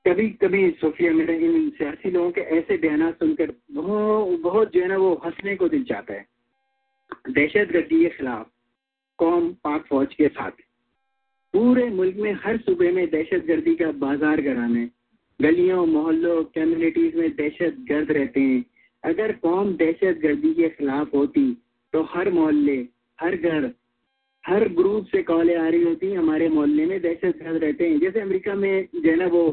[0.05, 4.87] कभी कभी सोफिया मेरे इन सियासी लोगों के ऐसे बयान सुनकर बहुत बहुत जो है
[4.87, 6.25] ना वो हंसने को दिल चाहता है।
[7.29, 8.49] दहशत गर्दी के खिलाफ
[9.19, 10.51] कौम पाक फौज के साथ।
[11.53, 14.89] पूरे मुल्क में हर सूबे में दहशत गर्दी का बाज़ार गराना है
[15.39, 18.63] गलियों, मोहल्लों कम्युनिटीज में दहशत गर्द रहते हैं।
[19.03, 21.51] अगर कौम दहशत गर्दी के खिलाफ होती
[21.93, 22.77] तो हर मोहल्ले,
[23.19, 23.71] हर घर,
[24.43, 28.19] हर ग्रुप से कॉलें आ रही होती, हमारे मोहल्ले में दहशत गर्द रहते हैं। जैसे
[28.21, 29.45] अमेरिका में जो है ना वो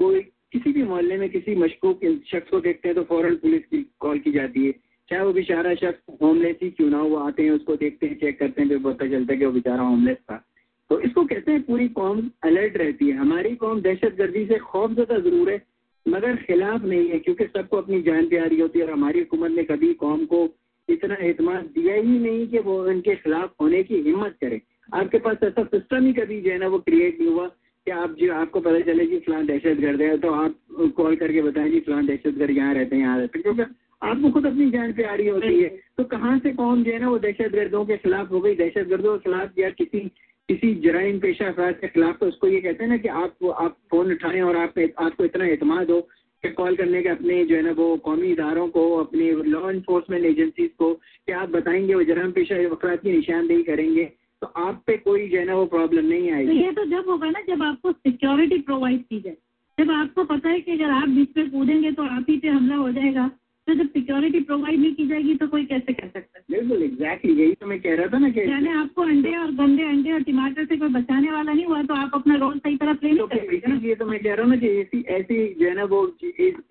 [0.00, 0.20] कोई
[0.52, 4.18] किसी भी मोहल्ले में किसी मशकूक शख्स को देखते हैं तो फ़ौरन पुलिस की कॉल
[4.18, 4.72] की जाती है।
[5.10, 8.38] चाहे वो बेचारा शख्स होमलेस ही क्यों ना हो आते हैं, उसको देखते हैं चेक
[8.38, 10.44] करते हैं, फिर पता चलता है कि वो बेचारा होमलेस था।
[10.90, 14.92] तो इसको कहते हैं पूरी कौम अलर्ट रहती है। हमारी कौम दहशत गर्दी से खौफ
[14.92, 15.62] ज़्यादा ज़रूर है,
[16.06, 19.62] मगर खिलाफ नहीं है, क्योंकि सबको अपनी जान प्यारी होती है और हमारी हुकूमत ने
[19.64, 20.48] कभी कौम को
[20.88, 24.60] इतना एतमाद दिया ही नहीं कि वो उनके खिलाफ होने की हिम्मत करे।
[24.94, 27.50] आपके पास ऐसा सिस्टम ही कभी जो है ना वो क्रिएट नहीं हुआ।
[27.88, 30.56] कि आप जो आपको पता चले कि फलां दहशत गर्द है तो आप
[30.96, 34.30] कॉल करके बताएँ जी फलान दहशत गर्द यहाँ रहते हैं यहाँ रहते हैं क्योंकि आपको
[34.30, 37.08] खुद अपनी जान पे आ रही होती है। तो कहाँ से कौन जो है ना
[37.10, 40.00] वो दहशत गर्दों के खिलाफ हो गई दहशत गर्दों के खिलाफ या किसी
[40.48, 43.76] किसी जराइम पेशा अफराद के खिलाफ तो उसको ये कहते हैं ना कि आप आप
[43.90, 46.00] फ़ोन उठाएँ और आप आपको इतना एतमाद हो
[46.44, 50.24] कि कॉल करने के अपने जो है ना वो कौमी इदारों को अपने लॉ इन्फोर्समेंट
[50.26, 54.08] एजेंसीज को कि आप बताएँगे वो जराइम पेशा अफराद की निशानदेही करेंगे।
[54.42, 56.84] तो आप पे कोई जो है ना वो प्रॉब्लम नहीं आएगी तो आएगी। ये तो
[56.90, 59.36] जब होगा ना जब आपको सिक्योरिटी प्रोवाइड की जाए
[59.78, 62.76] जब आपको पता है कि अगर आप बीच में कूदेंगे तो आप ही पे हमला
[62.76, 63.30] हो जाएगा
[63.66, 66.44] तो जब सिक्योरिटी प्रोवाइड नहीं की जाएगी तो कोई कैसे कर सकता है?
[66.50, 69.84] बिल्कुल एग्जैक्टली यही तो मैं कह रहा था ना कि यानी आपको अंडे और गंदे
[69.84, 72.94] अंडे और टमाटर से कोई बचाने वाला नहीं हुआ तो आप अपना रोल सही तरह
[72.94, 75.74] प्ले नहीं तो ये तो मैं कह रहा हूँ ना कि ऐसी ऐसी जो है
[75.74, 76.00] ना वो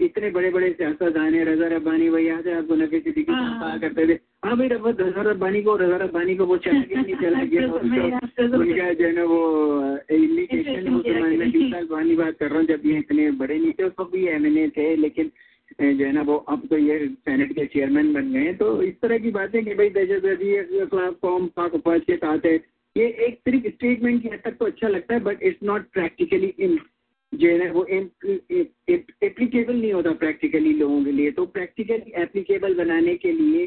[0.02, 4.08] इतने बड़े बड़े सियासतदान है रजा रब्बानी वही यहाँ से आपको नफी सिद्दीकी कहा करते
[4.08, 7.68] थे। हाँ भाई रजा रब्बानी को रजा रब्बानी को वो चला गया नहीं चला गया।
[8.38, 9.40] तो- उनका जो है ना वो
[10.12, 13.58] इंडिकेशन वो तो मैं बीस साल पुरानी बात कर रहा हूँ जब ये इतने बड़े
[13.58, 15.32] नहीं थे उस वक्त भी एम थे लेकिन
[15.80, 18.94] जो है ना वो अब तो ये सेनेट के चेयरमैन बन गए हैं। तो इस
[19.02, 22.54] तरह की बातें कि भाई दहशत गर्दी के खिलाफ कौम पाक फौज के साथ है
[22.96, 26.54] ये एक सिर्फ़ स्टेटमेंट की हद तक तो अच्छा लगता है but it's not practically
[26.60, 26.78] in
[27.34, 27.84] जो है ना वो
[29.24, 33.66] एप्लीकेबल नहीं होता प्रैक्टिकली लोगों के लिए। तो प्रैक्टिकली एप्लीकेबल बनाने के लिए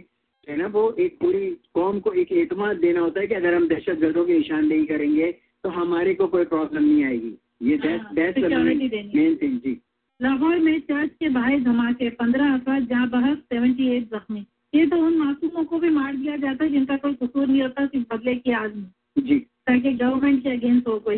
[0.50, 3.68] है ना वो एक पूरी कौम को एक एतमाद देना होता है कि अगर हम
[3.68, 5.32] दहशत गर्दों की निशानदेही करेंगे
[5.64, 9.80] तो हमारे को कोई प्रॉब्लम नहीं आएगी। ये देनी है। मेन थिंग जी।
[10.22, 14.96] लाहौर में चर्च के बाहर धमाके पंद्रह अफराद जहाँ बहस सेवेंटी एट जख्मी। ये तो
[14.96, 18.34] उन मासूमों को भी मार दिया जाता है जिनका कोई कसूर नहीं होता सिर्फ़ बदले
[18.34, 21.16] की आज में। जी। ताकि गवर्नमेंट के अगेंस्ट हो कोई।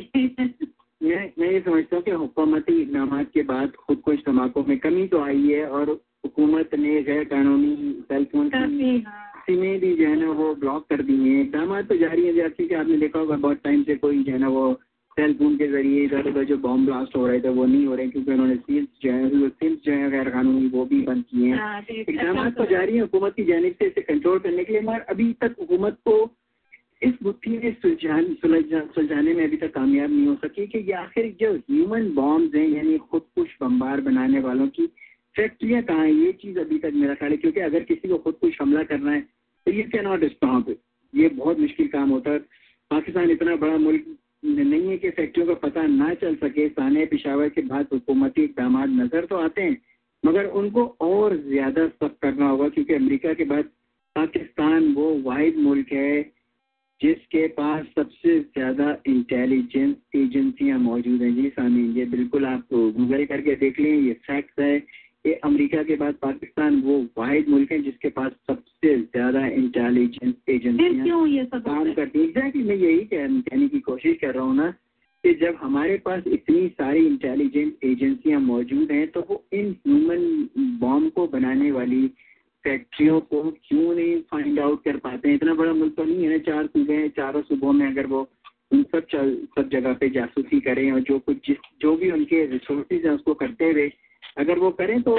[1.03, 5.07] मैं मैं ये समझता हूँ कि हुकूमती इकदाम के बाद खुद को धमाकों में कमी
[5.07, 5.91] तो आई है और
[6.25, 10.55] हुकूमत ने गैर कानूनी सेल फ़ोन की काफ़ी हाँ। सीमें भी जो है ना वो
[10.55, 13.83] ब्लॉक कर दी हैं। इकदाम तो जारी है जैसे कि आपने देखा होगा बहुत टाइम
[13.83, 14.73] से कोई जो है ना वो
[15.17, 17.95] सेल फ़ोन के ज़रिए इधर उधर जो बॉम्ब ब्लास्ट हो रहे थे वो नहीं हो
[17.95, 21.49] रहे क्योंकि उन्होंने सील्स जो है सील्स जो है गैर कानूनी वो भी बंद किए
[21.49, 24.83] हैं। हाँ, इकदाम तो जारी है हुकूमत की जानब से इसे कंट्रोल करने के लिए
[24.83, 26.15] मगर अभी तक हुकूमत को
[27.03, 30.93] इस मुट्ठी में सुलझान, सुलझा- सुलझाने में अभी तक कामयाब नहीं हो सकी कि ये
[30.93, 34.87] आखिर जो ह्यूमन बॉम्ब्स हैं, यानी खुदकुश बम्बार बनाने वालों की
[35.37, 36.13] फैक्ट्रियाँ कहाँ हैं?
[36.13, 39.21] ये चीज़ अभी तक मेरा ख्याल है, क्योंकि अगर किसी को खुदकुश हमला करना है
[39.67, 40.77] तो ये कैन नॉट स्टॉप
[41.15, 42.39] ये बहुत मुश्किल काम होता है।
[42.91, 44.05] पाकिस्तान इतना बड़ा मुल्क
[44.45, 49.03] नहीं है कि फैक्ट्रियों का पता ना चल सके। साने पिशावर के बाद हुकूमती इकदाम
[49.03, 49.83] नज़र तो आते हैं,
[50.27, 53.65] मगर उनको और ज़्यादा सख्त करना होगा, क्योंकि अमेरिका के बाद
[54.17, 56.42] पाकिस्तान वो वाहिद मुल्क है
[57.03, 63.55] जिसके पास सबसे ज़्यादा इंटेलिजेंस एजेंसियाँ मौजूद हैं जी सामीन ये बिल्कुल आप गूगल करके
[63.57, 64.75] देख लें ये फैक्ट है।
[65.27, 71.47] ये अमेरिका के बाद पाकिस्तान वो वाहिद मुल्क है जिसके पास सबसे ज़्यादा इंटेलिजेंस एजेंसियाँ
[71.47, 72.25] काम करती है?
[72.25, 74.71] एग्जैक्टली मैं यही कहने की कोशिश कर रहा हूँ ना
[75.25, 80.49] कि जब हमारे पास इतनी सारी इंटेलिजेंट एजेंसियाँ मौजूद हैं तो वो इन ह्यूमन
[80.81, 82.03] बॉम्ब को बनाने वाली
[82.65, 85.35] फैक्ट्रियों को क्यों नहीं फाइंड आउट कर पाते हैं?
[85.37, 88.29] इतना बड़ा मुल्क तो नहीं है चार सूबे हैं, चारों सूबों में अगर वो
[88.73, 92.45] उन सब चल, सब जगह पे जासूसी करें और जो कुछ जिस, जो भी उनके
[92.47, 93.91] रिसोर्सेज हैं उसको करते हुए
[94.39, 95.19] अगर वो करें तो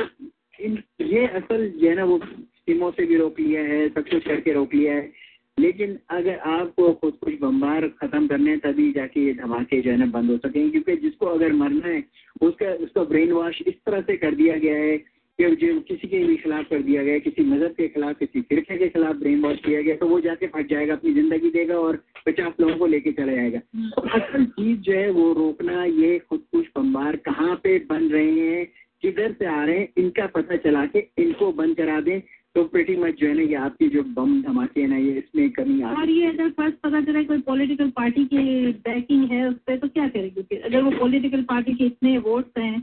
[0.60, 4.24] इन, ये असल जो है ना वो स्कीमों से भी रोक लिया है, सब कुछ
[4.24, 5.12] करके रोक लिया है।
[5.58, 9.98] लेकिन अगर आपको खुद कुछ बम्बार खत्म करने हैं, तभी जाके ये धमाके जो है
[9.98, 12.04] ना बंद हो सकेंगे क्योंकि जिसको अगर मरना है,
[12.42, 14.98] उसका उसका ब्रेन वॉश इस तरह से कर दिया गया है
[15.40, 18.78] कि जो किसी के भी खिलाफ कर दिया गया किसी मज़हब के खिलाफ किसी फिरके
[18.78, 21.96] के खिलाफ ब्रेन वॉश किया गया तो वो जाके फट जाएगा अपनी ज़िंदगी देगा और
[22.26, 23.60] पचास लोगों को लेके चला जाएगा।
[23.96, 28.32] तो असल चीज़ जो है वो रोकना ये खुद कुछ बम्बार कहाँ पे बन रहे
[28.32, 28.66] हैं
[29.04, 32.20] किधर से आ रहे हैं इनका पता चला के इनको बंद करा दें
[32.56, 35.50] तो प्रेटी मच जो है ना ये आपकी जो बम धमाके हैं ना ये इसमें
[35.52, 39.56] कमी आ और ये अगर फ़र्स्ट पता चला कोई पॉलिटिकल पार्टी की बैकिंग है उस
[39.68, 42.82] पर तो क्या करेगी फिर अगर वो पॉलिटिकल पार्टी के इतने वोट्स हैं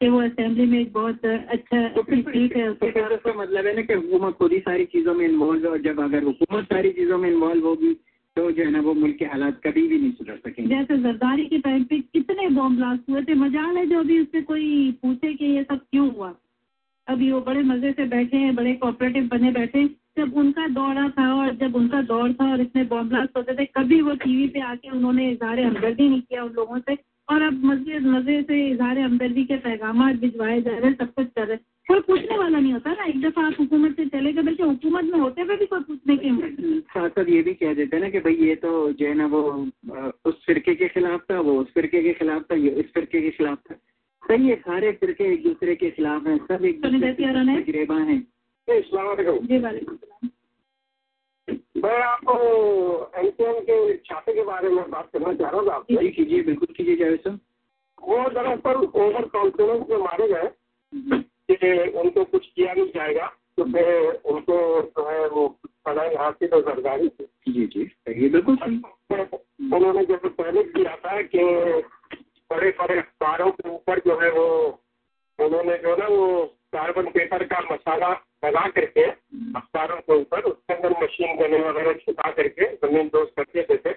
[0.00, 3.66] कि वो असेंबली में एक बहुत अच्छा तो फिर सीट है तो उसके पास मतलब
[3.66, 6.64] है ना कि हुकूमत खुद ही सारी चीज़ों में इन्वॉल्व है और जब अगर हुकूमत
[6.72, 7.92] सारी चीज़ों में इन्वॉल्व होगी
[8.36, 11.44] तो जो है ना वो मुल्क के हालात कभी भी नहीं सुधर सकेंगे। जैसे जरदारी
[11.46, 14.66] के टाइम पे कितने बॉम्ब ब्लास्ट हुए थे मजाल है जो अभी उससे कोई
[15.02, 16.34] पूछे कि ये सब क्यों हुआ।
[17.08, 21.08] अभी वो बड़े मज़े से बैठे हैं बड़े कोऑपरेटिव बने बैठे हैं। जब उनका दौरा
[21.10, 24.46] था और जब उनका दौर था और इसमें बॉम्ब ब्लास्ट होते थे कभी वो टीवी
[24.48, 26.94] पे आके उन्होंने इजहार हमदर्दी नहीं किया उन लोगों से।
[27.28, 31.26] और अब मज़े मज़े से इजहार हमदर्दी के पैगाम भिजवाए जा रहे हैं सब कुछ
[31.26, 34.32] कर रहे हैं। कोई पूछने वाला नहीं होता ना एक दफ़ा आप हुकूमत से चले
[34.32, 36.30] गए बल्कि हुकूमत में होते हुए भी कोई पूछने के
[36.80, 39.26] साथ साथ ये भी कह देते हैं ना कि भाई ये तो जो है ना
[39.26, 39.68] वो
[40.24, 43.30] उस फिरके के खिलाफ था वो उस फिरके के खिलाफ था ये इस फिरके के
[43.30, 43.74] खिलाफ था।
[44.22, 47.62] सही है सारे फिरके एक दूसरे के खिलाफ हैं सब एक दूसरे आ है?
[48.00, 48.26] हैं।
[48.78, 50.28] इस्लाम जी वालेकुम सलाम।
[51.48, 52.32] मैं आपको
[53.16, 56.74] एम के छापे के बारे में बात करना चाह रहा था आपसे जी कीजिए बिल्कुल
[56.76, 57.38] कीजिए जावेद सर
[58.02, 60.50] वो दरअसल ओवर कॉन्फिडेंस में मारे गए
[61.50, 63.26] कि उनको कुछ किया नहीं जाएगा
[63.58, 65.48] तो फिर उनको जो है वो
[65.84, 68.54] पढ़ाई हासिल और सरकारी थी। जी जी ये बिल्कुल
[69.74, 71.38] उन्होंने जैसे पहले किया था कि
[72.50, 74.46] बड़े बड़े अखबारों के ऊपर जो है वो
[75.38, 78.12] उन्होंने जो ना वो कार्बन पेपर का मसाला
[78.42, 83.44] बना करके अखबारों के ऊपर उसके अंदर मशीन गने वगैरह छुपा करके ज़मीन दोस्त कर
[83.54, 83.92] देते थे।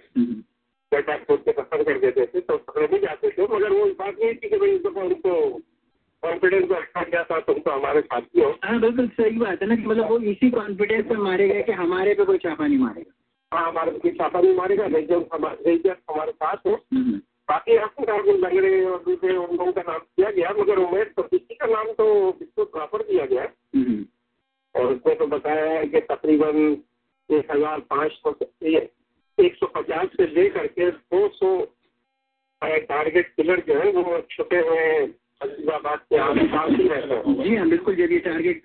[0.92, 4.16] डेटा खोद के खत्म कर देते थे तो पकड़े भी जाते थे मगर वो बात
[4.20, 5.34] नहीं थी कि भाई इस दफ़ा उनको
[6.24, 9.68] कॉन्फिडेंस में रखा गया था तुम तो हमारे साथी हो। हाँ बिल्कुल सही बात है
[9.68, 12.78] ना कि मतलब वो इसी कॉन्फिडेंस में मारे गए कि हमारे पे कोई छापा नहीं
[12.78, 16.76] मारेगा। हाँ हमारे पे कोई छापा नहीं मारेगा रेजर हमारे साथ हो।
[17.50, 21.08] बाकी आपको कहा कि लंगड़े और दूसरे उन लोगों का नाम दिया गया मगर उमेश
[21.16, 23.50] तो किसी का नाम तो बिल्कुल प्रॉपर दिया गया है।
[24.76, 26.58] और उसमें तो बताया है कि तकरीबन
[27.30, 28.34] एक हज़ार पाँच सौ
[29.38, 31.50] एक सौ पचास से लेकर के दो सौ
[32.62, 34.86] टारगेट किलर जो है वो छुपे हुए
[35.42, 37.44] हैं?
[37.44, 38.62] जी हाँ बिल्कुल, जब ये टारगेट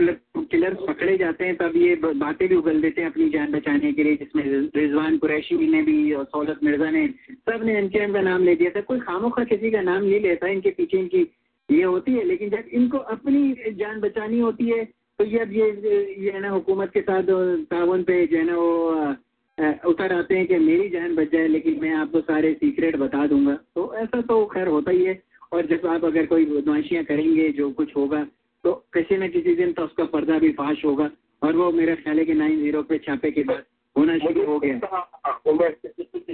[0.50, 4.04] किलर पकड़े जाते हैं, तब ये बातें भी उगल देते हैं अपनी जान बचाने के
[4.04, 4.44] लिए, जिसमें
[4.76, 8.80] रिजवान कुरैशी ने भी और सौलत मिर्ज़ा ने, सबने एनकेएम का नाम ले दिया था।
[8.80, 11.30] कोई खामोखा किसी का नाम नहीं लेता है, इनके पीछे इनकी
[11.68, 14.88] ये होती है, लेकिन जब इनको अपनी जान बचानी होती है
[15.18, 15.70] तो ये अब ये
[16.18, 17.22] ये है ना, हुकूमत के साथ
[17.70, 21.78] तावन पे जो है ना, वो उतर आते हैं कि मेरी जान बच जाए, लेकिन
[21.82, 25.22] मैं आपको सारे सीक्रेट बता दूँगा। तो ऐसा तो खैर होता ही है।
[25.54, 28.22] और जब आप अगर कोई बदमाशियाँ करेंगे जो कुछ होगा
[28.64, 31.10] तो किसी न किसी दिन तो उसका पर्दा भी फाश होगा।
[31.42, 33.64] और वो मेरा ख्याल है कि नाइन ज़ीरो पे छापे के बाद
[33.96, 34.78] होना शुरू हो गया।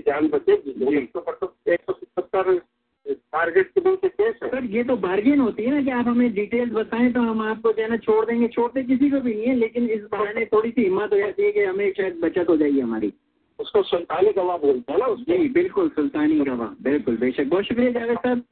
[0.00, 2.58] जान बचेगी एक सौ पचहत्तर
[3.06, 6.32] टारगेट किलो के केस है। सर ये तो बार्गेन होती है ना कि आप हमें
[6.34, 9.46] डिटेल्स बताएँ तो हम आपको जो है ना छोड़ देंगे। छोड़ते किसी को भी नहीं
[9.46, 12.56] है लेकिन इस बहाने थोड़ी सी हिम्मत हो जाती है कि हमें शायद बचत हो
[12.56, 13.12] जाएगी हमारी।
[13.60, 18.18] उसको सुल्तानी गवाह बोलते हैं ना जी बिल्कुल सुल्तानी गवाह बिल्कुल बेशक। बहुत शुक्रिया जावेद
[18.18, 18.42] साहब।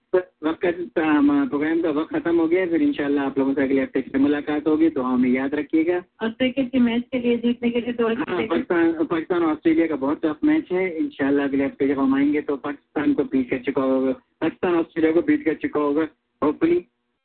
[0.44, 0.64] वक्त
[0.94, 4.68] प्रोग्राम का वक्त खत्म हो गया फिर इंशाल्लाह आप लोगों से अगले हफ़्ते से मुलाकात
[4.68, 8.08] होगी तो हमें याद रखिएगा। और क्रिकेट के मैच के लिए जीतने के लिए तो
[8.08, 12.40] हाँ पाकिस्तान पाकिस्तान ऑस्ट्रेलिया का बहुत टफ मैच है। इंशाल्लाह अगले हफ़्ते जब हम आएँगे
[12.42, 16.08] तो पाकिस्तान को पीट कर चुका होगा। पाकिस्तान ऑस्ट्रेलिया को पीट कर चुका होगा
[16.42, 16.78] होपफुली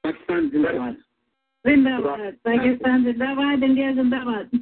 [0.03, 0.95] पाकिस्तान जिंदाबाद।
[1.65, 4.61] जिंदाबाद। पाकिस्तान जिंदाबाद इंडिया जिंदाबाद।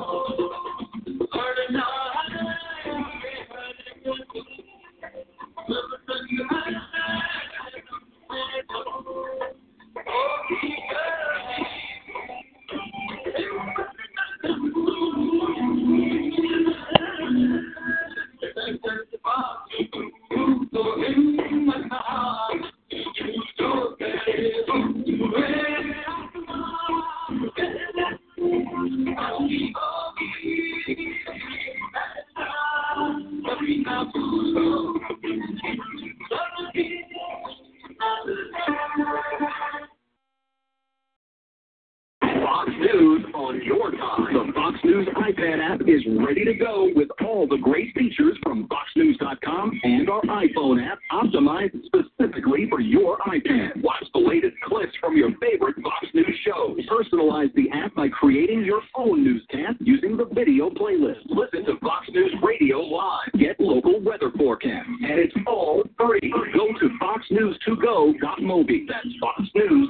[53.77, 56.77] Watch the latest clips from your favorite Fox News shows.
[56.87, 61.21] Personalize the app by creating your own newscast using the video playlist.
[61.27, 63.31] Listen to Fox News Radio live.
[63.39, 64.89] Get local weather forecasts.
[65.03, 66.31] And it's all free.
[66.53, 68.87] Go to foxnews2go.mobi.
[68.87, 69.89] That's Fox News,